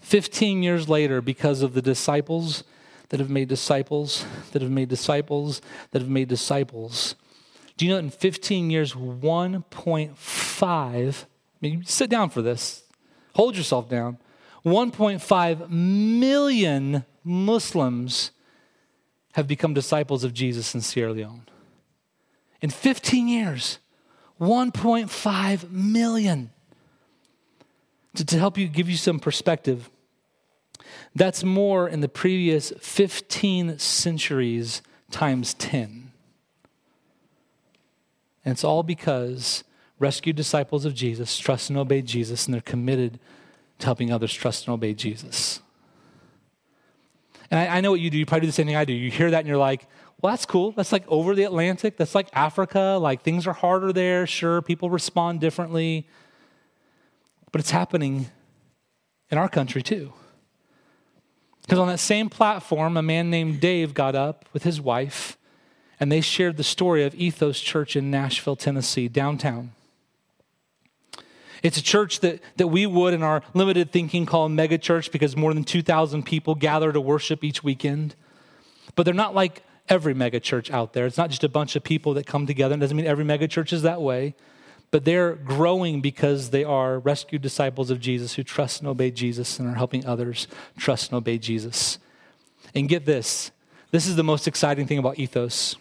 15 0.00 0.62
years 0.62 0.88
later, 0.88 1.20
because 1.20 1.62
of 1.62 1.74
the 1.74 1.82
disciples 1.82 2.64
that 3.10 3.20
have 3.20 3.30
made 3.30 3.48
disciples, 3.48 4.24
that 4.52 4.62
have 4.62 4.70
made 4.70 4.88
disciples, 4.88 5.60
that 5.90 6.00
have 6.00 6.10
made 6.10 6.28
disciples, 6.28 7.14
do 7.76 7.84
you 7.84 7.90
know 7.90 7.96
that 7.96 8.04
in 8.04 8.10
15 8.10 8.70
years, 8.70 8.94
1.5, 8.94 10.62
I 10.62 11.14
mean, 11.60 11.84
sit 11.84 12.08
down 12.08 12.30
for 12.30 12.40
this, 12.40 12.84
hold 13.34 13.56
yourself 13.56 13.88
down. 13.88 14.18
1.5 14.64 15.70
million 15.70 17.04
Muslims 17.26 18.30
have 19.34 19.46
become 19.46 19.74
disciples 19.74 20.24
of 20.24 20.32
Jesus 20.32 20.74
in 20.74 20.80
Sierra 20.80 21.12
Leone. 21.12 21.42
In 22.62 22.70
15 22.70 23.28
years, 23.28 23.78
1.5 24.40 25.70
million. 25.70 26.50
To, 28.14 28.24
to 28.24 28.38
help 28.38 28.56
you 28.56 28.68
give 28.68 28.88
you 28.88 28.96
some 28.96 29.18
perspective, 29.18 29.90
that's 31.14 31.44
more 31.44 31.88
in 31.88 32.00
the 32.00 32.08
previous 32.08 32.72
15 32.78 33.78
centuries 33.78 34.80
times 35.10 35.52
10. 35.54 36.12
And 38.44 38.52
it's 38.52 38.64
all 38.64 38.82
because 38.82 39.64
rescued 39.98 40.36
disciples 40.36 40.84
of 40.84 40.94
Jesus 40.94 41.38
trust 41.38 41.68
and 41.68 41.78
obey 41.78 42.02
Jesus, 42.02 42.46
and 42.46 42.54
they're 42.54 42.60
committed 42.60 43.18
to 43.80 43.86
helping 43.86 44.12
others 44.12 44.32
trust 44.32 44.66
and 44.66 44.74
obey 44.74 44.94
Jesus. 44.94 45.60
And 47.50 47.60
I, 47.60 47.76
I, 47.76 47.80
know 47.80 47.90
what 47.90 48.00
you 48.00 48.10
do. 48.10 48.18
You 48.18 48.26
probably 48.26 48.42
do 48.42 48.46
the 48.48 48.52
same 48.52 48.66
thing 48.66 48.76
I 48.76 48.84
do. 48.84 48.92
You 48.92 49.10
hear 49.10 49.30
that 49.30 49.38
and 49.38 49.48
you're 49.48 49.56
like, 49.56 49.86
well, 50.20 50.32
that's 50.32 50.46
cool. 50.46 50.72
That's 50.72 50.92
like 50.92 51.04
over 51.08 51.34
the 51.34 51.44
Atlantic. 51.44 51.96
That's 51.96 52.14
like 52.14 52.28
Africa. 52.32 52.98
Like 53.00 53.22
things 53.22 53.46
are 53.46 53.52
harder 53.52 53.92
there. 53.92 54.26
Sure, 54.26 54.62
people 54.62 54.90
respond 54.90 55.40
differently. 55.40 56.08
But 57.52 57.60
it's 57.60 57.70
happening 57.70 58.30
in 59.30 59.38
our 59.38 59.48
country 59.48 59.82
too. 59.82 60.12
Because 61.62 61.78
on 61.78 61.88
that 61.88 61.98
same 61.98 62.30
platform, 62.30 62.96
a 62.96 63.02
man 63.02 63.28
named 63.28 63.60
Dave 63.60 63.92
got 63.92 64.14
up 64.14 64.44
with 64.52 64.62
his 64.62 64.80
wife 64.80 65.36
and 65.98 66.12
they 66.12 66.20
shared 66.20 66.56
the 66.56 66.64
story 66.64 67.04
of 67.04 67.14
Ethos 67.14 67.60
Church 67.60 67.96
in 67.96 68.10
Nashville, 68.10 68.56
Tennessee, 68.56 69.08
downtown. 69.08 69.72
It's 71.62 71.76
a 71.76 71.82
church 71.82 72.20
that, 72.20 72.40
that 72.56 72.68
we 72.68 72.86
would, 72.86 73.14
in 73.14 73.22
our 73.22 73.42
limited 73.54 73.92
thinking, 73.92 74.26
call 74.26 74.46
a 74.46 74.48
mega 74.48 74.78
church 74.78 75.10
because 75.10 75.36
more 75.36 75.54
than 75.54 75.64
2,000 75.64 76.24
people 76.24 76.54
gather 76.54 76.92
to 76.92 77.00
worship 77.00 77.42
each 77.42 77.62
weekend. 77.64 78.14
But 78.94 79.04
they're 79.04 79.14
not 79.14 79.34
like 79.34 79.62
every 79.88 80.14
mega 80.14 80.40
church 80.40 80.70
out 80.70 80.92
there. 80.92 81.06
It's 81.06 81.16
not 81.16 81.30
just 81.30 81.44
a 81.44 81.48
bunch 81.48 81.76
of 81.76 81.84
people 81.84 82.14
that 82.14 82.26
come 82.26 82.46
together. 82.46 82.74
It 82.74 82.78
doesn't 82.78 82.96
mean 82.96 83.06
every 83.06 83.24
mega 83.24 83.48
church 83.48 83.72
is 83.72 83.82
that 83.82 84.00
way. 84.00 84.34
But 84.90 85.04
they're 85.04 85.34
growing 85.34 86.00
because 86.00 86.50
they 86.50 86.64
are 86.64 86.98
rescued 86.98 87.42
disciples 87.42 87.90
of 87.90 88.00
Jesus 88.00 88.34
who 88.34 88.42
trust 88.42 88.80
and 88.80 88.88
obey 88.88 89.10
Jesus 89.10 89.58
and 89.58 89.68
are 89.68 89.74
helping 89.74 90.06
others 90.06 90.46
trust 90.78 91.10
and 91.10 91.18
obey 91.18 91.38
Jesus. 91.38 91.98
And 92.74 92.88
get 92.88 93.04
this 93.04 93.50
this 93.90 94.06
is 94.06 94.16
the 94.16 94.24
most 94.24 94.46
exciting 94.46 94.86
thing 94.86 94.98
about 94.98 95.18
Ethos 95.18 95.76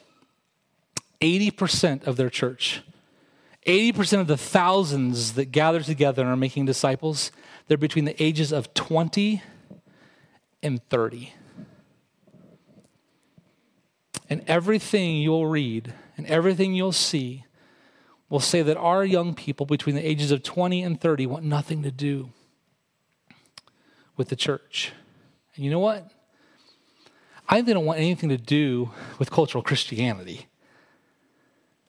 80% 1.22 2.06
of 2.08 2.18
their 2.18 2.30
church 2.30 2.82
80% 3.66 4.22
of 4.22 4.28
the 4.28 4.38
thousands 4.38 5.34
that 5.34 5.46
gather 5.46 5.82
together 5.82 6.22
and 6.22 6.32
are 6.32 6.38
making 6.38 6.66
disciples, 6.66 7.32
they're 7.68 7.78
between 7.78 8.06
the 8.06 8.22
ages 8.24 8.52
of 8.52 8.74
20 8.74 9.42
and 10.62 10.88
30. 10.90 11.34
And 14.30 14.44
everything 14.48 15.18
you'll 15.18 15.48
read 15.48 15.94
and 16.18 16.28
everything 16.28 16.74
you'll 16.74 16.92
see 16.92 17.46
will 18.30 18.40
say 18.40 18.62
that 18.62 18.78
our 18.78 19.04
young 19.04 19.34
people 19.34 19.66
between 19.66 19.96
the 19.96 20.08
ages 20.08 20.32
of 20.32 20.44
20 20.44 20.82
and 20.82 21.00
30 21.00 21.26
want 21.28 21.44
nothing 21.44 21.84
to 21.84 21.92
do 21.92 22.30
with 24.18 24.30
the 24.30 24.36
church. 24.36 24.94
And 25.56 25.64
you 25.64 25.72
know 25.72 25.80
what? 25.80 26.12
I 27.48 27.56
think 27.56 27.68
they 27.68 27.74
don't 27.74 27.86
want 27.86 28.00
anything 28.00 28.30
to 28.30 28.38
do 28.38 28.92
with 29.20 29.30
cultural 29.30 29.64
Christianity. 29.64 30.48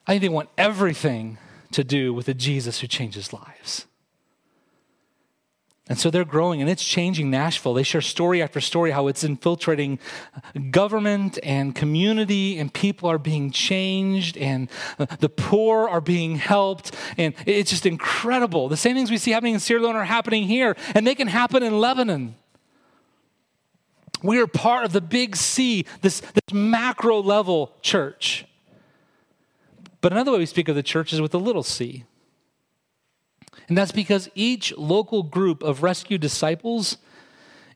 I 0.06 0.12
think 0.12 0.22
they 0.22 0.28
want 0.28 0.50
everything 0.58 1.38
to 1.76 1.84
do 1.84 2.12
with 2.12 2.26
a 2.28 2.34
Jesus 2.34 2.80
who 2.80 2.86
changes 2.86 3.32
lives. 3.32 3.86
And 5.88 5.98
so 5.98 6.10
they're 6.10 6.24
growing 6.24 6.60
and 6.60 6.68
it's 6.68 6.82
changing 6.82 7.30
Nashville. 7.30 7.74
They 7.74 7.84
share 7.84 8.00
story 8.00 8.42
after 8.42 8.60
story 8.60 8.90
how 8.90 9.06
it's 9.06 9.22
infiltrating 9.22 10.00
government 10.70 11.38
and 11.42 11.76
community, 11.76 12.58
and 12.58 12.72
people 12.72 13.08
are 13.08 13.18
being 13.18 13.52
changed, 13.52 14.36
and 14.36 14.68
the 15.20 15.28
poor 15.28 15.88
are 15.88 16.00
being 16.00 16.36
helped. 16.36 16.96
And 17.16 17.34
it's 17.44 17.70
just 17.70 17.86
incredible. 17.86 18.68
The 18.68 18.76
same 18.76 18.96
things 18.96 19.10
we 19.10 19.18
see 19.18 19.30
happening 19.30 19.54
in 19.54 19.60
Sierra 19.60 19.82
Leone 19.82 19.96
are 19.96 20.04
happening 20.04 20.44
here, 20.44 20.76
and 20.94 21.06
they 21.06 21.14
can 21.14 21.28
happen 21.28 21.62
in 21.62 21.78
Lebanon. 21.78 22.34
We 24.22 24.40
are 24.40 24.48
part 24.48 24.84
of 24.84 24.92
the 24.92 25.02
big 25.02 25.36
C, 25.36 25.84
this, 26.00 26.20
this 26.20 26.52
macro 26.52 27.22
level 27.22 27.76
church. 27.82 28.46
But 30.00 30.12
another 30.12 30.32
way 30.32 30.38
we 30.38 30.46
speak 30.46 30.68
of 30.68 30.76
the 30.76 30.82
church 30.82 31.12
is 31.12 31.20
with 31.20 31.34
a 31.34 31.38
little 31.38 31.62
c. 31.62 32.04
And 33.68 33.76
that's 33.76 33.92
because 33.92 34.28
each 34.34 34.76
local 34.76 35.22
group 35.22 35.62
of 35.62 35.82
rescued 35.82 36.20
disciples 36.20 36.98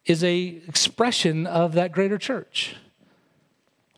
is 0.04 0.22
a 0.22 0.60
expression 0.68 1.46
of 1.46 1.72
that 1.72 1.92
greater 1.92 2.18
church. 2.18 2.76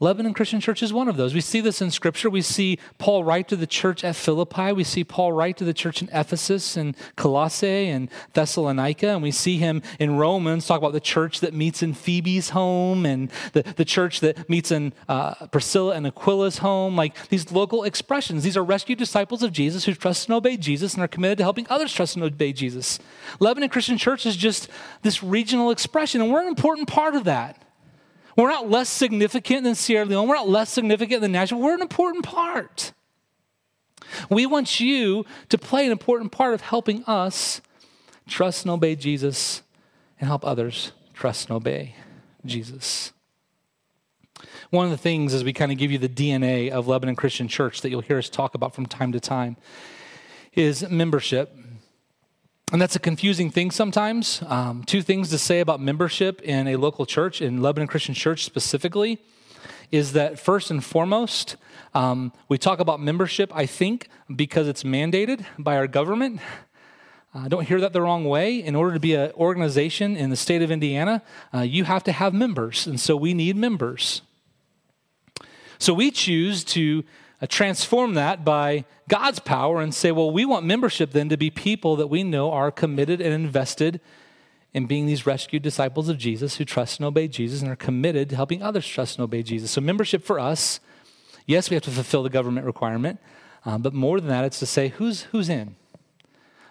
Lebanon 0.02 0.34
Christian 0.34 0.58
Church 0.58 0.82
is 0.82 0.92
one 0.92 1.06
of 1.06 1.16
those. 1.16 1.32
We 1.32 1.40
see 1.40 1.60
this 1.60 1.80
in 1.80 1.92
Scripture. 1.92 2.28
We 2.28 2.42
see 2.42 2.80
Paul 2.98 3.22
write 3.22 3.46
to 3.46 3.54
the 3.54 3.68
church 3.68 4.02
at 4.02 4.16
Philippi. 4.16 4.72
We 4.72 4.82
see 4.82 5.04
Paul 5.04 5.32
write 5.32 5.56
to 5.58 5.64
the 5.64 5.72
church 5.72 6.02
in 6.02 6.08
Ephesus 6.12 6.76
and 6.76 6.96
Colossae 7.14 7.88
and 7.88 8.10
Thessalonica. 8.32 9.10
And 9.10 9.22
we 9.22 9.30
see 9.30 9.58
him 9.58 9.80
in 10.00 10.16
Romans 10.16 10.66
talk 10.66 10.78
about 10.78 10.92
the 10.92 10.98
church 10.98 11.38
that 11.38 11.54
meets 11.54 11.84
in 11.84 11.94
Phoebe's 11.94 12.48
home 12.48 13.06
and 13.06 13.30
the, 13.52 13.62
the 13.62 13.84
church 13.84 14.18
that 14.20 14.50
meets 14.50 14.72
in 14.72 14.92
uh, 15.08 15.46
Priscilla 15.46 15.94
and 15.94 16.04
Aquila's 16.04 16.58
home. 16.58 16.96
Like 16.96 17.28
these 17.28 17.52
local 17.52 17.84
expressions. 17.84 18.42
These 18.42 18.56
are 18.56 18.64
rescued 18.64 18.98
disciples 18.98 19.44
of 19.44 19.52
Jesus 19.52 19.84
who 19.84 19.94
trust 19.94 20.26
and 20.26 20.34
obey 20.34 20.56
Jesus 20.56 20.94
and 20.94 21.02
are 21.04 21.08
committed 21.08 21.38
to 21.38 21.44
helping 21.44 21.68
others 21.70 21.92
trust 21.92 22.16
and 22.16 22.24
obey 22.24 22.52
Jesus. 22.52 22.98
Lebanon 23.38 23.68
Christian 23.68 23.98
Church 23.98 24.26
is 24.26 24.34
just 24.34 24.68
this 25.02 25.22
regional 25.22 25.70
expression, 25.70 26.20
and 26.20 26.32
we're 26.32 26.42
an 26.42 26.48
important 26.48 26.88
part 26.88 27.14
of 27.14 27.22
that. 27.22 27.62
We're 28.36 28.48
not 28.48 28.70
less 28.70 28.88
significant 28.88 29.64
than 29.64 29.74
Sierra 29.74 30.04
Leone. 30.06 30.28
We're 30.28 30.36
not 30.36 30.48
less 30.48 30.70
significant 30.70 31.20
than 31.20 31.32
Nashville. 31.32 31.60
We're 31.60 31.74
an 31.74 31.82
important 31.82 32.24
part. 32.24 32.92
We 34.30 34.46
want 34.46 34.80
you 34.80 35.24
to 35.48 35.58
play 35.58 35.86
an 35.86 35.92
important 35.92 36.32
part 36.32 36.54
of 36.54 36.60
helping 36.60 37.04
us 37.04 37.60
trust 38.26 38.64
and 38.64 38.70
obey 38.70 38.96
Jesus 38.96 39.62
and 40.20 40.28
help 40.28 40.44
others 40.44 40.92
trust 41.14 41.48
and 41.48 41.56
obey 41.56 41.96
Jesus. 42.44 43.12
One 44.70 44.86
of 44.86 44.90
the 44.90 44.96
things 44.96 45.34
as 45.34 45.44
we 45.44 45.52
kind 45.52 45.70
of 45.70 45.78
give 45.78 45.90
you 45.90 45.98
the 45.98 46.08
DNA 46.08 46.70
of 46.70 46.88
Lebanon 46.88 47.16
Christian 47.16 47.48
Church 47.48 47.82
that 47.82 47.90
you'll 47.90 48.00
hear 48.00 48.18
us 48.18 48.28
talk 48.28 48.54
about 48.54 48.74
from 48.74 48.86
time 48.86 49.12
to 49.12 49.20
time 49.20 49.56
is 50.54 50.88
membership. 50.88 51.54
And 52.72 52.80
that's 52.80 52.96
a 52.96 53.00
confusing 53.00 53.50
thing 53.50 53.70
sometimes. 53.70 54.42
Um, 54.46 54.82
two 54.84 55.02
things 55.02 55.28
to 55.28 55.36
say 55.36 55.60
about 55.60 55.78
membership 55.78 56.40
in 56.40 56.66
a 56.66 56.76
local 56.76 57.04
church, 57.04 57.42
in 57.42 57.60
Lebanon 57.60 57.86
Christian 57.86 58.14
Church 58.14 58.44
specifically, 58.44 59.18
is 59.90 60.14
that 60.14 60.38
first 60.38 60.70
and 60.70 60.82
foremost, 60.82 61.56
um, 61.92 62.32
we 62.48 62.56
talk 62.56 62.80
about 62.80 62.98
membership, 62.98 63.54
I 63.54 63.66
think, 63.66 64.08
because 64.34 64.68
it's 64.68 64.84
mandated 64.84 65.44
by 65.58 65.76
our 65.76 65.86
government. 65.86 66.40
Uh, 67.34 67.46
don't 67.46 67.68
hear 67.68 67.78
that 67.78 67.92
the 67.92 68.00
wrong 68.00 68.24
way. 68.24 68.56
In 68.64 68.74
order 68.74 68.94
to 68.94 69.00
be 69.00 69.14
an 69.16 69.32
organization 69.32 70.16
in 70.16 70.30
the 70.30 70.36
state 70.36 70.62
of 70.62 70.70
Indiana, 70.70 71.20
uh, 71.52 71.60
you 71.60 71.84
have 71.84 72.02
to 72.04 72.12
have 72.12 72.32
members, 72.32 72.86
and 72.86 72.98
so 72.98 73.16
we 73.16 73.34
need 73.34 73.54
members. 73.54 74.22
So 75.78 75.92
we 75.92 76.10
choose 76.10 76.64
to 76.64 77.04
transform 77.46 78.14
that 78.14 78.44
by 78.44 78.84
God's 79.08 79.40
power 79.40 79.80
and 79.80 79.94
say, 79.94 80.12
well, 80.12 80.30
we 80.30 80.44
want 80.44 80.64
membership 80.64 81.10
then 81.10 81.28
to 81.28 81.36
be 81.36 81.50
people 81.50 81.96
that 81.96 82.06
we 82.06 82.22
know 82.22 82.52
are 82.52 82.70
committed 82.70 83.20
and 83.20 83.34
invested 83.34 84.00
in 84.72 84.86
being 84.86 85.06
these 85.06 85.26
rescued 85.26 85.62
disciples 85.62 86.08
of 86.08 86.18
Jesus 86.18 86.56
who 86.56 86.64
trust 86.64 86.98
and 86.98 87.06
obey 87.06 87.28
Jesus 87.28 87.60
and 87.60 87.70
are 87.70 87.76
committed 87.76 88.30
to 88.30 88.36
helping 88.36 88.62
others 88.62 88.86
trust 88.86 89.18
and 89.18 89.24
obey 89.24 89.42
Jesus. 89.42 89.70
So, 89.70 89.80
membership 89.80 90.24
for 90.24 90.38
us, 90.38 90.80
yes, 91.46 91.68
we 91.68 91.74
have 91.74 91.82
to 91.84 91.90
fulfill 91.90 92.22
the 92.22 92.30
government 92.30 92.64
requirement, 92.64 93.20
um, 93.64 93.82
but 93.82 93.92
more 93.92 94.18
than 94.20 94.28
that, 94.28 94.44
it's 94.44 94.58
to 94.60 94.66
say 94.66 94.88
who's, 94.88 95.22
who's 95.24 95.48
in. 95.48 95.76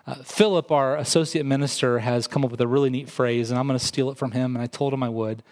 Uh, 0.07 0.15
Philip, 0.24 0.72
our 0.72 0.97
associate 0.97 1.45
minister, 1.45 1.99
has 1.99 2.28
come 2.28 2.43
up 2.43 2.49
with 2.49 2.61
a 2.61 2.67
really 2.67 2.89
neat 2.89 3.09
phrase, 3.09 3.51
and 3.51 3.59
I'm 3.59 3.67
going 3.67 3.78
to 3.78 3.86
steal 3.86 4.09
it 4.09 4.17
from 4.17 4.32
him, 4.32 4.55
and 4.55 4.63
I 4.63 4.67
told 4.67 4.93
him 4.93 5.03
I 5.03 5.09
would. 5.09 5.43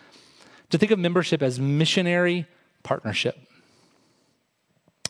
To 0.71 0.77
think 0.77 0.91
of 0.91 0.97
membership 0.97 1.43
as 1.43 1.59
missionary 1.59 2.47
partnership. 2.81 3.37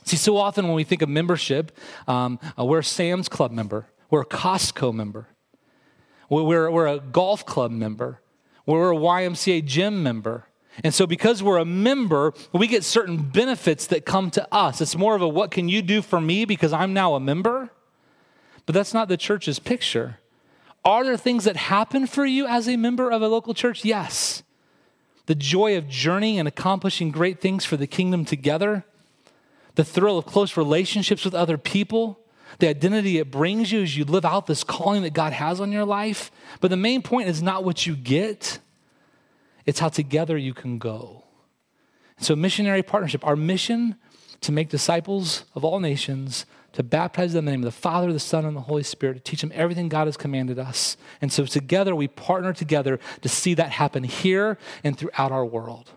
See, 0.10 0.18
so 0.18 0.38
often 0.38 0.66
when 0.66 0.74
we 0.74 0.84
think 0.84 1.04
of 1.04 1.10
membership, 1.10 1.72
um, 2.08 2.40
uh, 2.58 2.66
we're 2.66 2.80
a 2.80 2.84
Sam's 2.84 3.30
Club 3.30 3.52
member, 3.52 3.86
we're 4.10 4.22
a 4.22 4.26
Costco 4.26 4.92
member, 4.92 5.28
we're, 6.32 6.72
we're 6.72 6.88
a 6.88 7.00
golf 7.00 7.46
club 7.46 7.70
member, 7.70 8.20
we're 8.66 8.92
a 8.92 8.96
YMCA 8.96 9.64
gym 9.66 10.02
member. 10.02 10.48
And 10.84 10.96
so, 10.96 11.06
because 11.06 11.44
we're 11.44 11.60
a 11.60 11.66
member, 11.66 12.34
we 12.52 12.66
get 12.66 12.84
certain 12.84 13.18
benefits 13.18 13.86
that 13.86 14.04
come 14.04 14.32
to 14.32 14.52
us. 14.52 14.82
It's 14.82 14.96
more 14.96 15.14
of 15.14 15.22
a 15.22 15.28
what 15.28 15.52
can 15.52 15.70
you 15.70 15.84
do 15.84 16.02
for 16.02 16.20
me 16.20 16.44
because 16.44 16.74
I'm 16.74 16.92
now 16.92 17.14
a 17.14 17.20
member? 17.20 17.70
But 18.66 18.74
that's 18.74 18.96
not 18.96 19.10
the 19.10 19.18
church's 19.18 19.60
picture. 19.60 20.18
Are 20.84 21.04
there 21.04 21.18
things 21.18 21.44
that 21.44 21.56
happen 21.56 22.08
for 22.08 22.26
you 22.26 22.48
as 22.48 22.68
a 22.68 22.78
member 22.78 23.12
of 23.12 23.22
a 23.22 23.28
local 23.28 23.54
church? 23.54 23.86
Yes. 23.86 24.42
The 25.28 25.36
joy 25.36 25.78
of 25.78 25.88
journeying 25.88 26.40
and 26.40 26.48
accomplishing 26.48 27.12
great 27.12 27.40
things 27.40 27.64
for 27.64 27.78
the 27.78 27.86
kingdom 27.86 28.26
together, 28.26 28.86
the 29.76 29.84
thrill 29.84 30.18
of 30.18 30.26
close 30.26 30.58
relationships 30.58 31.24
with 31.24 31.34
other 31.34 31.58
people, 31.58 32.20
the 32.58 32.68
identity 32.68 33.20
it 33.20 33.32
brings 33.32 33.72
you 33.72 33.82
as 33.82 33.96
you 33.96 34.04
live 34.06 34.26
out 34.26 34.48
this 34.48 34.64
calling 34.64 35.04
that 35.04 35.14
God 35.14 35.34
has 35.34 35.62
on 35.62 35.72
your 35.72 35.86
life. 35.86 36.32
But 36.60 36.70
the 36.72 36.78
main 36.78 37.02
point 37.02 37.30
is 37.30 37.42
not 37.42 37.64
what 37.64 37.86
you 37.86 37.96
get, 37.96 38.60
it's 39.66 39.80
how 39.80 39.90
together 39.90 40.38
you 40.38 40.54
can 40.54 40.80
go. 40.80 41.24
So, 42.20 42.36
missionary 42.36 42.84
partnership, 42.84 43.26
our 43.26 43.36
mission 43.36 43.96
to 44.42 44.52
make 44.52 44.70
disciples 44.70 45.46
of 45.54 45.64
all 45.64 45.80
nations, 45.80 46.46
to 46.74 46.84
baptize 46.84 47.34
them 47.34 47.40
in 47.40 47.46
the 47.46 47.52
name 47.52 47.60
of 47.62 47.74
the 47.74 47.80
Father, 47.80 48.12
the 48.12 48.20
Son, 48.20 48.46
and 48.46 48.56
the 48.56 48.62
Holy 48.62 48.84
Spirit, 48.84 49.16
to 49.16 49.20
teach 49.32 49.42
them 49.42 49.52
everything 49.54 49.90
God 49.90 50.08
has 50.08 50.18
commanded 50.18 50.60
us. 50.60 50.98
And 51.22 51.32
so, 51.32 51.46
together, 51.46 51.96
we 51.96 52.08
partner 52.08 52.54
together 52.54 53.00
to 53.22 53.30
see 53.30 53.54
that 53.54 53.72
happen 53.72 54.04
here 54.04 54.58
and 54.84 54.98
throughout 54.98 55.32
our 55.32 55.46
world. 55.46 55.92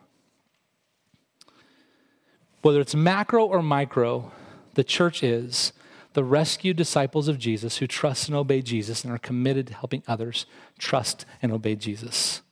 Whether 2.63 2.81
it's 2.81 2.95
macro 2.95 3.45
or 3.45 3.61
micro, 3.61 4.33
the 4.75 4.85
church 4.85 5.23
is 5.23 5.73
the 6.15 6.25
rescued 6.25 6.77
disciples 6.77 7.29
of 7.29 7.39
Jesus 7.39 7.79
who 7.79 7.87
trust 7.87 8.29
and 8.29 8.37
obey 8.37 8.63
Jesus 8.63 9.05
and 9.05 9.13
are 9.13 9.19
committed 9.19 9.69
to 9.69 9.75
helping 9.75 10.03
others 10.07 10.47
trust 10.79 11.25
and 11.41 11.53
obey 11.53 11.75
Jesus. 11.75 12.43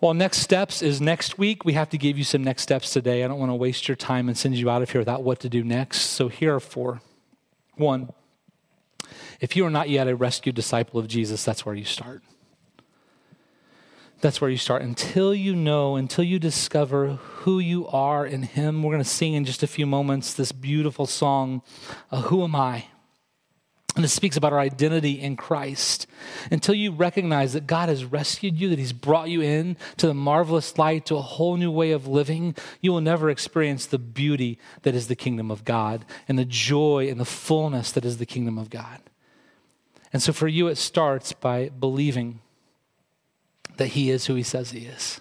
Well, 0.00 0.14
next 0.14 0.38
steps 0.38 0.80
is 0.80 1.00
next 1.00 1.38
week. 1.38 1.64
We 1.64 1.72
have 1.72 1.90
to 1.90 1.98
give 1.98 2.16
you 2.16 2.24
some 2.24 2.44
next 2.44 2.62
steps 2.62 2.92
today. 2.92 3.24
I 3.24 3.28
don't 3.28 3.40
want 3.40 3.50
to 3.50 3.56
waste 3.56 3.88
your 3.88 3.96
time 3.96 4.28
and 4.28 4.38
send 4.38 4.54
you 4.54 4.70
out 4.70 4.80
of 4.80 4.90
here 4.90 5.00
without 5.00 5.24
what 5.24 5.40
to 5.40 5.48
do 5.48 5.64
next. 5.64 6.02
So 6.02 6.28
here 6.28 6.54
are 6.54 6.60
four. 6.60 7.00
One, 7.74 8.12
if 9.40 9.56
you 9.56 9.66
are 9.66 9.70
not 9.70 9.88
yet 9.88 10.06
a 10.06 10.14
rescued 10.14 10.54
disciple 10.54 11.00
of 11.00 11.08
Jesus, 11.08 11.44
that's 11.44 11.66
where 11.66 11.74
you 11.74 11.84
start. 11.84 12.22
That's 14.20 14.40
where 14.40 14.50
you 14.50 14.56
start. 14.56 14.82
Until 14.82 15.32
you 15.32 15.54
know, 15.54 15.94
until 15.94 16.24
you 16.24 16.38
discover 16.38 17.14
who 17.14 17.60
you 17.60 17.86
are 17.88 18.26
in 18.26 18.42
Him, 18.42 18.82
we're 18.82 18.92
going 18.92 19.02
to 19.02 19.08
sing 19.08 19.34
in 19.34 19.44
just 19.44 19.62
a 19.62 19.68
few 19.68 19.86
moments 19.86 20.34
this 20.34 20.50
beautiful 20.50 21.06
song, 21.06 21.62
uh, 22.10 22.22
Who 22.22 22.42
Am 22.42 22.56
I? 22.56 22.86
And 23.94 24.04
it 24.04 24.08
speaks 24.08 24.36
about 24.36 24.52
our 24.52 24.60
identity 24.60 25.20
in 25.20 25.36
Christ. 25.36 26.06
Until 26.50 26.74
you 26.74 26.92
recognize 26.92 27.52
that 27.52 27.66
God 27.66 27.88
has 27.88 28.04
rescued 28.04 28.56
you, 28.56 28.68
that 28.68 28.78
He's 28.78 28.92
brought 28.92 29.28
you 29.28 29.40
in 29.40 29.76
to 29.96 30.06
the 30.08 30.14
marvelous 30.14 30.78
light, 30.78 31.06
to 31.06 31.16
a 31.16 31.22
whole 31.22 31.56
new 31.56 31.70
way 31.70 31.92
of 31.92 32.06
living, 32.08 32.56
you 32.80 32.92
will 32.92 33.00
never 33.00 33.30
experience 33.30 33.86
the 33.86 33.98
beauty 33.98 34.58
that 34.82 34.94
is 34.94 35.08
the 35.08 35.16
kingdom 35.16 35.50
of 35.50 35.64
God 35.64 36.04
and 36.28 36.38
the 36.38 36.44
joy 36.44 37.08
and 37.08 37.20
the 37.20 37.24
fullness 37.24 37.92
that 37.92 38.04
is 38.04 38.18
the 38.18 38.26
kingdom 38.26 38.58
of 38.58 38.68
God. 38.68 39.00
And 40.12 40.22
so 40.22 40.32
for 40.32 40.48
you, 40.48 40.68
it 40.68 40.76
starts 40.76 41.32
by 41.32 41.68
believing 41.68 42.40
that 43.78 43.88
he 43.88 44.10
is 44.10 44.26
who 44.26 44.34
he 44.34 44.42
says 44.42 44.70
he 44.70 44.86
is, 44.86 45.20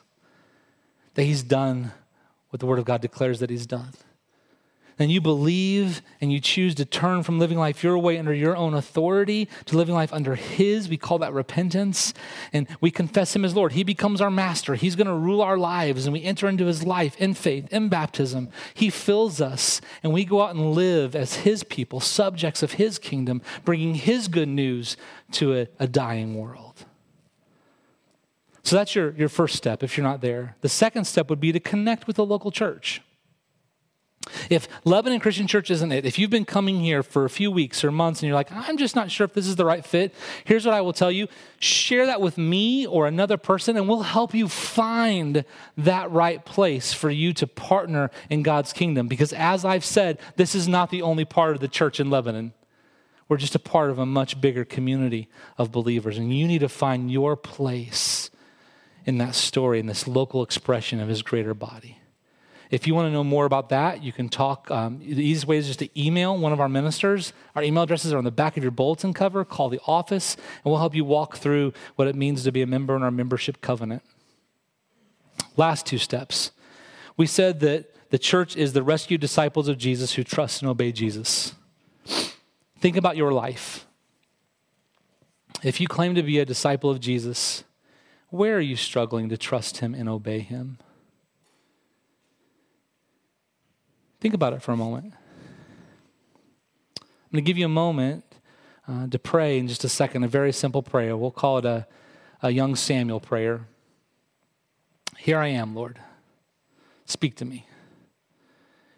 that 1.16 1.24
he's 1.24 1.44
done 1.44 1.92
what 2.50 2.60
the 2.60 2.66
Word 2.66 2.80
of 2.80 2.86
God 2.86 3.02
declares 3.02 3.40
that 3.40 3.50
he's 3.50 3.66
done. 3.66 3.94
Then 4.98 5.12
you 5.12 5.22
believe 5.22 6.02
and 6.20 6.34
you 6.34 6.40
choose 6.40 6.74
to 6.76 6.86
turn 6.86 7.22
from 7.22 7.38
living 7.38 7.60
life 7.60 7.84
your 7.84 8.00
way 8.00 8.18
under 8.18 8.34
your 8.34 8.58
own 8.58 8.74
authority 8.74 9.48
to 9.66 9.78
living 9.78 9.94
life 9.94 10.12
under 10.12 10.34
His. 10.34 10.90
We 10.90 10.98
call 10.98 11.20
that 11.20 11.34
repentance. 11.34 12.16
And 12.52 12.68
we 12.82 12.90
confess 12.90 13.36
Him 13.36 13.46
as 13.46 13.56
Lord. 13.56 13.74
He 13.74 13.84
becomes 13.84 14.22
our 14.22 14.32
master. 14.32 14.74
He's 14.74 14.96
going 14.96 15.08
to 15.08 15.14
rule 15.14 15.42
our 15.42 15.58
lives. 15.58 16.08
And 16.08 16.14
we 16.14 16.24
enter 16.24 16.50
into 16.50 16.66
His 16.66 16.84
life 16.84 17.16
in 17.18 17.36
faith, 17.36 17.72
in 17.72 17.90
baptism. 17.90 18.50
He 18.74 18.90
fills 18.90 19.40
us. 19.40 19.82
And 20.02 20.12
we 20.12 20.26
go 20.26 20.42
out 20.42 20.56
and 20.56 20.72
live 20.72 21.16
as 21.16 21.38
His 21.38 21.64
people, 21.64 22.00
subjects 22.00 22.64
of 22.64 22.74
His 22.74 22.98
kingdom, 22.98 23.44
bringing 23.64 23.94
His 23.94 24.28
good 24.28 24.50
news 24.50 24.98
to 25.34 25.56
a, 25.60 25.68
a 25.80 25.88
dying 25.88 26.34
world. 26.34 26.87
So 28.68 28.76
that's 28.76 28.96
your, 28.96 29.12
your 29.12 29.30
first 29.30 29.56
step 29.56 29.82
if 29.82 29.96
you're 29.96 30.04
not 30.04 30.20
there. 30.20 30.58
The 30.60 30.68
second 30.68 31.06
step 31.06 31.30
would 31.30 31.40
be 31.40 31.54
to 31.54 31.60
connect 31.62 32.06
with 32.06 32.18
the 32.18 32.26
local 32.26 32.52
church. 32.52 33.02
If 34.50 34.68
Lebanon 34.84 35.22
Christian 35.22 35.48
Church 35.48 35.72
isn't 35.72 35.90
it, 35.94 36.06
if 36.06 36.20
you've 36.20 36.30
been 36.30 36.44
coming 36.44 36.82
here 36.82 37.02
for 37.02 37.24
a 37.24 37.30
few 37.30 37.50
weeks 37.50 37.86
or 37.86 37.94
months 37.94 38.20
and 38.20 38.28
you're 38.28 38.36
like, 38.36 38.52
I'm 38.52 38.76
just 38.76 38.94
not 38.94 39.10
sure 39.10 39.24
if 39.24 39.32
this 39.32 39.48
is 39.48 39.56
the 39.56 39.64
right 39.64 39.86
fit, 39.86 40.14
here's 40.44 40.66
what 40.66 40.76
I 40.76 40.82
will 40.82 40.92
tell 40.92 41.10
you 41.10 41.30
share 41.60 42.08
that 42.08 42.20
with 42.20 42.38
me 42.38 42.86
or 42.86 43.08
another 43.08 43.38
person, 43.38 43.78
and 43.78 43.88
we'll 43.88 44.02
help 44.02 44.34
you 44.34 44.50
find 44.50 45.46
that 45.78 46.12
right 46.12 46.44
place 46.44 46.92
for 46.92 47.10
you 47.10 47.32
to 47.36 47.48
partner 47.48 48.12
in 48.30 48.44
God's 48.44 48.74
kingdom. 48.74 49.08
Because 49.08 49.32
as 49.32 49.64
I've 49.64 49.86
said, 49.86 50.20
this 50.36 50.56
is 50.56 50.68
not 50.68 50.90
the 50.90 51.04
only 51.04 51.24
part 51.24 51.54
of 51.54 51.62
the 51.62 51.70
church 51.70 52.02
in 52.02 52.10
Lebanon. 52.10 52.52
We're 53.30 53.38
just 53.38 53.56
a 53.56 53.60
part 53.60 53.92
of 53.92 53.98
a 53.98 54.06
much 54.06 54.42
bigger 54.42 54.66
community 54.66 55.30
of 55.58 55.72
believers, 55.72 56.18
and 56.18 56.38
you 56.38 56.46
need 56.46 56.60
to 56.60 56.70
find 56.70 57.10
your 57.10 57.38
place 57.38 58.30
in 59.08 59.18
that 59.18 59.34
story, 59.34 59.80
in 59.80 59.88
this 59.88 60.08
local 60.08 60.44
expression 60.44 61.00
of 61.00 61.08
his 61.08 61.24
greater 61.24 61.54
body. 61.54 61.98
If 62.70 62.86
you 62.86 62.94
want 62.94 63.08
to 63.08 63.12
know 63.12 63.24
more 63.24 63.46
about 63.46 63.70
that, 63.70 64.04
you 64.04 64.12
can 64.12 64.28
talk. 64.28 64.70
Um, 64.70 65.00
the 65.00 65.24
easiest 65.24 65.48
way 65.48 65.56
is 65.56 65.68
just 65.68 65.80
to 65.80 65.90
email 66.00 66.38
one 66.38 66.52
of 66.52 66.60
our 66.60 66.68
ministers. 66.68 67.32
Our 67.56 67.64
email 67.64 67.84
addresses 67.84 68.12
are 68.12 68.18
on 68.18 68.26
the 68.26 68.32
back 68.32 68.58
of 68.58 68.64
your 68.64 68.72
bulletin 68.72 69.14
cover. 69.14 69.46
Call 69.46 69.70
the 69.70 69.80
office, 69.88 70.36
and 70.36 70.66
we'll 70.66 70.80
help 70.80 70.94
you 70.94 71.06
walk 71.06 71.38
through 71.38 71.72
what 71.96 72.10
it 72.10 72.16
means 72.16 72.44
to 72.44 72.52
be 72.52 72.62
a 72.62 72.68
member 72.68 72.94
in 72.98 73.04
our 73.04 73.12
membership 73.12 73.62
covenant. 73.62 74.04
Last 75.56 75.86
two 75.86 75.98
steps. 75.98 76.52
We 77.16 77.26
said 77.26 77.62
that 77.62 77.96
the 78.10 78.20
church 78.20 78.58
is 78.58 78.74
the 78.74 78.84
rescued 78.84 79.22
disciples 79.22 79.70
of 79.70 79.78
Jesus 79.78 80.14
who 80.14 80.26
trust 80.26 80.62
and 80.62 80.70
obey 80.70 80.92
Jesus. 80.92 81.56
Think 82.80 82.98
about 82.98 83.16
your 83.16 83.32
life. 83.32 83.88
If 85.64 85.80
you 85.80 85.88
claim 85.88 86.16
to 86.16 86.24
be 86.24 86.40
a 86.40 86.46
disciple 86.46 86.90
of 86.90 87.00
Jesus, 87.00 87.64
where 88.30 88.58
are 88.58 88.62
you 88.62 88.76
struggling 88.76 89.30
to 89.30 89.38
trust 89.38 89.78
Him 89.78 89.94
and 89.94 90.10
obey 90.10 90.40
Him? 90.40 90.80
Think 94.20 94.34
about 94.34 94.54
it 94.54 94.62
for 94.62 94.72
a 94.72 94.78
moment. 94.78 95.14
I'm 97.00 97.32
going 97.32 97.44
to 97.44 97.48
give 97.48 97.58
you 97.58 97.66
a 97.66 97.70
moment 97.70 98.24
uh, 98.88 99.08
to 99.08 99.20
pray 99.20 99.58
in 99.58 99.68
just 99.68 99.84
a 99.84 99.90
second, 99.90 100.24
a 100.24 100.28
very 100.28 100.52
simple 100.52 100.82
prayer. 100.82 101.16
We'll 101.16 101.32
call 101.32 101.60
it 101.60 101.66
a, 101.66 101.88
a 102.42 102.52
young 102.52 102.76
Samuel 102.76 103.20
prayer. 103.20 103.68
Here 105.18 105.38
I 105.38 105.48
am, 105.48 105.76
Lord. 105.76 106.00
Speak 107.06 107.36
to 107.36 107.46
me. 107.46 107.68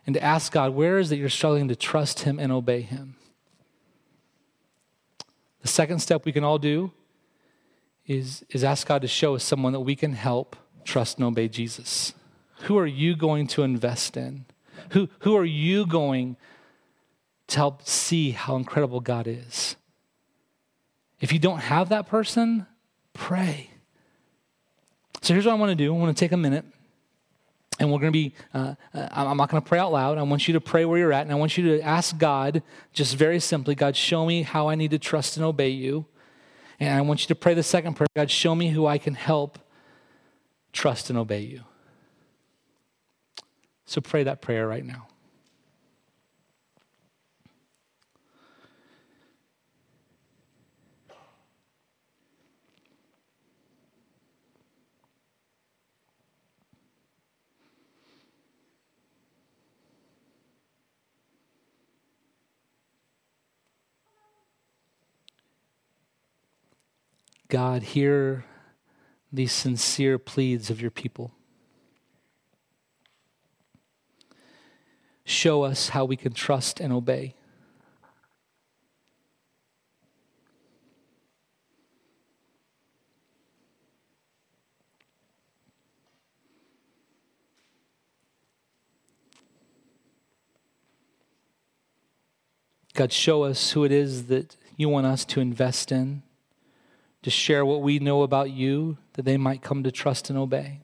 And 0.05 0.13
to 0.15 0.23
ask 0.23 0.51
God, 0.51 0.73
where 0.73 0.97
is 0.97 1.09
that 1.09 1.17
you're 1.17 1.29
struggling 1.29 1.67
to 1.67 1.75
trust 1.75 2.21
Him 2.21 2.39
and 2.39 2.51
obey 2.51 2.81
Him? 2.81 3.15
The 5.61 5.67
second 5.67 5.99
step 5.99 6.25
we 6.25 6.31
can 6.31 6.43
all 6.43 6.57
do 6.57 6.91
is, 8.09 8.43
is 8.49 8.63
ask 8.63 8.87
God 8.87 9.03
to 9.03 9.07
show 9.07 9.35
us 9.35 9.43
someone 9.43 9.71
that 9.71 9.81
we 9.81 9.95
can 9.95 10.13
help 10.13 10.55
trust 10.83 11.17
and 11.17 11.25
obey 11.25 11.47
Jesus. 11.47 12.13
Who 12.63 12.77
are 12.77 12.87
you 12.87 13.15
going 13.15 13.45
to 13.47 13.61
invest 13.61 14.17
in? 14.17 14.45
Who, 14.91 15.09
who 15.19 15.37
are 15.37 15.45
you 15.45 15.85
going 15.85 16.35
to 17.47 17.55
help 17.55 17.87
see 17.87 18.31
how 18.31 18.55
incredible 18.55 18.99
God 18.99 19.27
is? 19.27 19.75
If 21.21 21.31
you 21.31 21.37
don't 21.37 21.59
have 21.59 21.89
that 21.89 22.07
person, 22.07 22.65
pray. 23.13 23.69
So 25.21 25.33
here's 25.33 25.45
what 25.45 25.51
I 25.51 25.55
want 25.55 25.69
to 25.69 25.75
do 25.75 25.93
I 25.93 25.97
want 25.97 26.15
to 26.15 26.19
take 26.19 26.31
a 26.31 26.37
minute 26.37 26.65
and 27.79 27.91
we're 27.91 27.99
going 27.99 28.11
to 28.11 28.19
be, 28.19 28.33
uh, 28.55 28.73
uh 28.93 29.07
I'm 29.11 29.37
not 29.37 29.49
going 29.49 29.61
to 29.61 29.67
pray 29.67 29.77
out 29.77 29.91
loud. 29.91 30.17
I 30.17 30.23
want 30.23 30.47
you 30.47 30.55
to 30.55 30.61
pray 30.61 30.83
where 30.83 30.97
you're 30.97 31.13
at, 31.13 31.21
and 31.21 31.31
I 31.31 31.35
want 31.35 31.57
you 31.57 31.77
to 31.77 31.81
ask 31.81 32.17
God, 32.17 32.61
just 32.91 33.15
very 33.15 33.39
simply, 33.39 33.73
God, 33.73 33.95
show 33.95 34.25
me 34.25 34.41
how 34.41 34.67
I 34.67 34.75
need 34.75 34.91
to 34.91 34.99
trust 34.99 35.37
and 35.37 35.45
obey 35.45 35.69
you. 35.69 36.05
And 36.79 36.97
I 36.97 37.01
want 37.01 37.21
you 37.21 37.27
to 37.27 37.35
pray 37.35 37.53
the 37.53 37.63
second 37.63 37.95
prayer 37.95 38.07
God, 38.15 38.31
show 38.31 38.55
me 38.55 38.69
who 38.69 38.85
I 38.85 38.97
can 38.97 39.13
help 39.13 39.59
trust 40.71 41.09
and 41.09 41.19
obey 41.19 41.41
you. 41.41 41.63
So 43.85 44.01
pray 44.01 44.23
that 44.23 44.41
prayer 44.41 44.67
right 44.67 44.85
now. 44.85 45.07
God, 67.49 67.81
hear 67.81 68.45
these 69.33 69.51
sincere 69.51 70.19
pleas 70.19 70.69
of 70.69 70.79
your 70.79 70.91
people. 70.91 71.31
Show 75.25 75.63
us 75.63 75.89
how 75.89 76.05
we 76.05 76.15
can 76.15 76.33
trust 76.33 76.79
and 76.79 76.93
obey. 76.93 77.33
God, 92.93 93.11
show 93.11 93.43
us 93.43 93.71
who 93.71 93.85
it 93.85 93.91
is 93.91 94.27
that 94.27 94.55
you 94.75 94.89
want 94.89 95.07
us 95.07 95.25
to 95.25 95.39
invest 95.39 95.91
in, 95.91 96.21
to 97.21 97.29
share 97.29 97.65
what 97.65 97.81
we 97.81 97.99
know 97.99 98.21
about 98.21 98.51
you, 98.51 98.97
that 99.13 99.25
they 99.25 99.37
might 99.37 99.61
come 99.61 99.83
to 99.83 99.91
trust 99.91 100.29
and 100.29 100.39
obey. 100.39 100.81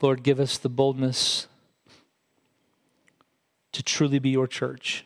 Lord, 0.00 0.22
give 0.22 0.40
us 0.40 0.56
the 0.56 0.70
boldness 0.70 1.46
to 3.72 3.82
truly 3.82 4.18
be 4.18 4.30
your 4.30 4.46
church, 4.46 5.04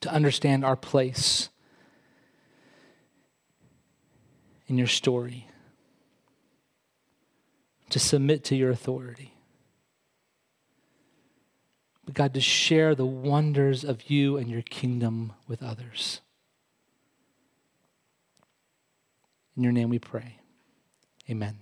to 0.00 0.10
understand 0.10 0.64
our 0.64 0.76
place 0.76 1.48
in 4.68 4.78
your 4.78 4.86
story, 4.86 5.48
to 7.90 7.98
submit 7.98 8.44
to 8.44 8.56
your 8.56 8.70
authority. 8.70 9.34
But 12.04 12.14
God, 12.14 12.34
to 12.34 12.40
share 12.40 12.94
the 12.94 13.06
wonders 13.06 13.84
of 13.84 14.10
you 14.10 14.36
and 14.36 14.48
your 14.48 14.62
kingdom 14.62 15.32
with 15.46 15.62
others. 15.62 16.20
In 19.56 19.62
your 19.62 19.72
name 19.72 19.90
we 19.90 19.98
pray. 19.98 20.38
Amen. 21.28 21.58